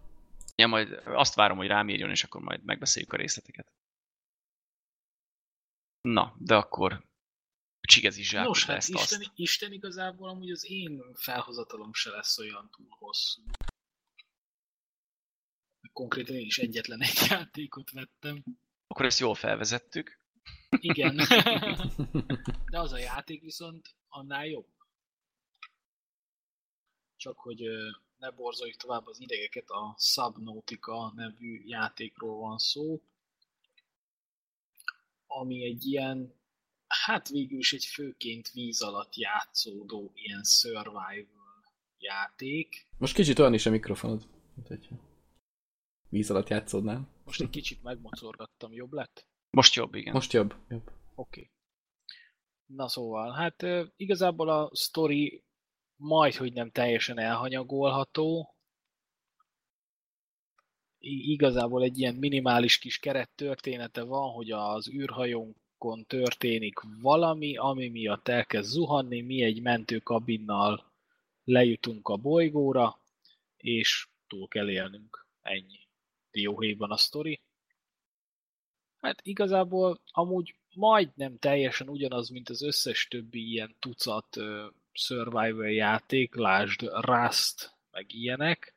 Ja, 0.56 0.66
majd 0.66 1.02
azt 1.04 1.34
várom, 1.34 1.56
hogy 1.56 1.66
rám 1.66 1.88
írjon, 1.88 2.10
és 2.10 2.24
akkor 2.24 2.40
majd 2.40 2.64
megbeszéljük 2.64 3.12
a 3.12 3.16
részleteket. 3.16 3.72
Na, 6.00 6.34
de 6.38 6.56
akkor 6.56 7.04
csigezi 7.86 8.22
zsákot 8.22 8.48
Nos, 8.48 8.64
hát 8.64 8.76
ezt 8.76 8.88
Isten, 8.88 9.20
azt. 9.20 9.30
Isten 9.34 9.72
igazából 9.72 10.28
amúgy 10.28 10.50
az 10.50 10.70
én 10.70 11.14
felhozatalom 11.14 11.92
se 11.92 12.10
lesz 12.10 12.38
olyan 12.38 12.70
túl 12.76 12.88
hosszú. 12.90 13.42
Konkrétan 15.92 16.36
én 16.36 16.46
is 16.46 16.58
egyetlen 16.58 17.00
egy 17.00 17.26
játékot 17.30 17.90
vettem. 17.90 18.44
Akkor 18.86 19.06
ezt 19.06 19.18
jól 19.18 19.34
felvezettük. 19.34 20.18
Igen. 20.68 21.16
De 22.70 22.78
az 22.80 22.92
a 22.92 22.98
játék 22.98 23.42
viszont 23.42 23.94
annál 24.08 24.46
jobb. 24.46 24.68
Csak 27.16 27.38
hogy 27.38 27.62
ne 28.16 28.30
borzoljuk 28.30 28.76
tovább 28.76 29.06
az 29.06 29.20
idegeket, 29.20 29.70
a 29.70 29.96
Subnautica 29.98 31.12
nevű 31.14 31.62
játékról 31.66 32.38
van 32.38 32.58
szó, 32.58 33.02
ami 35.26 35.64
egy 35.64 35.86
ilyen, 35.86 36.34
hát 37.02 37.28
végül 37.28 37.58
is 37.58 37.72
egy 37.72 37.84
főként 37.84 38.50
víz 38.50 38.82
alatt 38.82 39.16
játszódó 39.16 40.12
ilyen 40.14 40.44
survival 40.44 41.64
játék. 41.98 42.86
Most 42.98 43.14
kicsit 43.14 43.38
olyan 43.38 43.54
is 43.54 43.66
a 43.66 43.70
mikrofonod, 43.70 44.28
mint 44.54 44.68
hogyha 44.68 44.96
víz 46.08 46.30
alatt 46.30 46.48
játszódnál. 46.48 47.08
Most 47.24 47.40
egy 47.40 47.50
kicsit 47.50 47.82
megmocorgattam, 47.82 48.72
jobb 48.72 48.92
lett? 48.92 49.26
Most 49.50 49.74
jobb, 49.74 49.94
igen. 49.94 50.12
Most 50.12 50.32
jobb. 50.32 50.54
jobb. 50.68 50.86
Oké. 50.86 51.40
Okay. 51.40 51.50
Na 52.66 52.88
szóval, 52.88 53.32
hát 53.32 53.66
igazából 53.96 54.48
a 54.48 54.70
story 54.74 55.44
majd, 55.96 56.34
hogy 56.34 56.52
nem 56.52 56.70
teljesen 56.70 57.18
elhanyagolható. 57.18 58.54
I- 60.98 61.32
igazából 61.32 61.82
egy 61.82 61.98
ilyen 61.98 62.14
minimális 62.14 62.78
kis 62.78 62.98
keret 62.98 63.30
története 63.34 64.02
van, 64.02 64.32
hogy 64.32 64.50
az 64.50 64.88
űrhajónkon 65.84 66.06
történik 66.06 66.80
valami, 67.00 67.56
ami 67.56 67.88
miatt 67.88 68.28
elkezd 68.28 68.70
zuhanni, 68.70 69.20
mi 69.20 69.42
egy 69.42 69.62
mentőkabinnal 69.62 70.92
lejutunk 71.44 72.08
a 72.08 72.16
bolygóra, 72.16 72.98
és 73.56 74.08
túl 74.26 74.48
kell 74.48 74.70
élnünk. 74.70 75.26
Ennyi. 75.42 75.88
Dióhéjban 76.30 76.90
a 76.90 76.96
sztori. 76.96 77.40
Hát 79.00 79.20
igazából 79.22 80.00
amúgy 80.12 80.54
majdnem 80.74 81.38
teljesen 81.38 81.88
ugyanaz, 81.88 82.28
mint 82.28 82.48
az 82.48 82.62
összes 82.62 83.08
többi 83.08 83.50
ilyen 83.50 83.76
tucat 83.78 84.36
uh, 84.36 84.44
survival 84.92 85.70
játék, 85.70 86.34
lásd 86.34 86.82
Rust, 86.82 87.74
meg 87.90 88.12
ilyenek, 88.12 88.73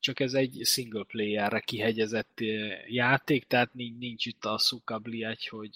csak 0.00 0.20
ez 0.20 0.34
egy 0.34 0.60
single 0.64 1.04
playerre 1.04 1.60
kihegyezett 1.60 2.40
játék, 2.86 3.44
tehát 3.46 3.74
nincs, 3.74 3.98
nincs 3.98 4.26
itt 4.26 4.44
a 4.44 4.58
szukabliágy, 4.58 5.46
hogy 5.46 5.72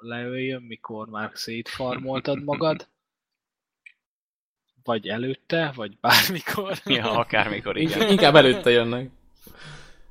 leöljön, 0.00 0.62
mikor 0.62 1.08
már 1.08 1.30
szétfarmoltad 1.34 2.42
magad, 2.44 2.88
vagy 4.84 5.08
előtte, 5.08 5.72
vagy 5.74 5.98
bármikor. 6.00 6.78
Ja, 6.84 7.10
akármikor, 7.10 7.76
igen. 7.76 7.92
Inkább, 7.92 8.10
inkább 8.10 8.34
előtte 8.34 8.70
jönnek. 8.70 9.10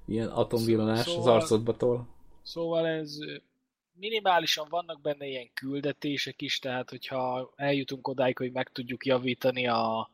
Ilyen 0.07 0.27
atomvillanás 0.27 0.99
az 0.99 1.11
Szóval- 1.11 1.35
arcodba 1.35 1.77
tol. 1.77 2.07
Szóval 2.43 2.87
ez 2.87 3.17
minimálisan 3.93 4.67
vannak 4.69 5.01
benne 5.01 5.27
ilyen 5.27 5.49
küldetések 5.53 6.41
is, 6.41 6.59
tehát 6.59 6.89
hogyha 6.89 7.51
eljutunk 7.55 8.07
odáig, 8.07 8.37
hogy 8.37 8.51
meg 8.51 8.69
tudjuk 8.71 9.05
javítani 9.05 9.67
a, 9.67 10.09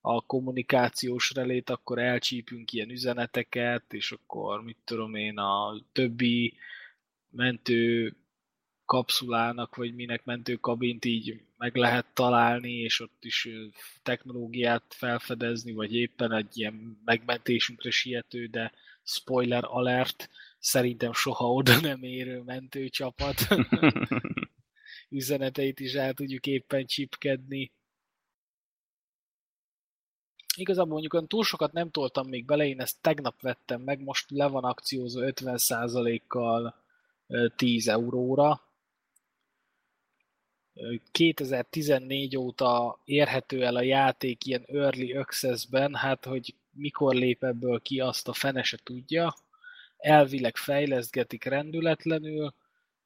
a 0.00 0.20
kommunikációs 0.26 1.30
relét, 1.34 1.70
akkor 1.70 1.98
elcsípünk 1.98 2.72
ilyen 2.72 2.90
üzeneteket, 2.90 3.92
és 3.92 4.12
akkor 4.12 4.62
mit 4.62 4.78
tudom 4.84 5.14
én, 5.14 5.38
a 5.38 5.80
többi 5.92 6.54
mentő 7.30 8.14
kapszulának, 8.84 9.76
vagy 9.76 9.94
minek 9.94 10.24
mentő 10.24 10.54
kabint 10.54 11.04
így 11.04 11.42
meg 11.56 11.76
lehet 11.76 12.06
találni, 12.14 12.72
és 12.72 13.00
ott 13.00 13.24
is 13.24 13.48
technológiát 14.02 14.84
felfedezni, 14.88 15.72
vagy 15.72 15.94
éppen 15.94 16.32
egy 16.32 16.58
ilyen 16.58 17.00
megmentésünkre 17.04 17.90
siető, 17.90 18.46
de 18.46 18.72
spoiler 19.02 19.62
alert, 19.66 20.30
szerintem 20.58 21.12
soha 21.12 21.52
oda 21.52 21.80
nem 21.80 22.02
érő 22.02 22.42
mentőcsapat 22.42 23.48
üzeneteit 25.08 25.80
is 25.80 25.92
el 25.92 26.12
tudjuk 26.14 26.46
éppen 26.46 26.86
csipkedni. 26.86 27.72
Igazából 30.60 30.92
mondjuk 30.92 31.12
olyan 31.12 31.28
túl 31.28 31.44
sokat 31.44 31.72
nem 31.72 31.90
toltam 31.90 32.28
még 32.28 32.44
bele, 32.44 32.66
én 32.66 32.80
ezt 32.80 32.96
tegnap 33.00 33.40
vettem 33.40 33.80
meg, 33.80 34.00
most 34.00 34.30
le 34.30 34.46
van 34.46 34.64
akciózva 34.64 35.20
50%-kal 35.24 36.74
ö, 37.26 37.48
10 37.56 37.88
euróra. 37.88 38.60
Ö, 40.74 40.94
2014 41.10 42.36
óta 42.36 42.98
érhető 43.04 43.64
el 43.64 43.76
a 43.76 43.82
játék 43.82 44.46
ilyen 44.46 44.64
early 44.66 45.12
access-ben, 45.12 45.94
hát 45.94 46.24
hogy 46.24 46.54
mikor 46.70 47.14
lép 47.14 47.44
ebből 47.44 47.80
ki, 47.80 48.00
azt 48.00 48.28
a 48.28 48.32
fene 48.32 48.62
se 48.62 48.78
tudja. 48.82 49.34
Elvileg 49.96 50.56
fejleszgetik 50.56 51.44
rendületlenül, 51.44 52.54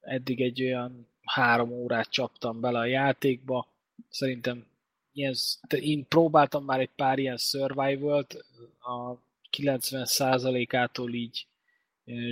eddig 0.01 0.41
egy 0.41 0.63
olyan 0.63 1.09
három 1.23 1.71
órát 1.71 2.11
csaptam 2.11 2.61
bele 2.61 2.79
a 2.79 2.85
játékba. 2.85 3.69
Szerintem 4.09 4.67
ilyen, 5.15 5.35
én 5.69 6.09
próbáltam 6.09 6.65
már 6.65 6.81
egy 6.81 6.91
pár 6.97 7.19
ilyen 7.19 7.37
survival-t, 7.37 8.45
a 8.81 9.17
90%-ától 9.57 11.13
így 11.13 11.47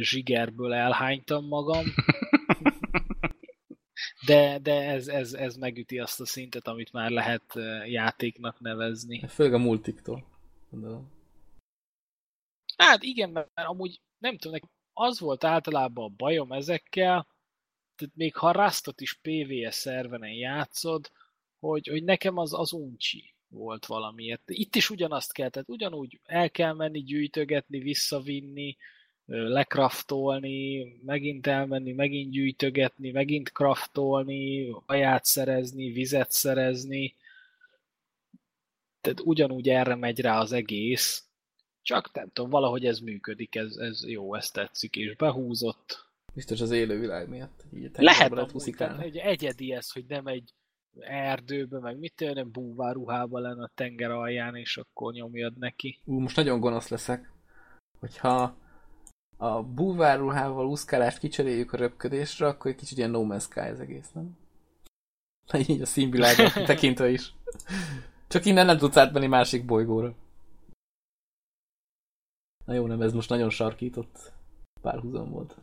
zsigerből 0.00 0.72
elhánytam 0.72 1.46
magam, 1.46 1.84
de, 4.26 4.58
de 4.58 4.90
ez, 4.90 5.08
ez, 5.08 5.32
ez 5.32 5.56
megüti 5.56 5.98
azt 5.98 6.20
a 6.20 6.26
szintet, 6.26 6.66
amit 6.66 6.92
már 6.92 7.10
lehet 7.10 7.54
játéknak 7.86 8.60
nevezni. 8.60 9.26
Főleg 9.28 9.54
a 9.54 9.58
multiktól. 9.58 10.24
Gondolom. 10.70 11.10
Hát 12.76 13.02
igen, 13.02 13.30
mert 13.30 13.48
amúgy 13.54 14.00
nem 14.18 14.36
tudom, 14.36 14.52
nekem 14.52 14.70
az 14.92 15.20
volt 15.20 15.44
általában 15.44 16.04
a 16.04 16.14
bajom 16.16 16.52
ezekkel, 16.52 17.26
tehát 17.96 18.16
még 18.16 18.36
ha 18.36 18.52
Rustot 18.52 19.00
is 19.00 19.18
PvS 19.22 19.74
szervenen 19.74 20.32
játszod, 20.32 21.10
hogy, 21.68 21.86
hogy 21.86 22.04
nekem 22.04 22.36
az, 22.36 22.52
az 22.52 22.72
uncsi 22.72 23.34
volt 23.48 23.86
valamiért. 23.86 24.42
Itt 24.46 24.76
is 24.76 24.90
ugyanazt 24.90 25.32
kell, 25.32 25.48
tehát 25.48 25.68
ugyanúgy 25.68 26.20
el 26.24 26.50
kell 26.50 26.72
menni, 26.72 27.02
gyűjtögetni, 27.02 27.78
visszavinni, 27.78 28.76
lekraftolni, 29.24 30.86
megint 31.04 31.46
elmenni, 31.46 31.92
megint 31.92 32.30
gyűjtögetni, 32.30 33.10
megint 33.10 33.52
kraftolni, 33.52 34.74
aját 34.86 35.24
szerezni, 35.24 35.90
vizet 35.90 36.30
szerezni. 36.30 37.14
Tehát 39.00 39.20
ugyanúgy 39.20 39.68
erre 39.68 39.94
megy 39.94 40.20
rá 40.20 40.40
az 40.40 40.52
egész, 40.52 41.24
csak 41.82 42.12
nem 42.12 42.30
tudom, 42.32 42.50
valahogy 42.50 42.86
ez 42.86 42.98
működik, 42.98 43.54
ez, 43.54 43.76
ez 43.76 44.08
jó, 44.08 44.34
ez 44.34 44.50
tetszik, 44.50 44.96
és 44.96 45.16
behúzott. 45.16 46.10
Biztos 46.34 46.60
az 46.60 46.70
élővilág 46.70 47.28
miatt. 47.28 47.64
Így 47.74 47.90
lehet, 47.94 48.54
egy 49.00 49.16
egyedi 49.16 49.72
ez, 49.72 49.90
hogy 49.92 50.04
nem 50.08 50.26
egy 50.26 50.52
erdőbe, 51.00 51.78
meg 51.78 51.98
mit 51.98 52.14
tudom, 52.14 52.52
búváruhába 52.52 53.38
lenne 53.38 53.62
a 53.62 53.70
tenger 53.74 54.10
alján, 54.10 54.56
és 54.56 54.76
akkor 54.76 55.12
nyomjad 55.12 55.58
neki. 55.58 56.00
Ú, 56.04 56.18
most 56.18 56.36
nagyon 56.36 56.60
gonosz 56.60 56.88
leszek. 56.88 57.32
Hogyha 57.98 58.56
a 59.36 59.62
búváruhával 59.62 60.66
úszkálást 60.66 61.18
kicseréljük 61.18 61.72
a 61.72 61.76
röpködésre, 61.76 62.46
akkor 62.46 62.70
egy 62.70 62.76
kicsit 62.76 62.98
ilyen 62.98 63.10
No 63.10 63.26
Man's 63.28 63.42
Sky 63.42 63.60
az 63.60 63.80
egész, 63.80 64.10
nem? 64.12 64.36
Így 65.68 65.80
a 65.80 65.86
színvilágot 65.86 66.52
tekintve 66.66 67.08
is. 67.10 67.34
Csak 68.28 68.44
innen 68.44 68.66
nem 68.66 68.78
tudsz 68.78 68.96
átmenni 68.96 69.26
másik 69.26 69.64
bolygóra. 69.64 70.14
Na 72.64 72.74
jó, 72.74 72.86
nem, 72.86 73.02
ez 73.02 73.12
most 73.12 73.28
nagyon 73.28 73.50
sarkított 73.50 74.32
párhuzam 74.80 75.30
volt. 75.30 75.56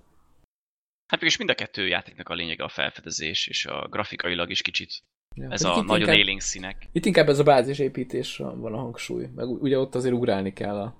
Hát 1.07 1.19
mégis 1.19 1.37
mind 1.37 1.49
a 1.49 1.55
kettő 1.55 1.87
játéknak 1.87 2.29
a 2.29 2.33
lényege 2.33 2.63
a 2.63 2.69
felfedezés, 2.69 3.47
és 3.47 3.65
a 3.65 3.87
grafikailag 3.87 4.49
is 4.49 4.61
kicsit 4.61 5.03
Ja, 5.35 5.51
ez 5.51 5.63
a 5.63 5.81
nagyon 5.81 5.99
inkább, 5.99 6.15
élénk 6.15 6.41
színek. 6.41 6.87
Itt 6.91 7.05
inkább 7.05 7.29
ez 7.29 7.39
a 7.39 7.43
bázisépítés 7.43 8.37
van 8.37 8.73
a 8.73 8.77
hangsúly, 8.77 9.25
meg 9.35 9.49
ugye 9.49 9.79
ott 9.79 9.95
azért 9.95 10.13
ugrálni 10.13 10.53
kell 10.53 10.75
a, 10.75 10.95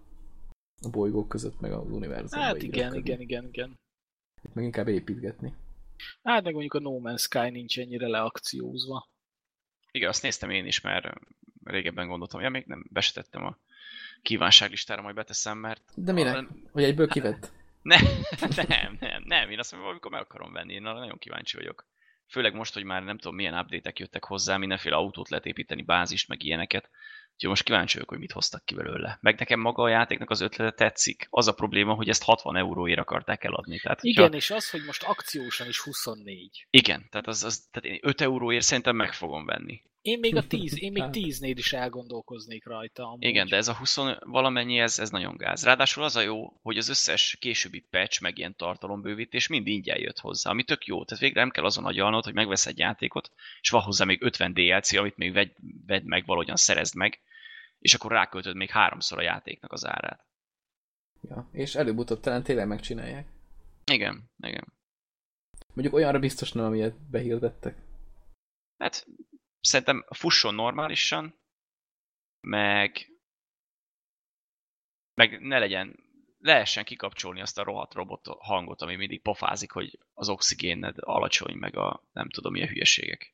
a 0.82 0.90
bolygók 0.90 1.28
között, 1.28 1.60
meg 1.60 1.72
az 1.72 1.92
univerzumban. 1.92 2.48
Hát 2.48 2.64
igen, 2.64 2.94
igen, 2.96 3.22
igen, 3.22 3.48
igen. 3.48 3.80
Itt 4.44 4.54
meg 4.54 4.64
inkább 4.64 4.88
építgetni. 4.88 5.54
Hát 6.24 6.44
meg 6.44 6.52
mondjuk 6.52 6.74
a 6.74 6.80
No 6.80 7.00
Man's 7.04 7.20
Sky 7.20 7.50
nincs 7.50 7.80
ennyire 7.80 8.08
leakciózva. 8.08 9.10
Igen, 9.92 10.10
azt 10.10 10.22
néztem 10.22 10.50
én 10.50 10.66
is, 10.66 10.82
mert 10.82 11.14
régebben 11.64 12.08
gondoltam, 12.08 12.42
ja 12.42 12.50
még 12.50 12.66
nem 12.66 12.86
besetettem 12.90 13.46
a 13.46 13.58
kívánságlistára, 14.22 15.02
majd 15.02 15.16
beteszem, 15.16 15.58
mert... 15.58 15.84
De 15.96 16.12
minek? 16.12 16.36
A... 16.36 16.48
Hogy 16.72 16.84
egyből 16.84 17.08
kivett? 17.08 17.52
Nem, 17.82 18.02
nem, 18.68 18.98
nem, 19.00 19.24
nem, 19.26 19.50
én 19.50 19.60
azt 19.60 19.72
mondom, 19.72 19.90
amikor 19.90 20.12
meg 20.12 20.22
akarom 20.22 20.54
venni, 20.54 20.74
én 20.74 20.82
nagyon 20.82 21.18
kíváncsi 21.18 21.58
vagyok. 21.58 21.86
Főleg 22.30 22.54
most, 22.54 22.74
hogy 22.74 22.84
már 22.84 23.04
nem 23.04 23.18
tudom 23.18 23.36
milyen 23.36 23.60
update-ek 23.60 24.00
jöttek 24.00 24.24
hozzá, 24.24 24.58
mindenféle 24.58 24.96
autót 24.96 25.30
lehet 25.30 25.46
építeni, 25.46 25.82
bázist, 25.82 26.28
meg 26.28 26.44
ilyeneket. 26.44 26.90
Úgyhogy 27.34 27.50
most 27.50 27.64
kíváncsi 27.64 27.94
vagyok, 27.94 28.10
hogy 28.10 28.20
mit 28.20 28.32
hoztak 28.32 28.66
ki 28.66 28.76
belőle. 28.76 29.18
Meg 29.22 29.40
nekem 29.40 29.60
maga 29.60 29.84
a 29.84 29.88
játéknak 29.88 30.30
az 30.30 30.42
ötlete 30.42 30.72
tetszik. 30.72 31.28
Az 31.30 31.48
a 31.48 31.54
probléma, 31.54 31.94
hogy 31.94 32.10
ezt 32.10 32.24
60 32.24 32.56
euróért 32.56 33.00
akarták 33.00 33.44
eladni. 33.44 33.80
Tehát, 33.80 34.04
Igen, 34.04 34.24
hogyha... 34.24 34.38
és 34.38 34.52
az, 34.52 34.70
hogy 34.70 34.84
most 34.86 35.04
akciósan 35.04 35.68
is 35.68 35.80
24. 35.80 36.68
Igen, 36.70 37.08
tehát, 37.10 37.28
az, 37.28 37.44
az, 37.44 37.68
tehát 37.72 37.98
én 37.98 38.00
5 38.02 38.22
euróért 38.22 38.64
szerintem 38.64 38.96
meg 38.96 39.14
fogom 39.14 39.46
venni. 39.46 39.82
Én 40.02 40.20
még 40.20 40.36
a 40.36 40.47
10, 40.47 40.82
én 40.82 40.91
még 40.91 41.04
10-nél 41.04 41.54
is 41.56 41.74
elgondolkoznék 41.74 42.66
rajta. 42.66 43.04
Amúgy. 43.04 43.24
Igen, 43.24 43.47
de 43.47 43.56
ez 43.56 43.68
a 43.68 43.76
20 43.76 43.97
valamennyi, 44.20 44.80
ez, 44.80 45.00
ez 45.00 45.10
nagyon 45.10 45.38
gáz. 45.38 45.64
Ráadásul 45.64 46.04
az 46.04 46.16
a 46.16 46.22
jó, 46.22 46.54
hogy 46.62 46.78
az 46.78 46.89
összes 46.89 47.38
későbbi 47.39 47.80
patch, 47.89 48.22
meg 48.22 48.38
ilyen 48.38 48.56
tartalombővítés 48.56 49.47
mind 49.47 49.68
ingyen 49.68 50.00
jött 50.00 50.20
hozzá, 50.20 50.50
ami 50.50 50.64
tök 50.64 50.86
jó. 50.86 51.06
Tehát 51.06 51.24
végre 51.24 51.39
nem 51.39 51.50
kell 51.50 51.64
azon 51.64 51.86
agyalnod, 51.86 52.24
hogy 52.24 52.34
megvesz 52.34 52.66
egy 52.66 52.78
játékot, 52.78 53.32
és 53.62 53.70
van 53.70 53.82
hozzá 53.82 54.06
még 54.06 54.22
50 54.22 54.54
DLC, 54.54 54.93
amit 54.93 55.18
még 55.18 55.34
vegy, 55.34 55.52
vedd 55.86 56.04
meg, 56.06 56.26
valahogyan 56.26 56.56
szerezd 56.56 56.95
meg, 56.95 57.20
és 57.80 57.93
akkor 57.93 58.12
ráköltöd 58.12 58.56
még 58.56 58.70
háromszor 58.70 59.18
a 59.18 59.22
játéknak 59.24 59.72
az 59.72 59.86
árát. 59.86 60.26
Ja, 61.30 61.50
és 61.52 61.76
előbb-utóbb 61.76 62.20
talán 62.20 62.43
tényleg 62.43 62.68
megcsinálják. 62.68 63.28
Igen, 63.91 64.30
igen. 64.38 64.74
Mondjuk 65.74 65.93
olyanra 65.93 66.20
biztos 66.20 66.52
nem, 66.52 66.66
amilyet 66.66 67.10
behirdettek. 67.10 67.76
Hát 68.78 69.08
szerintem 69.62 70.05
fusson 70.10 70.55
normálisan, 70.55 71.39
meg, 72.47 73.07
meg 75.14 75.41
ne 75.41 75.60
legyen, 75.60 75.95
lehessen 76.39 76.84
kikapcsolni 76.84 77.41
azt 77.41 77.57
a 77.57 77.64
rohadt 77.64 77.93
robot 77.93 78.28
hangot, 78.28 78.82
ami 78.82 78.95
mindig 78.95 79.22
pofázik, 79.22 79.72
hogy 79.72 79.99
az 80.14 80.30
oxigéned 80.30 80.95
alacsony, 80.99 81.55
meg 81.55 81.78
a 81.78 82.03
nem 82.12 82.30
tudom 82.30 82.51
milyen 82.51 82.68
hülyeségek. 82.68 83.34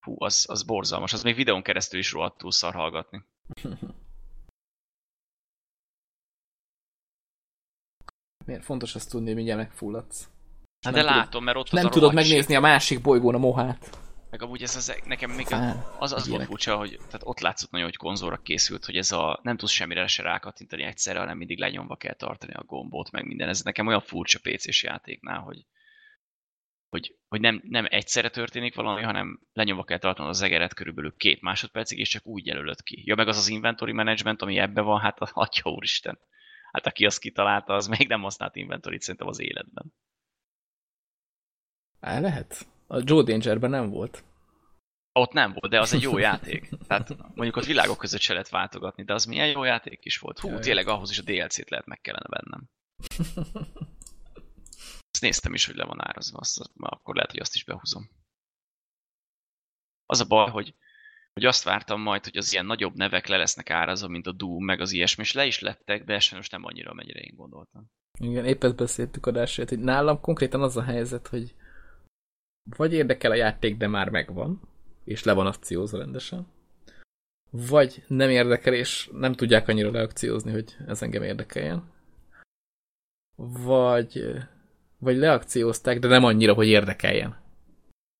Hú, 0.00 0.14
az, 0.18 0.46
az 0.48 0.62
borzalmas. 0.62 1.12
Az 1.12 1.22
még 1.22 1.34
videón 1.34 1.62
keresztül 1.62 1.98
is 1.98 2.12
rohadtul 2.12 2.52
szar 2.52 2.74
hallgatni. 2.74 3.24
Miért 8.44 8.64
fontos 8.64 8.94
azt 8.94 9.10
tudni, 9.10 9.26
hogy 9.26 9.34
mindjárt 9.34 9.60
megfulladsz? 9.60 10.28
Hát 10.84 10.94
de 10.94 11.02
látom, 11.02 11.44
mert 11.44 11.56
ott 11.56 11.70
Nem 11.70 11.90
tudod 11.90 12.14
megnézni 12.14 12.54
a 12.54 12.60
másik 12.60 13.00
bolygón 13.00 13.34
a 13.34 13.38
mohát. 13.38 13.98
Meg 14.32 14.42
amúgy 14.42 14.62
ez 14.62 14.76
az, 14.76 15.00
nekem 15.04 15.30
még 15.30 15.46
az, 15.98 16.12
az 16.12 16.28
volt 16.28 16.44
furcsa, 16.44 16.76
hogy 16.76 16.96
tehát 16.96 17.20
ott 17.24 17.40
látszott 17.40 17.70
nagyon, 17.70 17.86
hogy 17.86 17.96
konzolra 17.96 18.36
készült, 18.36 18.84
hogy 18.84 18.96
ez 18.96 19.12
a 19.12 19.40
nem 19.42 19.56
tudsz 19.56 19.72
semmire 19.72 20.06
se 20.06 20.22
rákattintani 20.22 20.82
egyszerre, 20.82 21.18
hanem 21.18 21.36
mindig 21.36 21.58
lenyomva 21.58 21.96
kell 21.96 22.14
tartani 22.14 22.52
a 22.52 22.64
gombot, 22.64 23.10
meg 23.10 23.26
minden. 23.26 23.48
Ez 23.48 23.60
nekem 23.60 23.86
olyan 23.86 24.00
furcsa 24.00 24.38
PC-s 24.42 24.82
játéknál, 24.82 25.40
hogy, 25.40 25.66
hogy, 26.88 27.16
hogy 27.28 27.40
nem, 27.40 27.62
nem 27.64 27.86
egyszerre 27.88 28.30
történik 28.30 28.74
valami, 28.74 29.02
hanem 29.02 29.40
lenyomva 29.52 29.84
kell 29.84 29.98
tartani 29.98 30.28
az 30.28 30.42
egeret 30.42 30.74
körülbelül 30.74 31.14
két 31.16 31.40
másodpercig, 31.40 31.98
és 31.98 32.08
csak 32.08 32.26
úgy 32.26 32.46
jelölöd 32.46 32.82
ki. 32.82 33.02
Ja, 33.04 33.14
meg 33.14 33.28
az 33.28 33.36
az 33.36 33.48
inventory 33.48 33.92
management, 33.92 34.42
ami 34.42 34.58
ebbe 34.58 34.80
van, 34.80 35.00
hát 35.00 35.18
atya 35.32 35.70
úristen. 35.70 36.18
Hát 36.72 36.86
aki 36.86 37.06
azt 37.06 37.20
kitalálta, 37.20 37.74
az 37.74 37.86
még 37.86 38.08
nem 38.08 38.22
használt 38.22 38.56
inventory 38.56 39.00
szerintem 39.00 39.28
az 39.28 39.40
életben. 39.40 39.94
El 42.00 42.20
lehet. 42.20 42.66
A 42.92 43.00
Joe 43.04 43.22
Dangerben 43.22 43.70
nem 43.70 43.90
volt. 43.90 44.24
Ott 45.12 45.32
nem 45.32 45.52
volt, 45.52 45.72
de 45.72 45.80
az 45.80 45.92
egy 45.92 46.02
jó 46.02 46.18
játék. 46.18 46.68
Tehát 46.86 47.16
mondjuk 47.34 47.56
ott 47.56 47.64
világok 47.64 47.98
között 47.98 48.20
se 48.20 48.32
lehet 48.32 48.48
váltogatni, 48.48 49.04
de 49.04 49.14
az 49.14 49.24
milyen 49.24 49.48
jó 49.48 49.64
játék 49.64 50.04
is 50.04 50.18
volt. 50.18 50.38
Hú, 50.38 50.48
Jaj. 50.48 50.60
tényleg 50.60 50.88
ahhoz 50.88 51.10
is 51.10 51.18
a 51.18 51.22
DLC-t 51.22 51.70
lehet 51.70 51.86
meg 51.86 52.00
kellene 52.00 52.26
vennem. 52.28 52.70
Ezt 55.10 55.22
néztem 55.22 55.54
is, 55.54 55.66
hogy 55.66 55.74
le 55.74 55.84
van 55.84 56.06
árazva, 56.06 56.38
azt, 56.38 56.70
akkor 56.76 57.14
lehet, 57.14 57.30
hogy 57.30 57.40
azt 57.40 57.54
is 57.54 57.64
behúzom. 57.64 58.10
Az 60.06 60.20
a 60.20 60.24
baj, 60.24 60.50
hogy, 60.50 60.74
hogy 61.32 61.44
azt 61.44 61.64
vártam 61.64 62.00
majd, 62.00 62.24
hogy 62.24 62.36
az 62.36 62.52
ilyen 62.52 62.66
nagyobb 62.66 62.94
nevek 62.94 63.26
le 63.26 63.36
lesznek 63.36 63.70
árazva, 63.70 64.08
mint 64.08 64.26
a 64.26 64.32
Doom, 64.32 64.64
meg 64.64 64.80
az 64.80 64.92
ilyesmi, 64.92 65.22
és 65.22 65.32
le 65.32 65.46
is 65.46 65.60
lettek, 65.60 66.04
de 66.04 66.12
most 66.12 66.50
nem 66.50 66.64
annyira, 66.64 66.94
mennyire 66.94 67.20
én 67.20 67.34
gondoltam. 67.36 67.90
Igen, 68.20 68.44
épp 68.44 68.64
ezt 68.64 68.76
beszéltük 68.76 69.26
adásért, 69.26 69.68
hogy 69.68 69.78
nálam 69.78 70.20
konkrétan 70.20 70.62
az 70.62 70.76
a 70.76 70.82
helyzet, 70.82 71.26
hogy 71.26 71.54
vagy 72.76 72.92
érdekel 72.92 73.30
a 73.30 73.34
játék, 73.34 73.76
de 73.76 73.86
már 73.86 74.08
megvan, 74.08 74.60
és 75.04 75.24
le 75.24 75.32
van 75.32 75.46
akciózva 75.46 75.98
rendesen, 75.98 76.46
vagy 77.50 78.04
nem 78.06 78.30
érdekel, 78.30 78.74
és 78.74 79.10
nem 79.12 79.32
tudják 79.32 79.68
annyira 79.68 79.90
leakciózni, 79.90 80.52
hogy 80.52 80.76
ez 80.86 81.02
engem 81.02 81.22
érdekeljen, 81.22 81.90
vagy, 83.36 84.34
vagy 84.98 85.16
leakciózták, 85.16 85.98
de 85.98 86.08
nem 86.08 86.24
annyira, 86.24 86.54
hogy 86.54 86.66
érdekeljen. 86.66 87.40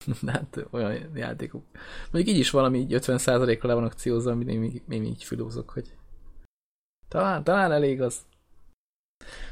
hát 0.26 0.66
olyan 0.70 1.16
játékok. 1.16 1.64
Mondjuk 2.10 2.34
így 2.34 2.40
is 2.40 2.50
valami 2.50 2.78
így 2.78 2.94
50%-ra 2.96 3.68
le 3.68 3.74
van 3.74 3.84
akciózva, 3.84 4.30
amit 4.30 4.48
én, 4.48 4.82
én 4.88 5.04
így 5.04 5.24
filózok, 5.24 5.70
hogy 5.70 5.96
talán, 7.08 7.44
talán 7.44 7.72
elég 7.72 8.00
az. 8.00 8.26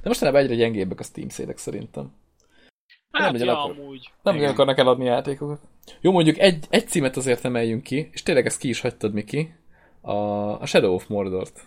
De 0.03 0.09
mostanában 0.09 0.41
egyre 0.41 0.55
gyengébbek 0.55 1.01
a 1.01 1.03
Steam 1.03 1.29
szélek 1.29 1.59
szerintem. 1.59 2.13
Hát 3.11 3.33
nem, 3.33 3.43
ja, 3.43 3.59
akar, 3.59 3.79
amúgy. 3.79 4.13
Nem 4.23 4.37
Igen. 4.37 4.51
akarnak 4.51 4.79
eladni 4.79 5.05
játékokat. 5.05 5.61
Jó, 6.01 6.13
mondjuk 6.13 6.39
egy, 6.39 6.65
egy 6.71 6.89
címet 6.89 7.17
azért 7.17 7.45
emeljünk 7.45 7.83
ki, 7.83 8.09
és 8.13 8.23
tényleg 8.23 8.47
ezt 8.47 8.59
ki 8.59 8.69
is 8.69 8.81
hagytad, 8.81 9.13
Miki. 9.13 9.55
A, 10.01 10.13
a 10.61 10.67
Shadow 10.67 10.95
of 10.95 11.07
Mordort. 11.07 11.61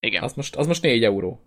Igen. 0.00 0.22
Az 0.22 0.34
most, 0.34 0.56
az 0.56 0.66
most 0.66 0.82
4 0.82 1.04
euró. 1.04 1.40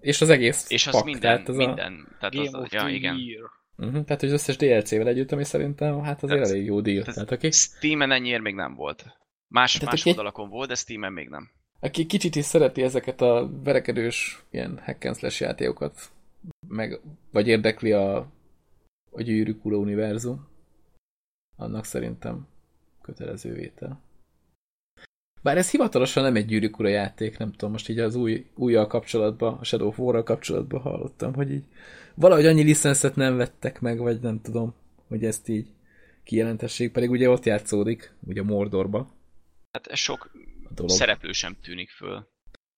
És 0.00 0.20
az 0.20 0.28
egész 0.28 0.70
És 0.70 0.86
az 0.86 0.92
pak, 0.92 1.04
minden, 1.04 1.20
tehát 1.20 1.48
az 1.48 1.56
minden. 1.56 2.06
A... 2.10 2.16
Tehát 2.18 2.34
Game 2.34 2.58
az, 2.58 2.64
of 2.64 2.72
ja, 2.72 2.88
igen. 2.88 3.16
Year. 3.18 3.50
Uh-huh, 3.76 4.04
tehát, 4.04 4.20
hogy 4.20 4.28
az 4.28 4.34
összes 4.34 4.56
DLC-vel 4.56 5.08
együtt, 5.08 5.32
ami 5.32 5.44
szerintem, 5.44 6.02
hát 6.02 6.22
azért 6.22 6.40
tehát, 6.40 6.54
elég 6.54 6.66
jó 6.66 6.80
deal. 6.80 7.00
Tehát, 7.00 7.14
tehát, 7.14 7.32
okay. 7.32 7.50
Steam-en 7.50 8.10
ennyiért 8.10 8.42
még 8.42 8.54
nem 8.54 8.74
volt. 8.74 9.04
Más, 9.48 9.72
tehát, 9.72 9.90
más 9.90 10.00
aki, 10.00 10.08
oldalakon 10.08 10.48
volt, 10.48 10.68
de 10.68 10.74
Steam-en 10.74 11.12
még 11.12 11.28
nem. 11.28 11.50
Aki 11.80 12.06
kicsit 12.06 12.36
is 12.36 12.44
szereti 12.44 12.82
ezeket 12.82 13.20
a 13.20 13.50
verekedős 13.64 14.44
ilyen 14.50 14.80
hack 14.84 15.04
and 15.04 15.16
slash 15.16 15.40
játékokat, 15.40 16.10
meg, 16.68 17.00
vagy 17.32 17.48
érdekli 17.48 17.92
a 17.92 18.26
a 19.12 19.22
gyűrűk 19.22 19.64
ura 19.64 19.76
univerzum, 19.76 20.46
annak 21.56 21.84
szerintem 21.84 22.46
kötelező 23.02 23.52
vétel. 23.52 24.00
Bár 25.42 25.56
ez 25.56 25.70
hivatalosan 25.70 26.22
nem 26.22 26.36
egy 26.36 26.46
gyűrűk 26.46 26.78
ura 26.78 26.88
játék, 26.88 27.38
nem 27.38 27.50
tudom, 27.50 27.70
most 27.70 27.88
így 27.88 27.98
az 27.98 28.14
új, 28.14 28.46
újjal 28.54 28.86
kapcsolatban, 28.86 29.58
a 29.58 29.64
Shadow 29.64 29.88
of 29.88 29.98
War-ral 29.98 30.22
kapcsolatban 30.22 30.80
hallottam, 30.80 31.34
hogy 31.34 31.50
így 31.50 31.64
valahogy 32.14 32.46
annyi 32.46 32.62
licenszet 32.62 33.16
nem 33.16 33.36
vettek 33.36 33.80
meg, 33.80 33.98
vagy 33.98 34.20
nem 34.20 34.40
tudom, 34.40 34.74
hogy 35.08 35.24
ezt 35.24 35.48
így 35.48 35.68
kijelentessék, 36.24 36.92
pedig 36.92 37.10
ugye 37.10 37.30
ott 37.30 37.44
játszódik, 37.44 38.14
ugye 38.26 38.42
Mordorba. 38.42 39.10
Hát 39.72 39.86
ez 39.86 39.98
sok 39.98 40.30
szereplő 40.86 41.32
sem 41.32 41.56
tűnik 41.62 41.90
föl. 41.90 42.30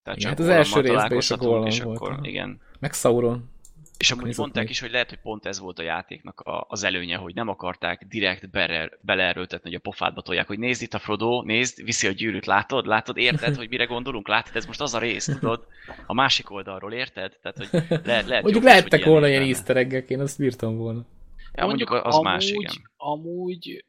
Tehát 0.02 0.18
igen, 0.18 0.18
csak 0.18 0.30
hát 0.30 0.38
az 0.38 0.48
első 0.48 0.80
részben 0.80 1.16
is 1.16 1.30
a 1.30 1.36
Gollum 1.36 1.66
és 1.66 1.80
volt. 1.80 2.00
Akkor, 2.00 2.26
igen. 2.26 2.60
Meg 2.78 2.92
Sauron. 2.92 3.50
És 3.98 4.10
amúgy 4.10 4.24
Nézzük 4.24 4.38
mondták 4.38 4.62
meg. 4.62 4.72
is, 4.72 4.80
hogy 4.80 4.90
lehet, 4.90 5.08
hogy 5.08 5.20
pont 5.20 5.46
ez 5.46 5.58
volt 5.58 5.78
a 5.78 5.82
játéknak 5.82 6.40
a, 6.40 6.66
az 6.68 6.82
előnye, 6.82 7.16
hogy 7.16 7.34
nem 7.34 7.48
akarták 7.48 8.04
direkt 8.08 8.50
bele, 8.50 8.90
beleerőltetni, 9.00 9.70
hogy 9.70 9.78
a 9.78 9.82
pofádba 9.82 10.22
tolják, 10.22 10.46
hogy 10.46 10.58
nézd 10.58 10.82
itt 10.82 10.94
a 10.94 10.98
Frodo, 10.98 11.42
nézd, 11.42 11.84
viszi 11.84 12.06
a 12.06 12.10
gyűrűt, 12.10 12.46
látod, 12.46 12.86
látod, 12.86 13.16
érted, 13.16 13.56
hogy 13.56 13.68
mire 13.68 13.84
gondolunk, 13.84 14.28
látod, 14.28 14.56
ez 14.56 14.66
most 14.66 14.80
az 14.80 14.94
a 14.94 14.98
rész, 14.98 15.24
tudod, 15.24 15.66
a 16.06 16.14
másik 16.14 16.50
oldalról, 16.50 16.92
érted? 16.92 17.38
Tehát, 17.42 17.56
hogy 17.56 17.68
lehet, 18.04 18.26
lehet 18.28 18.42
Mondjuk 18.42 18.64
lehettek 18.64 19.02
hogy 19.02 19.10
volna 19.10 19.28
ilyen 19.28 19.42
easter 19.42 19.76
eggek, 19.76 20.10
én 20.10 20.20
azt 20.20 20.38
bírtam 20.38 20.76
volna. 20.76 21.04
Ja, 21.52 21.66
mondjuk 21.66 21.90
az 21.90 22.18
más, 22.18 22.50
igen. 22.50 22.90
Amúgy, 22.96 23.84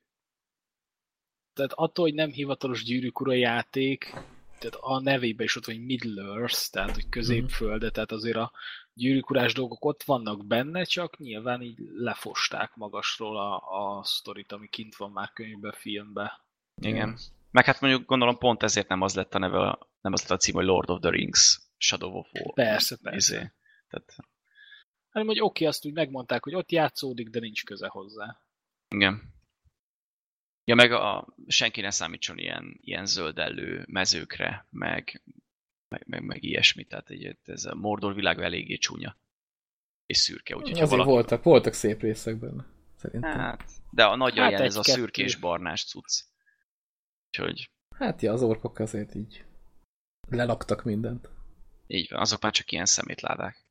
tehát 1.54 1.74
attól, 1.74 2.06
hogy 2.06 2.14
nem 2.14 2.32
hivatalos 2.32 2.84
gyűrűk 2.84 3.20
ura 3.20 3.34
játék, 3.34 4.14
tehát 4.60 4.76
a 4.80 5.00
nevében 5.00 5.46
is 5.46 5.56
ott 5.56 5.66
van, 5.66 5.76
hogy 5.76 5.86
Middle 5.86 6.24
Earth, 6.24 6.70
tehát 6.72 6.94
hogy 6.94 7.10
középfölde, 7.10 7.90
tehát 7.90 8.12
azért 8.12 8.38
a 8.38 8.52
gyűrűkurás 8.96 9.54
dolgok 9.54 9.86
ott 9.86 10.04
vannak 10.04 10.46
benne, 10.46 10.84
csak 10.84 11.18
nyilván 11.18 11.62
így 11.62 11.80
lefosták 11.94 12.76
magasról 12.76 13.38
a, 13.38 13.56
a 13.58 14.04
sztorit, 14.04 14.52
ami 14.52 14.68
kint 14.68 14.96
van 14.96 15.12
már 15.12 15.32
könyvbe, 15.34 15.72
filmbe. 15.72 16.46
Igen. 16.82 17.18
Meg 17.52 17.66
hát 17.66 17.82
mondjuk 17.82 18.06
gondolom 18.06 18.38
pont 18.38 18.64
ezért 18.64 18.88
nem 18.88 19.02
az 19.02 19.16
lett 19.16 19.36
a 19.36 19.40
neve, 19.40 19.78
nem 20.02 20.14
az 20.14 20.22
lett 20.22 20.32
a 20.32 20.38
cím, 20.38 20.54
hogy 20.54 20.66
Lord 20.66 20.90
of 20.90 21.00
the 21.00 21.10
Rings, 21.10 21.62
Shadow 21.78 22.18
of 22.18 22.28
War. 22.34 22.54
Persze, 22.54 22.98
persze. 23.02 23.36
Izé. 23.36 23.52
Tehát, 23.88 24.16
Hanem, 25.10 25.28
hogy 25.28 25.40
oké, 25.42 25.66
azt 25.66 25.86
úgy 25.86 25.94
megmondták, 25.94 26.44
hogy 26.44 26.56
ott 26.56 26.72
játszódik, 26.72 27.30
de 27.30 27.40
nincs 27.40 27.64
köze 27.64 27.88
hozzá. 27.88 28.42
igen. 28.88 29.34
Ja, 30.68 30.76
meg 30.76 30.92
a, 30.92 31.28
senki 31.48 31.82
ne 31.82 31.90
számítson 31.90 32.38
ilyen, 32.38 32.78
ilyen 32.82 33.06
zöldellő 33.06 33.86
mezőkre, 33.88 34.68
meg, 34.70 35.24
meg, 35.88 36.04
meg, 36.08 36.24
meg 36.24 36.44
ilyesmi. 36.44 36.84
Tehát 36.84 37.10
egy, 37.10 37.38
ez 37.44 37.66
a 37.66 37.76
Mordor 37.76 38.14
világ 38.14 38.40
eléggé 38.42 38.76
csúnya. 38.78 39.18
És 40.06 40.18
szürke, 40.18 40.56
úgyhogy 40.56 40.72
Azért 40.72 40.90
valaki... 40.90 41.10
voltak, 41.10 41.44
voltak 41.44 41.74
szép 41.74 42.02
részek 42.02 42.40
benne. 42.40 42.66
Szerintem. 42.96 43.32
Hát, 43.40 43.64
de 43.92 44.04
a 44.06 44.16
nagy 44.16 44.38
Hát 44.38 44.52
ez 44.54 44.60
a 44.60 44.80
egy-kettő. 44.80 44.92
szürkés-barnás 45.00 45.86
cucc. 45.86 46.22
Úgyhogy 47.28 47.70
Hát 47.96 48.22
ja, 48.22 48.34
az 48.34 48.42
orkok 48.44 48.80
azért 48.80 49.16
így 49.16 49.46
lelaktak 50.30 50.84
mindent. 50.84 51.30
így 51.88 52.08
van, 52.12 52.20
azok 52.20 52.42
már 52.42 52.52
csak 52.52 52.72
ilyen 52.72 52.86
szemétládák. 52.86 53.66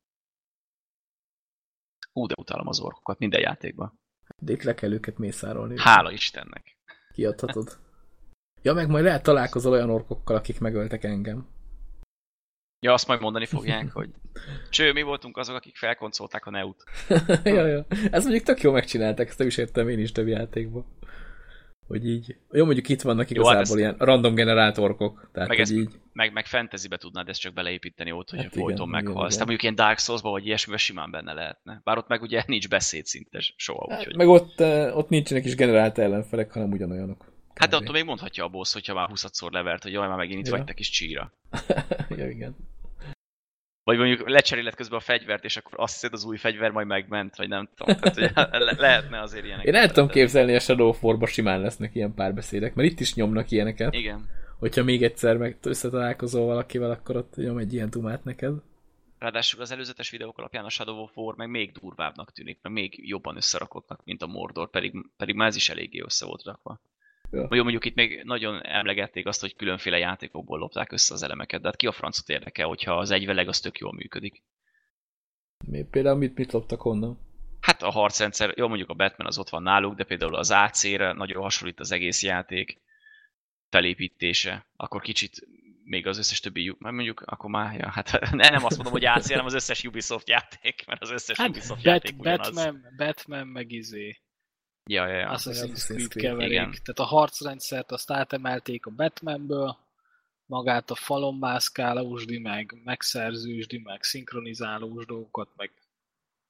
Hú, 2.13 2.27
de 2.27 2.35
utálom 2.39 2.69
az 2.69 2.81
orkokat 2.81 3.19
minden 3.19 3.41
játékban. 3.41 4.01
De 4.39 4.53
itt 4.53 4.63
le 4.63 4.75
kell 4.75 4.93
őket 4.93 5.19
mészárolni. 5.19 5.75
Hála 5.79 6.13
Istennek. 6.13 6.79
Kiadhatod. 7.13 7.79
Ja, 8.63 8.73
meg 8.73 8.89
majd 8.89 9.05
lehet 9.05 9.23
találkozol 9.23 9.73
olyan 9.73 9.91
orkokkal, 9.91 10.37
akik 10.37 10.61
megöltek 10.61 11.05
engem. 11.05 11.49
Ja, 12.85 12.93
azt 12.93 13.07
majd 13.07 13.21
mondani 13.21 13.47
fogják, 13.47 13.93
hogy 13.93 14.09
cső, 14.71 14.93
mi 14.93 15.03
voltunk 15.03 15.37
azok, 15.37 15.57
akik 15.57 15.77
felkoncolták 15.77 16.47
a 16.47 16.51
Neut. 16.51 16.85
ja, 17.45 17.67
ja. 17.67 17.87
Ez 18.11 18.23
mondjuk 18.23 18.45
tök 18.45 18.61
jó 18.61 18.73
megcsinálták, 18.73 19.29
ezt 19.29 19.41
is 19.41 19.57
értem 19.57 19.89
én 19.89 19.99
is 19.99 20.13
több 20.13 20.27
játékban. 20.27 20.85
Hogy 21.87 22.09
így. 22.09 22.37
Jó, 22.53 22.65
mondjuk 22.65 22.89
itt 22.89 23.03
vannak 23.03 23.31
Jó, 23.31 23.45
hát 23.47 23.55
igazából 23.55 23.61
ezt- 23.63 23.99
ilyen 23.99 24.07
random 24.09 24.35
generált 24.35 24.79
orkok. 24.79 25.31
Tehát, 25.33 25.49
Meg 25.49 25.59
ezt 25.61 25.73
így. 25.73 25.91
meg, 26.13 26.33
meg 26.33 26.47
fantasybe 26.47 26.97
tudnád 26.97 27.29
ezt 27.29 27.41
csak 27.41 27.53
beleépíteni 27.55 28.13
ott, 28.13 28.31
hogy 28.31 28.43
Hát 28.43 28.53
folyton 28.55 28.89
meghalsz. 28.89 29.33
Tehát 29.33 29.39
mondjuk 29.39 29.63
ilyen 29.63 29.75
Dark 29.75 29.99
Souls-ba 29.99 30.31
vagy 30.31 30.47
ilyesmiben 30.47 30.79
simán 30.79 31.11
benne 31.11 31.33
lehetne. 31.33 31.81
Bár 31.85 31.99
ott 31.99 32.09
meg 32.09 32.23
ugye 32.23 32.43
nincs 32.47 32.69
beszéd 32.69 33.07
szinte 33.07 33.39
soha, 33.57 33.87
Hát, 33.91 33.99
úgyhogy... 33.99 34.17
meg 34.17 34.29
ott, 34.29 34.61
eh, 34.61 34.97
ott 34.97 35.09
nincsenek 35.09 35.45
is 35.45 35.55
generált 35.55 35.99
ellenfelek, 35.99 36.53
hanem 36.53 36.71
ugyanolyanok. 36.73 37.33
Hát 37.55 37.69
de 37.71 37.77
Kb. 37.77 37.83
attól 37.83 37.95
még 37.95 38.05
mondhatja 38.05 38.45
a 38.45 38.49
boss, 38.49 38.73
hogyha 38.73 38.95
már 38.95 39.09
20-szor 39.13 39.51
levert, 39.51 39.83
hogy 39.83 39.93
jaj, 39.93 40.09
már 40.09 40.17
megint 40.17 40.41
itt 40.41 40.47
Ja. 40.47 40.57
vagy 40.57 40.65
te 40.65 40.73
kis 40.73 40.91
csíra. 40.91 41.33
ja, 42.17 42.29
igen. 42.29 42.57
Vagy 43.85 43.99
mondjuk 43.99 44.29
lecseréled 44.29 44.75
közben 44.75 44.99
a 44.99 45.03
fegyvert, 45.03 45.45
és 45.45 45.57
akkor 45.57 45.73
azt 45.77 45.93
hiszed 45.93 46.13
az 46.13 46.25
új 46.25 46.37
fegyver 46.37 46.71
majd 46.71 46.87
megment, 46.87 47.37
vagy 47.37 47.49
nem 47.49 47.69
tudom. 47.75 47.97
Tehát, 47.97 48.15
hogy 48.15 48.63
le- 48.65 48.77
lehetne 48.79 49.21
azért 49.21 49.45
ilyenek. 49.45 49.65
Én 49.65 49.75
el 49.75 49.89
tudom 49.89 50.09
képzelni, 50.09 50.55
a 50.55 50.61
Shadow 50.61 50.89
of 50.89 51.03
War-ba 51.03 51.27
simán 51.27 51.61
lesznek 51.61 51.95
ilyen 51.95 52.15
párbeszédek, 52.15 52.75
mert 52.75 52.91
itt 52.91 53.01
is 53.01 53.15
nyomnak 53.15 53.51
ilyeneket. 53.51 53.95
Igen. 53.95 54.29
Hogyha 54.59 54.85
még 54.85 55.03
egyszer 55.03 55.37
meg 55.37 55.57
összetalálkozol 55.63 56.47
valakivel, 56.47 56.91
akkor 56.91 57.17
ott 57.17 57.37
nyom 57.37 57.59
egy 57.59 57.73
ilyen 57.73 57.91
dumát 57.91 58.25
neked. 58.25 58.55
Ráadásul 59.19 59.61
az 59.61 59.71
előzetes 59.71 60.11
videók 60.11 60.39
alapján 60.39 60.65
a 60.65 60.69
Shadow 60.69 61.03
of 61.03 61.17
War 61.17 61.37
meg 61.37 61.49
még 61.49 61.73
durvábbnak 61.73 62.33
tűnik, 62.33 62.59
meg 62.63 62.73
még 62.73 63.09
jobban 63.09 63.37
összerakottnak, 63.37 64.01
mint 64.05 64.23
a 64.23 64.27
Mordor, 64.27 64.71
pedig, 64.71 64.95
pedig 65.17 65.35
már 65.35 65.49
ez 65.49 65.57
is 65.57 65.69
eléggé 65.69 66.01
össze 66.01 66.27
volt 66.27 66.43
rakva. 66.45 66.81
Ja. 67.35 67.49
Jó, 67.51 67.63
mondjuk 67.63 67.85
itt 67.85 67.95
még 67.95 68.23
nagyon 68.25 68.63
emlegették 68.63 69.27
azt, 69.27 69.41
hogy 69.41 69.57
különféle 69.57 69.99
játékokból 69.99 70.59
lopták 70.59 70.93
össze 70.93 71.15
az 71.15 71.23
elemeket, 71.23 71.61
de 71.61 71.67
hát 71.67 71.77
ki 71.77 71.87
a 71.87 71.93
francot 71.93 72.29
érdekel, 72.29 72.67
hogyha 72.67 72.99
az 72.99 73.11
egyveleg 73.11 73.49
az 73.49 73.61
tök 73.61 73.79
jól 73.79 73.93
működik. 73.93 74.43
Mi, 75.67 75.85
például 75.91 76.17
mit, 76.17 76.37
mit 76.37 76.53
loptak 76.53 76.81
honnan? 76.81 77.19
Hát 77.61 77.83
a 77.83 77.91
harcrendszer, 77.91 78.53
jó 78.57 78.69
mondjuk 78.69 78.91
a 78.91 78.95
Batman 78.95 79.27
az 79.27 79.39
ott 79.39 79.49
van 79.49 79.63
náluk, 79.63 79.95
de 79.95 80.05
például 80.05 80.35
az 80.35 80.51
AC-re 80.51 81.13
nagyon 81.13 81.43
hasonlít 81.43 81.81
az 81.81 81.93
egész 81.93 82.23
játék 82.23 82.81
felépítése, 83.69 84.67
akkor 84.77 85.01
kicsit 85.01 85.47
még 85.85 86.07
az 86.07 86.19
összes 86.19 86.41
többi, 86.41 86.75
mert 86.79 86.95
mondjuk 86.95 87.21
akkor 87.21 87.51
már, 87.51 87.79
ja, 87.79 87.91
hát 87.91 88.21
ne, 88.31 88.49
nem 88.49 88.65
azt 88.65 88.77
mondom, 88.77 88.93
hogy 88.93 89.05
AC, 89.05 89.31
hanem 89.31 89.45
az 89.45 89.55
összes 89.55 89.85
Ubisoft 89.85 90.29
játék, 90.29 90.85
mert 90.87 91.03
az 91.03 91.11
összes 91.11 91.37
Hát 91.37 91.49
Ubisoft 91.49 91.83
Bat- 91.83 91.85
játék 91.85 92.19
ugyanaz. 92.19 92.55
Batman, 92.55 92.87
Batman 92.97 93.47
meg 93.47 93.73
izé, 93.73 94.21
Ja, 94.91 95.07
ja, 95.07 95.19
ja. 95.19 95.29
Assassin's 95.31 95.73
Assassin's 95.73 95.85
Creed 95.85 96.09
Creed, 96.09 96.27
keverék. 96.27 96.51
igen. 96.51 96.71
Tehát 96.71 96.99
a 96.99 97.05
harcrendszert 97.05 97.93
azt 97.93 98.11
átemelték 98.11 98.87
a 98.87 98.91
Batmanből, 98.91 99.77
magát 100.47 100.91
a 100.91 100.95
falon 100.95 101.35
mászkálósdi, 101.39 102.39
meg 102.39 102.81
megszerzősdi, 102.85 103.79
meg 103.79 104.03
szinkronizálós 104.03 105.07
dolgokat, 105.07 105.49
meg 105.57 105.73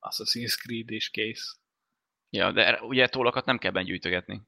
Assassin's 0.00 0.56
Creed 0.60 0.90
és 0.90 1.10
kész. 1.10 1.58
Ja, 2.30 2.52
de 2.52 2.82
ugye 2.82 3.08
tollakat 3.08 3.44
nem 3.44 3.58
kell 3.58 3.70
bengyűjtögetni. 3.70 4.40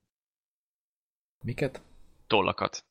Miket? 1.45 1.83
Tollakat. 2.27 2.85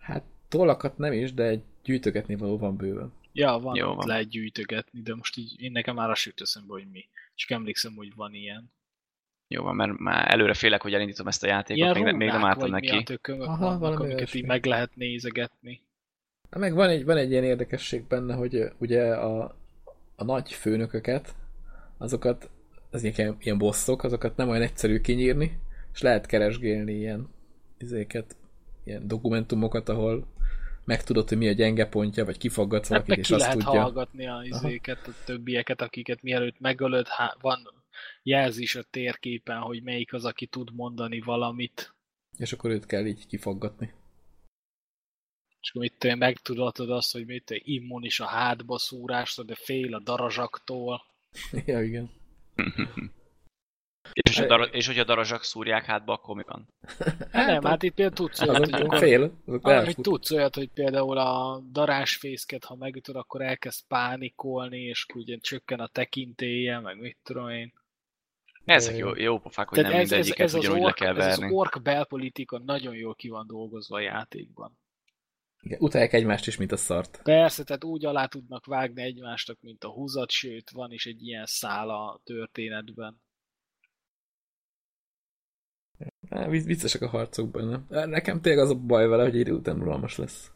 Hát 0.00 0.24
tollakat 0.48 0.98
nem 0.98 1.12
is, 1.12 1.32
de 1.34 1.42
egy 1.44 1.62
gyűjtögetni 1.82 2.34
való 2.36 2.58
van 2.58 2.76
bőven. 2.76 3.12
Ja, 3.32 3.58
van, 3.58 3.76
Jó 3.76 3.94
van. 3.94 4.06
lehet 4.06 4.28
gyűjtögetni, 4.28 5.02
de 5.02 5.14
most 5.14 5.36
így 5.36 5.60
én 5.60 5.72
nekem 5.72 5.94
már 5.94 6.10
azt 6.10 6.24
jut 6.24 6.40
eszembe, 6.40 6.72
hogy 6.72 6.90
mi. 6.90 7.08
Csak 7.34 7.50
emlékszem, 7.50 7.94
hogy 7.94 8.14
van 8.14 8.34
ilyen. 8.34 8.72
Jó 9.52 9.62
van, 9.62 9.76
mert 9.76 9.98
már 9.98 10.32
előre 10.32 10.54
félek, 10.54 10.82
hogy 10.82 10.94
elindítom 10.94 11.26
ezt 11.26 11.42
a 11.44 11.46
játékot, 11.46 11.76
Ilyen 11.96 12.04
még, 12.04 12.14
még 12.14 12.28
nem 12.28 12.44
álltam 12.44 12.70
neki. 12.70 13.02
tökömök 13.02 13.46
Aha, 13.46 13.64
vannak, 13.64 13.78
valami 13.80 13.96
amiket 14.00 14.18
olyasmi. 14.18 14.38
így 14.40 14.46
meg 14.46 14.64
lehet 14.64 14.90
nézegetni. 14.96 15.80
Na, 16.50 16.58
meg 16.58 16.74
van 16.74 16.88
egy, 16.88 17.04
van 17.04 17.16
egy 17.16 17.30
ilyen 17.30 17.44
érdekesség 17.44 18.06
benne, 18.06 18.34
hogy 18.34 18.72
ugye 18.78 19.14
a, 19.14 19.56
a 20.16 20.24
nagy 20.24 20.52
főnököket, 20.52 21.34
azokat, 21.98 22.50
az 22.90 23.02
ilyen, 23.04 23.36
ilyen 23.40 23.58
bosszok, 23.58 24.02
azokat 24.04 24.36
nem 24.36 24.48
olyan 24.48 24.62
egyszerű 24.62 25.00
kinyírni, 25.00 25.58
és 25.92 26.00
lehet 26.02 26.26
keresgélni 26.26 26.92
ilyen 26.92 27.28
izéket, 27.78 28.36
ilyen 28.84 29.08
dokumentumokat, 29.08 29.88
ahol 29.88 30.26
megtudod, 30.84 31.28
hogy 31.28 31.38
mi 31.38 31.48
a 31.48 31.52
gyenge 31.52 31.86
pontja, 31.86 32.24
vagy 32.24 32.38
kifaggatsz 32.38 32.88
Hát 32.88 32.90
valakit, 32.90 33.08
meg 33.08 33.18
és 33.18 33.26
ki 33.26 33.32
azt 33.34 33.42
lehet 33.42 33.58
tudja. 33.58 33.80
hallgatni 33.80 34.26
a 34.26 34.40
izéket, 34.44 35.06
a 35.06 35.10
többieket, 35.24 35.80
akiket 35.80 36.22
mielőtt 36.22 36.60
megölöd, 36.60 37.06
há- 37.08 37.36
van 37.40 37.58
jelzés 38.22 38.74
a 38.74 38.82
térképen, 38.82 39.58
hogy 39.58 39.82
melyik 39.82 40.12
az, 40.12 40.24
aki 40.24 40.46
tud 40.46 40.74
mondani 40.74 41.20
valamit. 41.20 41.94
És 42.38 42.52
akkor 42.52 42.70
őt 42.70 42.86
kell 42.86 43.06
így 43.06 43.26
kifaggatni. 43.26 43.92
És 45.60 45.70
akkor 45.70 45.82
mit 45.82 45.98
te 45.98 46.14
megtudatod 46.14 46.90
azt, 46.90 47.12
hogy 47.12 47.26
mit 47.26 47.44
te 47.44 47.56
immunis 47.58 48.20
a 48.20 48.26
hátba 48.26 48.78
szúrásra, 48.78 49.42
de 49.42 49.54
fél 49.54 49.94
a 49.94 50.00
darazsaktól. 50.00 51.02
ja, 51.66 51.82
igen. 51.82 52.10
És, 54.12 54.36
hogyha 54.36 54.46
dara- 54.56 54.74
és 54.74 54.86
hogyha 54.86 55.04
darazsak 55.04 55.42
szúrják 55.42 55.84
hátba, 55.84 56.12
akkor 56.12 56.36
mi 56.36 56.42
van? 56.46 56.68
Hát 57.30 57.46
nem, 57.46 57.62
hát 57.62 57.82
itt 57.82 57.94
például 57.94 58.16
tudsz 58.16 58.40
olyat, 58.40 58.56
hogy 58.56 58.82
akkor 58.82 58.98
fél, 58.98 59.32
elfut. 59.62 60.02
tudsz 60.02 60.30
olyat, 60.30 60.54
hogy 60.54 60.68
például 60.68 61.18
a 61.18 61.62
darásfészket, 61.70 62.64
ha 62.64 62.74
megütöd, 62.74 63.16
akkor 63.16 63.42
elkezd 63.42 63.86
pánikolni, 63.88 64.80
és 64.80 65.06
ugye 65.14 65.38
csökken 65.40 65.80
a 65.80 65.86
tekintélye, 65.86 66.80
meg 66.80 66.98
mit 66.98 67.16
tudom 67.22 67.48
én. 67.48 67.72
Ezek 68.64 68.96
Jó. 68.96 69.14
jó, 69.14 69.38
pofák, 69.38 69.68
hogy 69.68 69.78
nem 69.78 69.90
Tehát 69.90 70.04
ez, 70.04 70.10
ez, 70.12 70.16
mindegyiket 70.16 70.46
ez, 70.46 70.54
az 70.54 70.60
ugyanúgy 70.60 70.78
le 70.80 70.84
ork, 70.84 70.94
kell 70.94 71.16
ez 71.16 71.26
az 71.26 71.38
verni. 71.38 71.54
ork 71.54 71.82
belpolitika 71.82 72.58
nagyon 72.58 72.94
jól 72.94 73.14
ki 73.14 73.28
van 73.28 73.46
dolgozva 73.46 73.96
a 73.96 74.00
játékban. 74.00 74.78
Igen, 75.60 75.78
utálják 75.80 76.12
egymást 76.12 76.46
is, 76.46 76.56
mint 76.56 76.72
a 76.72 76.76
szart. 76.76 77.20
Persze, 77.22 77.64
tehát 77.64 77.84
úgy 77.84 78.04
alá 78.04 78.26
tudnak 78.26 78.66
vágni 78.66 79.02
egymásnak, 79.02 79.58
mint 79.60 79.84
a 79.84 79.88
húzat, 79.88 80.30
sőt, 80.30 80.70
van 80.70 80.92
is 80.92 81.06
egy 81.06 81.22
ilyen 81.26 81.46
szál 81.46 81.90
a 81.90 82.20
történetben. 82.24 83.20
Viccesek 86.48 87.02
a 87.02 87.08
harcok 87.08 87.50
benne. 87.50 88.06
Nekem 88.06 88.40
tényleg 88.40 88.64
az 88.64 88.70
a 88.70 88.74
baj 88.74 89.06
vele, 89.06 89.22
hogy 89.22 89.34
idő 89.36 89.52
után 89.52 89.80
unalmas 89.80 90.16
lesz. 90.16 90.50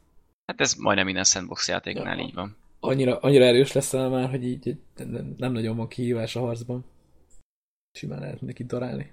Hát 0.46 0.60
ez 0.60 0.74
majdnem 0.74 1.04
minden 1.04 1.24
sandbox 1.24 1.68
játéknál 1.68 2.16
Ja. 2.16 2.24
így 2.24 2.34
van. 2.34 2.56
Annyira, 2.80 3.18
annyira 3.18 3.44
erős 3.44 3.72
leszel 3.72 4.08
már, 4.08 4.30
hogy 4.30 4.44
így 4.44 4.76
nem, 4.96 5.34
nem 5.36 5.52
nagyon 5.52 5.76
van 5.76 5.88
kihívás 5.88 6.36
a 6.36 6.40
harcban. 6.40 6.84
Simán 7.96 8.20
lehet 8.20 8.40
neki 8.40 8.64
darálni. 8.64 9.12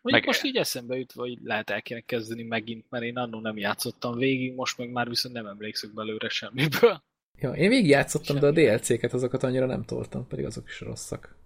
Mondjuk 0.00 0.24
Meg- 0.24 0.26
most 0.26 0.44
így 0.44 0.56
eszembe 0.56 0.96
jut, 0.96 1.12
hogy 1.12 1.38
lehet 1.42 1.70
el 1.70 1.82
kéne 1.82 2.00
kezdeni 2.00 2.42
megint, 2.42 2.84
mert 2.90 3.04
én 3.04 3.16
annól 3.16 3.40
nem 3.40 3.56
játszottam 3.56 4.16
végig, 4.16 4.54
most 4.54 4.78
meg 4.78 4.90
már 4.90 5.08
viszont 5.08 5.34
nem 5.34 5.46
emlékszek 5.46 5.94
belőle 5.94 6.28
semmiből. 6.28 7.02
Ja, 7.38 7.50
én 7.50 7.68
végigjátszottam, 7.68 8.38
de 8.38 8.46
a 8.46 8.50
DLC-ket 8.50 9.12
azokat 9.12 9.42
annyira 9.42 9.66
nem 9.66 9.84
toltam, 9.84 10.26
pedig 10.26 10.44
azok 10.44 10.68
is 10.68 10.80
rosszak. 10.80 11.36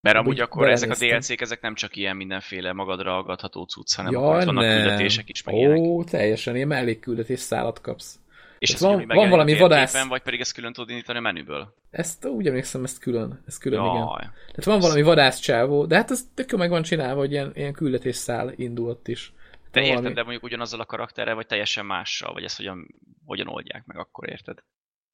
Mert 0.00 0.16
Amúgy 0.16 0.26
amúgy 0.26 0.40
akkor 0.40 0.68
ezek 0.68 0.90
a. 0.90 0.94
DLC-k, 0.94 1.40
ezek 1.40 1.60
nem 1.60 1.74
csak 1.74 1.96
ilyen 1.96 2.16
mindenféle 2.16 2.72
magadra 2.72 3.16
aggatható 3.16 3.64
cucc, 3.64 3.94
hanem 3.94 4.12
Ja, 4.12 4.18
akkor 4.18 4.44
vannak 4.44 4.64
küldetések 4.64 5.28
is, 5.28 5.42
meg 5.42 5.54
ilyenek. 5.54 5.78
Ó, 5.78 6.04
teljesen, 6.04 6.56
ilyen 6.56 6.68
mellékküldetés 6.68 7.40
szállat 7.40 7.80
kapsz. 7.80 8.18
És 8.60 8.72
ez 8.74 8.80
van- 8.80 9.06
van 9.06 9.28
valami 9.28 9.56
vadász- 9.58 10.08
Vagy 10.08 10.22
pedig 10.22 10.40
ezt 10.40 10.52
külön 10.52 10.72
tudod 10.72 10.90
indítani 10.90 11.18
a 11.18 11.20
menüből. 11.20 11.74
Ezt 11.90 12.24
úgy 12.24 12.46
emlékszem, 12.46 12.84
ezt 12.84 12.98
külön, 12.98 13.42
ez 13.46 13.58
külön, 13.58 13.80
igen. 13.84 13.94
Jaj. 13.94 14.20
Tehát 14.20 14.64
van 14.64 14.80
valami 14.80 15.02
vadászcsávó, 15.02 15.86
de 15.86 15.96
hát 15.96 16.10
ez 16.10 16.22
tök 16.34 16.50
meg 16.50 16.70
van 16.70 16.82
csinálva, 16.82 17.20
hogy 17.20 17.30
ilyen, 17.32 17.50
ilyen 17.54 17.72
küldetés 17.72 18.16
szál 18.16 18.52
indul 18.56 18.88
ott 18.88 19.08
is. 19.08 19.32
De 19.70 19.80
érted, 19.80 19.96
valami- 19.96 20.14
de 20.14 20.22
mondjuk 20.22 20.42
ugyanazzal 20.42 20.80
a 20.80 20.84
karakterrel, 20.84 21.34
vagy 21.34 21.46
teljesen 21.46 21.86
mással, 21.86 22.32
vagy 22.32 22.44
ezt 22.44 22.56
hogyan, 22.56 22.94
hogyan 23.24 23.48
oldják 23.48 23.84
meg, 23.86 23.96
akkor 23.98 24.28
érted? 24.28 24.58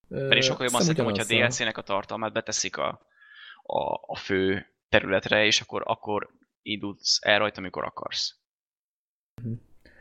Ö, 0.09 0.27
Pedig 0.27 0.43
sokkal 0.43 0.65
jobban 0.65 0.81
szerintem, 0.81 1.05
hogyha 1.05 1.23
a. 1.23 1.27
DLC-nek 1.27 1.77
a 1.77 1.81
tartalmát 1.81 2.33
beteszik 2.33 2.77
a, 2.77 2.87
a, 3.63 3.79
a 4.07 4.15
fő 4.15 4.65
területre, 4.89 5.45
és 5.45 5.61
akkor, 5.61 5.83
akkor 5.85 6.29
indulsz 6.61 7.19
el 7.21 7.39
rajta, 7.39 7.59
amikor 7.59 7.83
akarsz. 7.83 8.35
Mhm. 9.41 9.53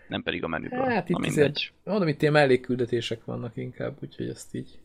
Nem 0.09 0.22
pedig 0.22 0.44
a 0.44 0.48
menüből. 0.48 0.84
Hát 0.84 1.09
itt 1.09 1.24
azért-. 1.24 1.72
Mondom, 1.84 2.09
itt 2.09 2.20
ilyen 2.20 2.32
mellékküldetések 2.32 3.24
vannak 3.24 3.57
inkább, 3.57 3.96
úgyhogy 4.02 4.28
ezt 4.28 4.54
így, 4.54 4.78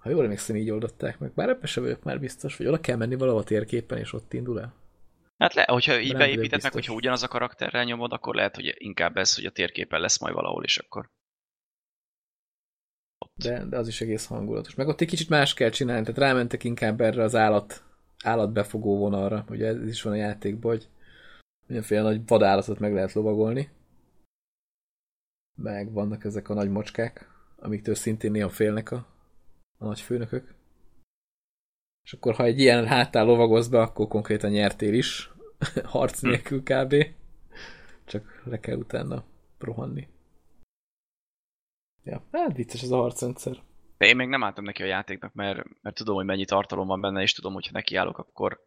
ha 0.00 0.10
jól 0.10 0.24
emlékszem, 0.24 0.56
így 0.56 0.70
oldották 0.70 1.18
meg. 1.18 1.32
Bár 1.34 1.48
ebben 1.48 1.66
sem 1.66 1.82
vagyok 1.82 2.02
már 2.02 2.20
biztos, 2.20 2.56
hogy 2.56 2.66
oda 2.66 2.80
kell 2.80 2.96
menni 2.96 3.14
valahol 3.14 3.44
térképen, 3.44 3.98
és 3.98 4.12
ott 4.12 4.32
indul 4.32 4.60
el. 4.60 4.74
Hát 5.38 5.54
le, 5.54 5.64
hogyha 5.68 6.00
így 6.00 6.16
beépíted 6.16 6.62
meg, 6.62 6.72
hogyha 6.72 6.94
ugyanaz 6.94 7.22
a 7.22 7.28
karakterrel 7.28 7.84
nyomod, 7.84 8.12
akkor 8.12 8.34
lehet, 8.34 8.54
hogy 8.54 8.74
inkább 8.78 9.16
ez, 9.16 9.34
hogy 9.34 9.44
a 9.44 9.50
térképen 9.50 10.00
lesz 10.00 10.20
majd 10.20 10.34
valahol, 10.34 10.64
és 10.64 10.78
akkor 10.78 11.10
De, 13.34 13.64
de 13.64 13.76
az 13.76 13.88
is 13.88 14.00
egész 14.00 14.26
hangulatos. 14.26 14.74
Meg 14.74 14.88
ott 14.88 15.00
egy 15.00 15.08
kicsit 15.08 15.28
más 15.28 15.54
kell 15.54 15.70
csinálni, 15.70 16.04
tehát 16.04 16.20
rámentek 16.20 16.64
inkább 16.64 17.00
erre 17.00 17.22
az 17.22 17.34
állat, 17.34 17.84
állatbefogó 18.24 18.98
vonalra. 18.98 19.44
Ugye 19.48 19.66
ez 19.66 19.86
is 19.88 20.02
van 20.02 20.12
a 20.12 20.16
játékban, 20.16 20.70
hogy 20.70 20.88
mindenféle 21.66 22.02
nagy 22.02 22.20
vadállatot 22.26 22.78
meg 22.78 22.94
lehet 22.94 23.12
lovagolni. 23.12 23.70
Meg 25.62 25.92
vannak 25.92 26.24
ezek 26.24 26.48
a 26.48 26.54
nagy 26.54 26.70
mocskák, 26.70 27.30
amiktől 27.56 27.94
szintén 27.94 28.30
néha 28.30 28.48
félnek 28.48 28.90
a, 28.90 29.06
a 29.78 29.84
nagy 29.84 30.00
főnökök. 30.00 30.54
És 32.04 32.12
akkor, 32.12 32.34
ha 32.34 32.44
egy 32.44 32.58
ilyen 32.58 32.86
háttal 32.86 33.24
lovagolsz 33.24 33.66
be, 33.66 33.80
akkor 33.80 34.08
konkrétan 34.08 34.50
nyertél 34.50 34.94
is. 34.94 35.30
Harc 35.84 36.20
nélkül 36.20 36.62
kb. 36.62 36.94
Csak 38.04 38.42
le 38.44 38.60
kell 38.60 38.76
utána 38.76 39.24
rohanni. 39.58 40.08
Ja, 42.04 42.24
hát 42.32 42.56
vicces 42.56 42.82
ez 42.82 42.90
a 42.90 42.96
harcrendszer. 42.96 43.62
De 43.96 44.06
én 44.06 44.16
még 44.16 44.28
nem 44.28 44.44
álltam 44.44 44.64
neki 44.64 44.82
a 44.82 44.86
játéknak, 44.86 45.34
mert, 45.34 45.66
mert 45.82 45.96
tudom, 45.96 46.14
hogy 46.14 46.24
mennyi 46.24 46.44
tartalom 46.44 46.86
van 46.86 47.00
benne, 47.00 47.22
és 47.22 47.32
tudom, 47.32 47.52
hogy 47.52 47.66
ha 47.66 47.72
nekiállok, 47.72 48.18
akkor... 48.18 48.66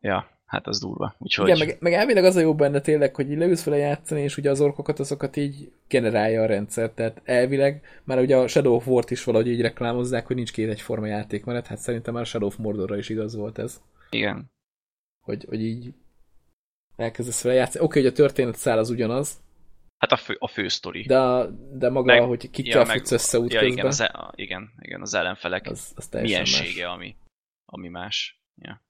Ja, 0.00 0.39
hát 0.50 0.66
az 0.66 0.80
durva. 0.80 1.14
Úgyhogy... 1.18 1.48
Igen, 1.48 1.58
meg, 1.66 1.76
meg 1.80 1.92
elvileg 1.92 2.24
az 2.24 2.36
a 2.36 2.40
jó 2.40 2.54
benne 2.54 2.80
tényleg, 2.80 3.14
hogy 3.14 3.30
így 3.30 3.38
leülsz 3.38 3.64
vele 3.64 3.76
játszani, 3.76 4.20
és 4.22 4.36
ugye 4.36 4.50
az 4.50 4.60
orkokat 4.60 4.98
azokat 4.98 5.36
így 5.36 5.72
generálja 5.88 6.42
a 6.42 6.46
rendszer. 6.46 6.90
Tehát 6.90 7.20
elvileg 7.24 8.00
már 8.04 8.18
ugye 8.18 8.36
a 8.36 8.48
Shadow 8.48 8.74
of 8.74 8.86
War-t 8.86 9.10
is 9.10 9.24
valahogy 9.24 9.48
így 9.48 9.60
reklámozzák, 9.60 10.26
hogy 10.26 10.36
nincs 10.36 10.52
két 10.52 10.68
egyforma 10.68 11.06
játékmenet, 11.06 11.66
hát 11.66 11.78
szerintem 11.78 12.14
már 12.14 12.22
a 12.22 12.26
Shadow 12.26 12.48
of 12.48 12.56
Mordorra 12.56 12.96
is 12.96 13.08
igaz 13.08 13.34
volt 13.34 13.58
ez. 13.58 13.80
Igen. 14.10 14.50
Hogy, 15.20 15.44
hogy 15.48 15.62
így 15.62 15.94
elkezdesz 16.96 17.42
vele 17.42 17.54
játszani. 17.54 17.84
Oké, 17.84 18.00
hogy 18.00 18.08
a 18.08 18.12
történet 18.12 18.56
szál 18.56 18.78
az 18.78 18.90
ugyanaz, 18.90 19.40
Hát 19.98 20.12
a 20.12 20.16
fő, 20.16 20.36
a 20.38 20.48
fő 20.48 20.68
sztori. 20.68 21.02
de, 21.02 21.18
a, 21.18 21.46
de 21.72 21.90
maga, 21.90 22.12
Meg- 22.12 22.22
hogy 22.28 22.50
kikkel 22.50 22.80
ja, 22.80 22.86
futsz 22.86 23.10
össze 23.10 23.38
ja, 23.38 23.44
útközben, 23.44 23.70
igen, 23.70 23.86
az, 23.86 24.00
e- 24.00 24.10
a- 24.12 24.32
igen, 24.34 24.70
igen, 24.78 25.00
az 25.00 25.14
ellenfelek 25.14 25.66
az, 25.66 25.92
az 25.96 26.08
miensége, 26.10 26.86
más. 26.86 26.94
ami, 26.94 27.16
ami 27.64 27.88
más. 27.88 28.40
Ja. 28.56 28.82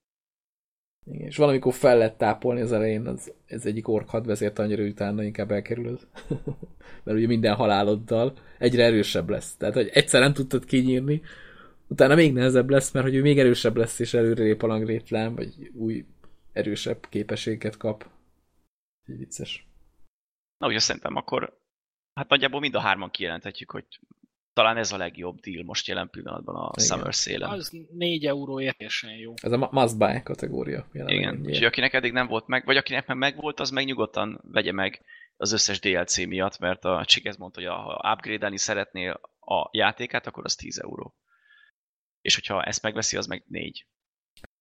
Igen, 1.05 1.27
és 1.27 1.37
valamikor 1.37 1.75
fel 1.75 1.99
lehet 1.99 2.19
tápolni 2.19 2.61
az 2.61 2.73
elején, 2.73 3.07
az, 3.07 3.33
ez 3.47 3.67
egyik 3.67 3.89
ork 3.89 4.09
hadvezért 4.09 4.59
annyira 4.59 4.83
hogy 4.83 4.91
utána 4.91 5.23
inkább 5.23 5.51
elkerülöd. 5.51 6.07
Mert 7.05 7.19
ugye 7.19 7.27
minden 7.27 7.55
haláloddal 7.55 8.33
egyre 8.59 8.85
erősebb 8.85 9.29
lesz. 9.29 9.57
Tehát, 9.57 9.75
hogy 9.75 9.89
egyszer 9.93 10.21
nem 10.21 10.33
tudtad 10.33 10.65
kinyírni, 10.65 11.23
utána 11.91 12.15
még 12.15 12.33
nehezebb 12.33 12.71
lesz, 12.71 12.91
mert 12.91 13.07
hogy 13.07 13.15
ő 13.15 13.21
még 13.21 13.39
erősebb 13.39 13.77
lesz, 13.77 13.99
és 13.99 14.15
előre 14.15 14.43
lép 14.43 14.63
a 14.63 14.67
langrétlán, 14.67 15.35
vagy 15.35 15.71
új 15.75 16.05
erősebb 16.53 17.07
képességet 17.09 17.77
kap. 17.77 18.09
Így 19.07 19.19
vicces. 19.19 19.67
Na, 20.59 20.67
ugye 20.67 20.79
szerintem 20.79 21.17
akkor, 21.17 21.59
hát 22.15 22.29
nagyjából 22.29 22.61
mind 22.61 22.75
a 22.75 22.81
hárman 22.81 23.11
kijelenthetjük, 23.11 23.71
hogy 23.71 23.85
talán 24.53 24.77
ez 24.77 24.93
a 24.93 24.97
legjobb 24.97 25.41
deal 25.41 25.65
most 25.65 25.87
jelen 25.87 26.11
pillanatban 26.11 26.55
a 26.55 26.73
Igen. 26.77 26.87
Summer 26.89 27.13
Sale-en. 27.13 27.51
Az 27.51 27.73
4 27.93 28.27
euró 28.27 28.61
értésen 28.61 29.17
jó. 29.17 29.35
Ez 29.43 29.53
a 29.53 29.69
must 29.71 29.99
buy 29.99 30.23
kategória. 30.23 30.89
Igen, 30.93 31.41
úgyhogy 31.45 31.65
akinek 31.65 31.93
eddig 31.93 32.13
nem 32.13 32.27
volt 32.27 32.47
meg, 32.47 32.65
vagy 32.65 32.77
akinek 32.77 33.07
meg 33.07 33.17
megvolt, 33.17 33.61
az 33.61 33.71
meg 33.71 33.85
nyugodtan 33.85 34.41
vegye 34.43 34.73
meg 34.73 35.05
az 35.37 35.53
összes 35.53 35.81
DLC 35.81 36.27
miatt, 36.27 36.59
mert 36.59 36.85
a 36.85 37.05
Csigez 37.05 37.37
mondta, 37.37 37.61
hogy 37.61 37.69
ha 37.69 38.13
upgrade-elni 38.13 38.59
szeretnél 38.59 39.21
a 39.41 39.69
játékát, 39.71 40.27
akkor 40.27 40.45
az 40.45 40.55
10 40.55 40.79
euró. 40.79 41.15
És 42.21 42.35
hogyha 42.35 42.63
ezt 42.63 42.83
megveszi, 42.83 43.17
az 43.17 43.27
meg 43.27 43.45
4. 43.47 43.87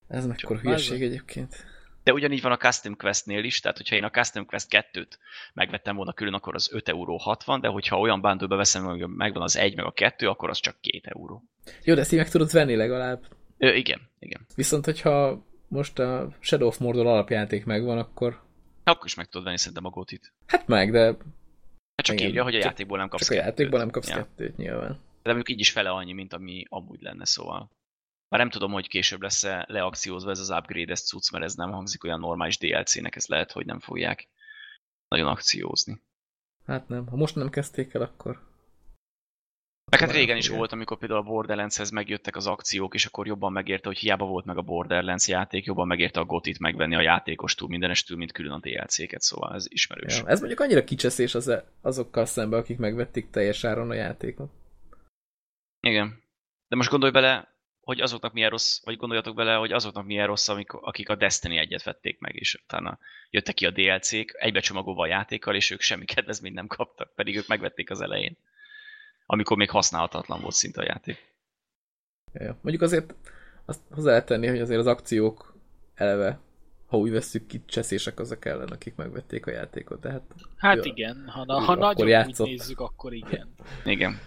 Ez 0.07 0.25
mekkora 0.25 0.59
hülyeség 0.59 1.01
egyébként. 1.01 1.65
De 2.03 2.13
ugyanígy 2.13 2.41
van 2.41 2.51
a 2.51 2.57
Custom 2.57 2.95
Quest-nél 2.95 3.43
is, 3.43 3.59
tehát 3.59 3.77
hogyha 3.77 3.95
én 3.95 4.03
a 4.03 4.09
Custom 4.09 4.45
Quest 4.45 4.67
2-t 4.69 5.11
megvettem 5.53 5.95
volna 5.95 6.13
külön, 6.13 6.33
akkor 6.33 6.55
az 6.55 6.69
5 6.73 6.89
euró 6.89 7.17
60, 7.17 7.61
de 7.61 7.67
hogyha 7.67 7.99
olyan 7.99 8.21
bundle 8.21 8.55
veszem, 8.55 8.83
hogy 8.83 9.07
megvan 9.07 9.43
az 9.43 9.57
1 9.57 9.75
meg 9.75 9.85
a 9.85 9.91
2, 9.91 10.27
akkor 10.27 10.49
az 10.49 10.59
csak 10.59 10.75
2 10.81 10.99
euró. 11.03 11.43
Jó, 11.83 11.93
de 11.93 12.01
ezt 12.01 12.11
így 12.11 12.19
meg 12.19 12.29
tudod 12.29 12.51
venni 12.51 12.75
legalább. 12.75 13.25
Ö, 13.57 13.73
igen, 13.73 13.99
igen. 14.19 14.45
Viszont, 14.55 14.85
hogyha 14.85 15.45
most 15.67 15.99
a 15.99 16.29
Shadow 16.39 16.67
of 16.67 16.77
Mordor 16.77 17.05
alapjáték 17.05 17.65
megvan, 17.65 17.97
akkor 17.97 18.41
Akkor 18.83 19.05
is 19.05 19.15
meg 19.15 19.25
tudod 19.25 19.45
venni 19.45 19.57
szerintem 19.57 19.85
a 19.85 19.89
gotit. 19.89 20.33
hát 20.45 20.67
meg, 20.67 20.91
de 20.91 21.15
Hát 21.95 22.05
csak 22.05 22.15
Igen, 22.15 22.29
írja, 22.29 22.43
hogy 22.43 22.55
a 22.55 22.57
játékból 22.57 22.97
nem 22.97 23.07
kapsz 23.07 23.27
csak 23.27 23.37
a 23.37 23.41
játékban 23.41 23.79
nem 23.79 23.89
kapsz 23.89 24.09
ja. 24.09 24.15
kettőt 24.15 24.57
nyilván. 24.57 24.99
De 25.23 25.33
mondjuk 25.33 25.49
így 25.49 25.59
is 25.59 25.71
fele 25.71 25.89
annyi, 25.89 26.13
mint 26.13 26.33
ami 26.33 26.65
amúgy 26.69 27.01
lenne, 27.01 27.25
szóval. 27.25 27.71
Már 28.30 28.39
nem 28.39 28.49
tudom, 28.49 28.71
hogy 28.71 28.88
később 28.88 29.21
lesz-e 29.21 29.65
leakciózva 29.67 30.30
ez 30.30 30.39
az 30.39 30.49
upgrade 30.49 30.91
ez 30.91 31.01
cucc, 31.01 31.32
mert 31.32 31.43
ez 31.43 31.53
nem 31.53 31.71
hangzik 31.71 32.03
olyan 32.03 32.19
normális 32.19 32.57
DLC-nek, 32.57 33.15
ez 33.15 33.27
lehet, 33.27 33.51
hogy 33.51 33.65
nem 33.65 33.80
fogják 33.80 34.27
nagyon 35.07 35.27
akciózni. 35.27 36.01
Hát 36.65 36.88
nem, 36.88 37.07
ha 37.07 37.15
most 37.15 37.36
nem 37.36 37.49
kezdték 37.49 37.93
el, 37.93 38.01
akkor... 38.01 38.47
Meg 39.91 39.99
hát 39.99 40.11
régen 40.11 40.38
is 40.38 40.47
volt, 40.47 40.71
amikor 40.71 40.97
például 40.97 41.19
a 41.19 41.23
Borderlands-hez 41.23 41.89
megjöttek 41.89 42.36
az 42.36 42.47
akciók, 42.47 42.93
és 42.93 43.05
akkor 43.05 43.27
jobban 43.27 43.51
megérte, 43.51 43.88
hogy 43.88 43.97
hiába 43.97 44.25
volt 44.25 44.45
meg 44.45 44.57
a 44.57 44.61
Borderlands 44.61 45.27
játék, 45.27 45.65
jobban 45.65 45.88
megérte 45.88 46.19
a 46.19 46.25
gotit 46.25 46.59
megvenni 46.59 46.95
a 46.95 47.01
játékostól, 47.01 47.67
mindenestől, 47.67 48.17
mint 48.17 48.32
külön 48.32 48.51
a 48.51 48.59
DLC-ket, 48.59 49.21
szóval 49.21 49.55
ez 49.55 49.65
ismerős. 49.69 50.17
Ja, 50.17 50.27
ez 50.27 50.39
mondjuk 50.39 50.59
annyira 50.59 50.84
kicseszés 50.84 51.36
az 51.36 51.53
azokkal 51.82 52.25
szemben, 52.25 52.59
akik 52.59 52.77
megvették 52.77 53.30
teljes 53.30 53.63
áron 53.63 53.89
a 53.89 53.93
játékot. 53.93 54.51
Igen. 55.80 56.23
De 56.67 56.75
most 56.75 56.89
gondolj 56.89 57.11
bele, 57.11 57.59
hogy 57.89 58.01
azoknak 58.01 58.33
milyen 58.33 58.49
rossz, 58.49 58.83
vagy 58.83 58.97
gondoljatok 58.97 59.35
bele, 59.35 59.55
hogy 59.55 59.71
azoknak 59.71 60.05
milyen 60.05 60.27
rossz, 60.27 60.47
amik, 60.47 60.73
akik 60.73 61.09
a 61.09 61.15
Destiny 61.15 61.57
egyet 61.57 61.83
vették 61.83 62.19
meg, 62.19 62.35
és 62.35 62.59
utána 62.63 62.99
jöttek 63.29 63.53
ki 63.53 63.65
a 63.65 63.71
DLC-k, 63.71 64.35
egybecsomagolva 64.39 65.03
a 65.03 65.07
játékkal, 65.07 65.55
és 65.55 65.69
ők 65.69 65.81
semmi 65.81 66.05
kedvezményt 66.05 66.55
nem 66.55 66.67
kaptak, 66.67 67.15
pedig 67.15 67.37
ők 67.37 67.47
megvették 67.47 67.89
az 67.89 68.01
elején. 68.01 68.37
Amikor 69.25 69.57
még 69.57 69.69
használhatatlan 69.69 70.41
volt 70.41 70.53
szinte 70.53 70.81
a 70.81 70.85
játék. 70.85 71.17
Ja. 72.33 72.57
Mondjuk 72.61 72.81
azért 72.81 73.15
azt 73.65 73.81
hozzá 73.91 74.09
lehet 74.09 74.25
tenni, 74.25 74.47
hogy 74.47 74.59
azért 74.59 74.79
az 74.79 74.87
akciók 74.87 75.55
eleve, 75.95 76.39
ha 76.87 76.97
úgy 76.97 77.11
vesszük 77.11 77.47
ki, 77.47 77.61
cseszések 77.65 78.19
azok 78.19 78.45
ellen, 78.45 78.67
akik 78.67 78.95
megvették 78.95 79.45
a 79.45 79.51
játékot. 79.51 80.01
Tehát 80.01 80.21
Hát 80.57 80.75
Jó. 80.75 80.81
igen, 80.83 81.27
ha, 81.27 81.45
na, 81.45 81.53
ha 81.53 81.71
akkor 81.71 81.77
nagyon 81.77 82.07
játszott. 82.07 82.47
úgy 82.47 82.53
nézzük, 82.53 82.79
akkor 82.79 83.13
igen. 83.13 83.53
Igen. 83.85 84.19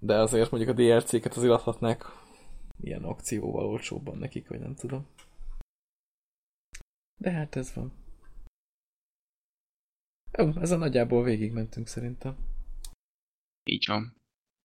De 0.00 0.14
azért 0.18 0.50
mondjuk 0.50 0.78
a 0.78 0.82
DLC-ket 0.82 1.34
azért 1.34 1.52
adhatnák 1.52 2.04
ilyen 2.80 3.04
akcióval 3.04 3.66
olcsóbban 3.66 4.18
nekik, 4.18 4.48
vagy 4.48 4.60
nem 4.60 4.74
tudom. 4.74 5.06
De 7.20 7.30
hát 7.30 7.56
ez 7.56 7.74
van. 7.74 7.92
Jó, 10.38 10.60
ezen 10.60 10.78
nagyjából 10.78 11.22
végigmentünk 11.22 11.86
szerintem. 11.86 12.36
Így 13.64 13.84
van. 13.86 14.14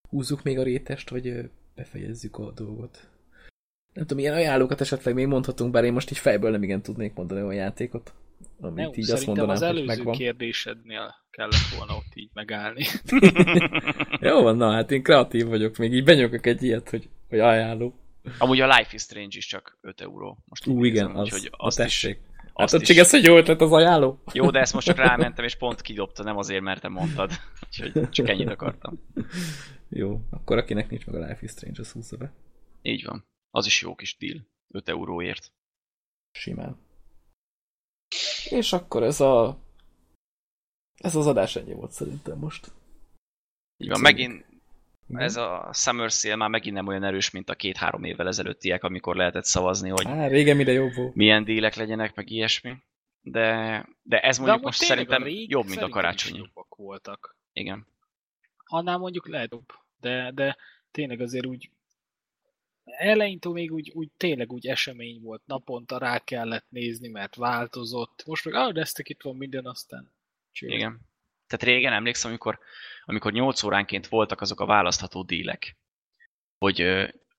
Húzzuk 0.08 0.42
még 0.42 0.58
a 0.58 0.62
rétest, 0.62 1.10
vagy 1.10 1.50
befejezzük 1.74 2.38
a 2.38 2.50
dolgot. 2.50 3.10
Nem 3.92 4.06
tudom, 4.06 4.18
milyen 4.18 4.34
ajánlókat 4.34 4.80
esetleg 4.80 5.14
még 5.14 5.26
mondhatunk, 5.26 5.72
bár 5.72 5.84
én 5.84 5.92
most 5.92 6.10
így 6.10 6.18
fejből 6.18 6.50
nem 6.50 6.62
igen 6.62 6.82
tudnék 6.82 7.14
mondani 7.14 7.42
olyan 7.42 7.54
játékot, 7.54 8.14
amit 8.60 8.76
Nem, 8.76 8.92
így 8.94 9.10
azt 9.10 9.26
mondanám, 9.26 9.50
az 9.50 9.58
hogy 9.58 9.68
előző 9.68 9.86
megvan. 9.86 10.14
kérdésednél 10.14 11.14
kellett 11.30 11.76
volna 11.76 11.96
ott 11.96 12.14
így 12.14 12.30
megállni. 12.32 12.84
Jó 14.28 14.42
van, 14.42 14.56
na 14.56 14.72
hát 14.72 14.90
én 14.90 15.02
kreatív 15.02 15.46
vagyok, 15.46 15.76
még 15.76 15.92
így 15.92 16.04
benyögök 16.04 16.46
egy 16.46 16.62
ilyet, 16.62 16.90
hogy, 16.90 17.08
hogy 17.28 17.38
ajánló. 17.38 17.94
Amúgy 18.38 18.60
a 18.60 18.66
Life 18.66 18.90
is 18.92 19.02
Strange 19.02 19.36
is 19.36 19.46
csak 19.46 19.78
5 19.80 20.00
euró. 20.00 20.38
Most 20.44 20.66
Ú, 20.66 20.84
igen, 20.84 21.06
nézem, 21.06 21.20
az, 21.20 21.32
úgyhogy 21.32 21.48
a 21.52 21.66
azt 21.66 21.78
is, 21.78 21.84
tessék. 21.84 22.20
Azt 22.52 22.72
hát, 22.72 22.88
is. 22.88 22.96
ez, 22.96 23.10
hogy 23.10 23.24
jó 23.24 23.36
ötlet 23.36 23.60
az 23.60 23.72
ajánló? 23.72 24.22
Jó, 24.32 24.50
de 24.50 24.58
ezt 24.58 24.74
most 24.74 24.86
csak 24.86 24.96
rámentem, 25.08 25.44
és 25.44 25.54
pont 25.54 25.80
kidobta, 25.80 26.22
nem 26.22 26.36
azért, 26.36 26.62
mert 26.62 26.80
te 26.80 26.88
mondtad. 26.88 27.30
Úgyhogy 27.66 28.08
csak 28.10 28.28
ennyit 28.28 28.48
akartam. 28.48 29.00
Jó, 29.88 30.20
akkor 30.30 30.56
akinek 30.56 30.90
nincs 30.90 31.06
meg 31.06 31.14
a 31.14 31.26
Life 31.26 31.38
is 31.40 31.50
Strange, 31.50 31.80
az 31.80 31.92
húzza 31.92 32.16
be. 32.16 32.32
Így 32.82 33.04
van. 33.04 33.24
Az 33.50 33.66
is 33.66 33.82
jó 33.82 33.94
kis 33.94 34.16
deal. 34.18 34.46
5 34.70 34.88
euróért. 34.88 35.52
Simán. 36.32 36.85
És 38.50 38.72
akkor 38.72 39.02
ez 39.02 39.20
a... 39.20 39.58
Ez 40.96 41.16
az 41.16 41.26
adás 41.26 41.56
ennyi 41.56 41.72
volt 41.72 41.90
szerintem 41.90 42.38
most. 42.38 42.72
Így 43.76 43.88
van, 43.88 44.00
megint 44.00 44.44
igen. 45.08 45.22
ez 45.22 45.36
a 45.36 45.70
Summer 45.72 46.10
Sale 46.10 46.36
már 46.36 46.48
megint 46.48 46.74
nem 46.74 46.86
olyan 46.86 47.04
erős, 47.04 47.30
mint 47.30 47.50
a 47.50 47.54
két-három 47.54 48.04
évvel 48.04 48.26
ezelőttiek, 48.26 48.84
amikor 48.84 49.16
lehetett 49.16 49.44
szavazni, 49.44 49.88
hogy 49.88 50.06
Á, 50.06 50.26
régen 50.26 50.56
mire 50.56 50.72
jobb 50.72 50.94
volt. 50.94 51.14
milyen 51.14 51.44
dílek 51.44 51.74
legyenek, 51.74 52.14
meg 52.14 52.30
ilyesmi. 52.30 52.76
De, 53.20 53.88
de 54.02 54.20
ez 54.20 54.38
mondjuk 54.38 54.58
de 54.58 54.64
most 54.64 54.80
szerintem 54.80 55.22
rég, 55.22 55.50
jobb, 55.50 55.66
mint 55.66 55.82
a 55.82 55.88
karácsonyi. 55.88 56.38
Jobbak 56.38 56.74
voltak. 56.74 57.36
Igen. 57.52 57.86
Annál 58.64 58.98
mondjuk 58.98 59.28
lehet 59.28 59.52
jobb, 59.52 59.68
de, 60.00 60.30
de 60.34 60.56
tényleg 60.90 61.20
azért 61.20 61.46
úgy 61.46 61.70
eleintől 62.86 63.52
még 63.52 63.72
úgy, 63.72 63.90
úgy 63.94 64.10
tényleg 64.16 64.52
úgy 64.52 64.66
esemény 64.66 65.20
volt, 65.20 65.42
naponta 65.46 65.98
rá 65.98 66.18
kellett 66.18 66.66
nézni, 66.68 67.08
mert 67.08 67.34
változott. 67.34 68.22
Most 68.26 68.44
meg, 68.44 68.54
ah, 68.54 68.72
de 68.72 68.80
eztek 68.80 69.08
itt 69.08 69.22
van 69.22 69.36
minden, 69.36 69.66
aztán 69.66 70.14
Csőle. 70.56 70.74
Igen. 70.74 71.00
Tehát 71.46 71.64
régen 71.74 71.92
emlékszem, 71.92 72.30
amikor, 72.30 72.58
amikor 73.04 73.32
8 73.32 73.62
óránként 73.62 74.06
voltak 74.06 74.40
azok 74.40 74.60
a 74.60 74.66
választható 74.66 75.22
dílek, 75.22 75.76
hogy 76.58 76.80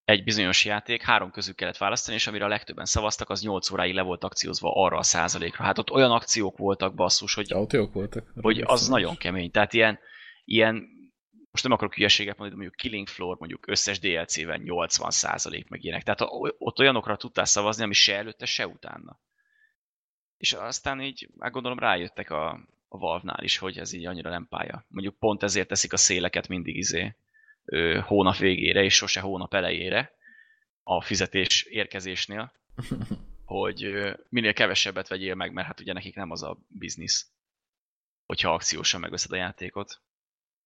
egy 0.05 0.23
bizonyos 0.23 0.65
játék, 0.65 1.01
három 1.01 1.31
közül 1.31 1.55
kellett 1.55 1.77
választani, 1.77 2.15
és 2.15 2.27
amire 2.27 2.45
a 2.45 2.47
legtöbben 2.47 2.85
szavaztak, 2.85 3.29
az 3.29 3.41
8 3.41 3.71
óráig 3.71 3.93
le 3.93 4.01
volt 4.01 4.23
akciózva 4.23 4.71
arra 4.73 4.97
a 4.97 5.03
százalékra. 5.03 5.63
Hát 5.63 5.77
ott 5.77 5.91
olyan 5.91 6.11
akciók 6.11 6.57
voltak, 6.57 6.93
basszus, 6.93 7.33
hogy, 7.33 7.49
ja, 7.49 7.59
ott 7.59 7.73
jók 7.73 7.93
voltak. 7.93 8.31
hogy 8.41 8.61
az 8.65 8.87
nagyon 8.87 9.15
kemény. 9.15 9.51
Tehát 9.51 9.73
ilyen, 9.73 9.99
ilyen 10.45 10.96
most 11.57 11.69
nem 11.69 11.77
akarok 11.77 11.95
hülyeséget 11.95 12.37
mondani, 12.37 12.49
de 12.49 12.55
mondjuk 12.55 12.81
Killing 12.81 13.07
Floor 13.07 13.37
mondjuk 13.39 13.67
összes 13.67 13.99
DLC-vel 13.99 14.59
80% 14.63 15.67
meg 15.67 15.83
ilyenek. 15.83 16.03
Tehát 16.03 16.21
ott 16.57 16.79
olyanokra 16.79 17.15
tudtál 17.15 17.45
szavazni, 17.45 17.83
ami 17.83 17.93
se 17.93 18.15
előtte, 18.15 18.45
se 18.45 18.67
utána. 18.67 19.19
És 20.37 20.53
aztán 20.53 21.01
így, 21.01 21.29
meg 21.37 21.51
gondolom 21.51 21.79
rájöttek 21.79 22.29
a, 22.29 22.49
a 22.87 22.97
Valve-nál 22.97 23.43
is, 23.43 23.57
hogy 23.57 23.77
ez 23.77 23.93
így 23.93 24.05
annyira 24.05 24.29
nem 24.29 24.47
pálya. 24.47 24.85
Mondjuk 24.87 25.19
pont 25.19 25.43
ezért 25.43 25.67
teszik 25.67 25.93
a 25.93 25.97
széleket 25.97 26.47
mindig 26.47 26.75
izé 26.75 27.15
ö, 27.65 27.99
hónap 28.03 28.37
végére, 28.37 28.83
és 28.83 28.93
sose 28.93 29.19
hónap 29.19 29.53
elejére 29.53 30.11
a 30.83 31.01
fizetés 31.01 31.63
érkezésnél, 31.63 32.51
hogy 33.45 33.83
ö, 33.83 34.13
minél 34.29 34.53
kevesebbet 34.53 35.07
vegyél 35.07 35.35
meg, 35.35 35.53
mert 35.53 35.67
hát 35.67 35.79
ugye 35.79 35.93
nekik 35.93 36.15
nem 36.15 36.31
az 36.31 36.43
a 36.43 36.57
biznisz, 36.67 37.31
hogyha 38.25 38.53
akciósan 38.53 38.99
megveszed 38.99 39.31
a 39.31 39.35
játékot. 39.35 40.01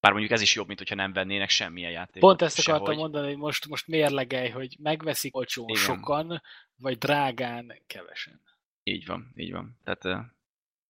Bár 0.02 0.12
mondjuk 0.12 0.32
ez 0.32 0.42
is 0.42 0.56
jobb, 0.56 0.68
mint 0.68 0.80
hogyha 0.80 0.96
nem 0.96 1.14
vennének 1.14 1.50
semmilyen 1.50 1.92
játékot. 1.92 2.20
Pont 2.20 2.42
ezt 2.42 2.60
akartam 2.60 2.86
sehogy. 2.86 2.98
mondani, 3.02 3.28
hogy 3.28 3.38
most, 3.38 3.68
most 3.68 3.88
mérlegelj, 3.88 4.50
hogy 4.50 4.78
megveszik 4.80 5.36
olcsón 5.36 5.68
Igen. 5.68 5.82
sokan, 5.82 6.42
vagy 6.76 6.98
drágán 6.98 7.82
kevesen. 7.88 8.42
Így 8.84 9.06
van, 9.06 9.32
így 9.36 9.52
van. 9.52 9.80
Tehát, 9.84 10.04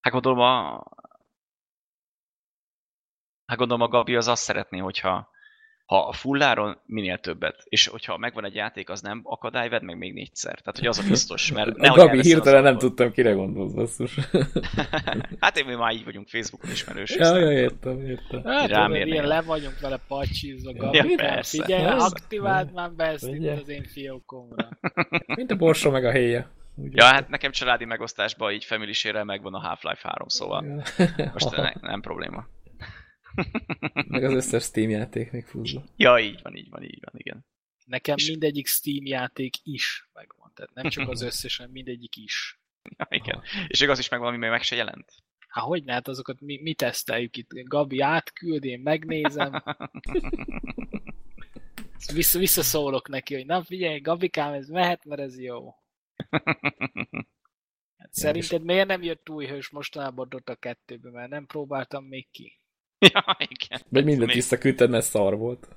hát 0.02 0.14
gondolom 0.14 0.40
a, 0.40 0.84
hát 3.46 3.58
gondolom 3.58 3.82
a 3.82 3.88
Gabi 3.88 4.16
az 4.16 4.28
azt 4.28 4.44
szeretné, 4.44 4.78
hogyha 4.80 5.31
ha 5.92 6.08
a 6.08 6.12
fulláron 6.12 6.78
minél 6.86 7.18
többet, 7.18 7.64
és 7.64 7.88
hogyha 7.88 8.18
megvan 8.18 8.46
egy 8.46 8.56
játék, 8.56 8.90
az 8.90 9.02
nem 9.02 9.22
akadály, 9.24 9.70
vedd 9.70 9.84
meg 9.84 9.98
még 9.98 10.14
négyszer. 10.14 10.60
Tehát, 10.60 10.78
hogy 10.78 10.88
az 10.88 11.00
a 11.00 11.04
biztos, 11.08 11.52
mert... 11.52 11.78
A 11.88 11.94
Gabi 11.94 12.22
hirtelen 12.22 12.64
nem 12.64 12.78
tudtam, 12.78 13.12
kire 13.12 13.32
gondolsz, 13.32 13.74
basszus. 13.74 14.16
hát 15.40 15.58
én 15.58 15.66
mi 15.66 15.76
már 15.76 15.94
így 15.94 16.04
vagyunk 16.04 16.28
Facebookon 16.28 16.72
ismerős. 16.72 17.16
Ja, 17.16 17.38
ja, 17.38 17.52
értem, 17.52 18.06
értem. 18.06 18.44
Hát, 18.44 18.70
Rám 18.70 18.96
ilyen 18.96 19.28
le 19.28 19.42
vagyunk 19.42 19.80
vele 19.80 20.00
pacsizva, 20.08 20.74
Gabi. 20.74 20.98
Ja, 20.98 21.16
persze. 21.16 21.64
Figyelj, 21.64 21.84
persze. 21.84 22.06
aktiváld 22.06 22.74
már 22.74 22.92
be 22.92 23.06
ezt 23.06 23.28
itt 23.28 23.48
az 23.48 23.70
én 23.70 23.84
fiókomra. 23.84 24.70
Mint 25.36 25.52
a 25.52 25.56
borsó 25.56 25.90
meg 25.90 26.06
a 26.06 26.12
héja. 26.12 26.52
Úgy 26.76 26.96
ja, 26.96 27.06
hát 27.06 27.30
nekem 27.30 27.52
családi 27.52 27.86
megosztásban 27.86 28.52
így 28.52 28.66
family 28.66 28.94
megvan 29.24 29.54
a 29.54 29.60
Half-Life 29.60 30.08
3, 30.08 30.28
szóval 30.28 30.84
most 31.34 31.56
ne, 31.56 31.72
nem 31.82 32.02
probléma. 32.02 32.48
Meg 34.08 34.24
az 34.24 34.34
összes 34.34 34.64
Steam 34.64 34.90
játék 34.90 35.32
még 35.32 35.46
fúzva. 35.46 35.84
Ja, 35.96 36.20
így 36.20 36.40
van, 36.42 36.56
így 36.56 36.70
van, 36.70 36.84
így 36.84 37.00
van, 37.02 37.14
igen. 37.18 37.46
Nekem 37.86 38.16
és... 38.18 38.28
mindegyik 38.28 38.68
Steam 38.68 39.06
játék 39.06 39.56
is 39.64 40.10
megvan. 40.14 40.52
Tehát 40.54 40.74
nem 40.74 40.90
csak 40.90 41.10
az 41.10 41.22
összes, 41.30 41.58
hanem 41.58 41.72
mindegyik 41.72 42.16
is. 42.16 42.60
Ja, 42.98 43.08
igen. 43.10 43.36
Ha. 43.36 43.44
És 43.68 43.82
igaz 43.82 44.00
is 44.00 44.10
meg 44.10 44.20
valami 44.20 44.38
még 44.38 44.50
meg 44.50 44.62
se 44.62 44.76
jelent. 44.76 45.14
Hát 45.48 45.64
hogy 45.64 45.84
ne, 45.84 45.94
hát 45.94 46.08
azokat 46.08 46.42
mi, 46.42 46.60
mi 46.62 46.74
teszteljük 46.74 47.38
itt? 47.38 47.50
Gabi 47.54 48.00
átküld, 48.00 48.64
én 48.64 48.80
megnézem. 48.80 49.64
Vissza, 52.14 52.40
visszaszólok 52.40 53.08
neki, 53.10 53.36
hogy 53.36 53.46
na 53.46 53.64
figyelj, 53.64 54.00
Gabikám, 54.00 54.54
ez 54.54 54.68
mehet, 54.68 55.06
mert 55.06 55.22
ez 55.22 55.40
jó. 55.40 55.76
Hát 57.98 58.14
szerinted 58.14 58.64
miért 58.64 58.88
nem 58.88 59.04
jött 59.04 59.30
új 59.30 59.46
hős 59.46 59.70
mostanában 59.70 60.30
Dota 60.30 60.58
2-be, 60.62 61.10
mert 61.10 61.30
nem 61.30 61.46
próbáltam 61.46 62.06
még 62.06 62.28
ki? 62.32 62.61
Ja, 63.14 63.38
igen. 63.38 63.82
Vagy 63.90 64.06
mindent 64.06 64.34
visszaküldted, 64.34 64.90
mert 64.90 65.06
szar 65.06 65.38
volt. 65.38 65.68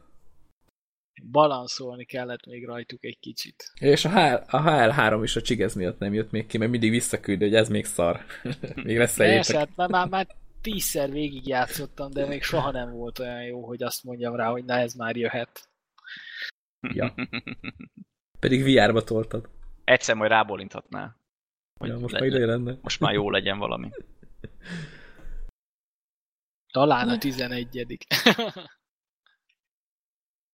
Balanszolni 1.31 2.05
kellett 2.05 2.47
még 2.47 2.66
rajtuk 2.66 3.05
egy 3.05 3.18
kicsit. 3.18 3.72
És 3.81 4.05
a, 4.05 4.09
H- 4.09 4.55
a 4.55 4.62
HL3 4.62 5.20
is 5.22 5.37
a 5.37 5.43
csigez 5.43 5.75
miatt 5.75 5.99
nem 5.99 6.14
jött 6.14 6.31
még 6.31 6.47
ki, 6.47 6.59
mert 6.59 6.70
mindig 6.70 6.91
visszaküld, 6.91 7.41
hogy 7.41 7.55
ez 7.55 7.68
még 7.68 7.85
szar. 7.85 8.20
még 8.85 8.99
lesz 8.99 9.53
hát 9.53 9.77
már, 9.77 9.89
már, 9.89 10.09
már 10.09 10.27
tízszer 10.61 11.11
végigjátszottam, 11.11 12.11
de 12.11 12.27
még 12.27 12.43
soha 12.43 12.70
nem 12.70 12.91
volt 12.91 13.18
olyan 13.18 13.43
jó, 13.43 13.66
hogy 13.66 13.83
azt 13.83 14.05
mondjam 14.05 14.37
rá, 14.37 14.51
hogy 14.51 14.64
na 14.64 14.75
ez 14.75 14.95
már 14.95 15.16
jöhet. 15.16 15.68
Ja. 16.81 17.14
Pedig 18.41 18.62
VR-ba 18.62 19.03
toltad. 19.03 19.49
Egyszer 19.85 20.14
majd 20.14 20.31
rábólinthatnál. 20.31 21.16
Ja, 21.81 21.99
most 21.99 22.14
már 22.14 22.22
ide 22.22 22.47
lenne. 22.47 22.79
Most 22.83 23.01
már 23.01 23.12
jó 23.12 23.31
legyen 23.31 23.59
valami. 23.59 23.91
Talán 26.75 27.09
a 27.09 27.18
11 27.18 27.97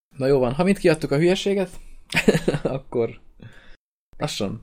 Na 0.17 0.27
jó 0.27 0.39
van, 0.39 0.55
ha 0.55 0.65
mind 0.65 0.79
kiadtuk 0.79 1.11
a 1.11 1.17
hülyeséget, 1.17 1.71
akkor 2.77 3.21
lassan 4.17 4.63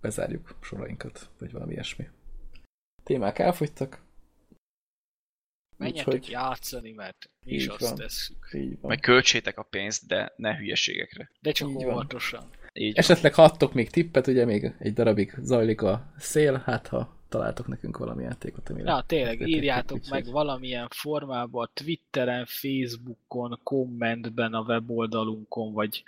bezárjuk 0.00 0.58
sorainkat, 0.60 1.30
vagy 1.38 1.52
valami 1.52 1.72
ilyesmi. 1.72 2.08
Témák 3.02 3.38
elfogytak. 3.38 4.02
Menjetek 5.76 6.14
Úgyhogy... 6.14 6.30
játszani, 6.30 6.92
mert 6.92 7.30
mi 7.46 7.52
is 7.52 7.66
azt 7.66 7.80
van. 7.80 7.94
tesszük. 7.94 8.48
Így 8.52 8.80
van. 8.80 8.90
Meg 8.90 9.00
költsétek 9.00 9.58
a 9.58 9.62
pénzt, 9.62 10.06
de 10.06 10.32
ne 10.36 10.56
hülyeségekre. 10.56 11.30
De 11.40 11.52
csak 11.52 11.68
Így 11.68 11.84
óvatosan. 11.84 12.50
Így 12.72 12.96
Esetleg 12.96 13.34
van. 13.34 13.46
ha 13.46 13.52
adtok 13.52 13.72
még 13.72 13.90
tippet, 13.90 14.26
ugye 14.26 14.44
még 14.44 14.74
egy 14.78 14.92
darabig 14.92 15.34
zajlik 15.38 15.82
a 15.82 16.12
szél, 16.16 16.62
hát 16.64 16.86
ha 16.86 17.17
találtok 17.28 17.66
nekünk 17.66 17.98
valami 17.98 18.22
játékot, 18.22 18.68
amire... 18.68 18.90
Ja, 18.90 19.04
tényleg, 19.06 19.48
írjátok 19.48 20.00
meg 20.10 20.24
hogy... 20.24 20.32
valamilyen 20.32 20.88
formában, 20.90 21.70
Twitteren, 21.74 22.44
Facebookon, 22.46 23.60
kommentben, 23.62 24.54
a 24.54 24.60
weboldalunkon, 24.60 25.72
vagy 25.72 26.02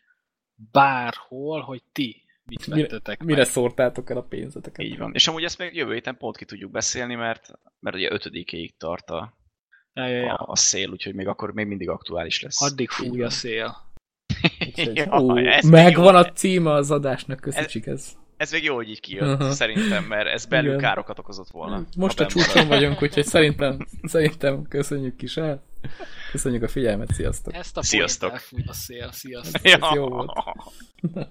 bárhol, 0.73 1.61
hogy 1.61 1.83
ti 1.93 2.23
mit 2.45 2.65
vettetek 2.65 3.21
mire, 3.21 3.33
mire 3.33 3.45
szórtátok 3.45 4.11
el 4.11 4.17
a 4.17 4.23
pénzeteket. 4.23 4.87
Így 4.87 4.99
van. 4.99 5.15
És 5.15 5.29
amúgy 5.29 5.45
ezt 5.45 5.59
még 5.59 5.75
jövő 5.75 5.93
héten 5.93 6.17
pont 6.17 6.37
ki 6.37 6.45
tudjuk 6.45 6.71
beszélni, 6.71 7.15
mert, 7.15 7.51
mert 7.81 7.97
ugye 7.97 8.13
ötödikéig 8.13 8.77
tart 8.77 9.11
a, 9.11 9.37
ja, 9.93 10.07
ja, 10.07 10.21
ja. 10.21 10.35
a, 10.35 10.51
a 10.51 10.57
szél, 10.57 10.91
úgyhogy 10.91 11.15
még 11.15 11.27
akkor 11.27 11.53
még 11.53 11.67
mindig 11.67 11.89
aktuális 11.89 12.43
lesz. 12.43 12.63
Addig 12.63 12.89
fúj 12.89 13.23
a 13.23 13.31
szél. 13.31 13.77
ja, 14.95 15.21
Ó, 15.21 15.33
megvan 15.69 16.15
a 16.15 16.33
címe 16.33 16.73
az 16.73 16.91
adásnak, 16.91 17.41
köszönjük 17.41 17.87
ez. 17.87 17.93
ez 17.93 18.19
ez 18.41 18.51
még 18.51 18.65
jó, 18.65 18.75
hogy 18.75 18.91
így 18.91 19.01
kijött, 19.01 19.41
uh-huh. 19.41 19.51
szerintem, 19.51 20.05
mert 20.05 20.27
ez 20.27 20.45
belül 20.45 20.69
Igen. 20.69 20.81
károkat 20.81 21.19
okozott 21.19 21.51
volna. 21.51 21.85
Most 21.97 22.21
a 22.21 22.27
csúcson 22.27 22.69
vagyunk, 22.69 23.03
úgyhogy 23.03 23.25
szerintem, 23.25 23.87
szerintem 24.03 24.63
köszönjük 24.69 25.23
is 25.23 25.37
el. 25.37 25.63
Köszönjük 26.31 26.63
a 26.63 26.69
figyelmet, 26.69 27.13
sziasztok! 27.13 27.55
Ezt 27.55 27.77
a 27.77 27.83
sziasztok! 27.83 28.33
a 28.67 28.73
szél, 28.73 29.13
sziasztok! 29.13 29.63
Ja. 29.65 29.73
Ez 29.73 29.95
jó 29.95 30.09
volt. 30.09 30.31
Na, 31.15 31.29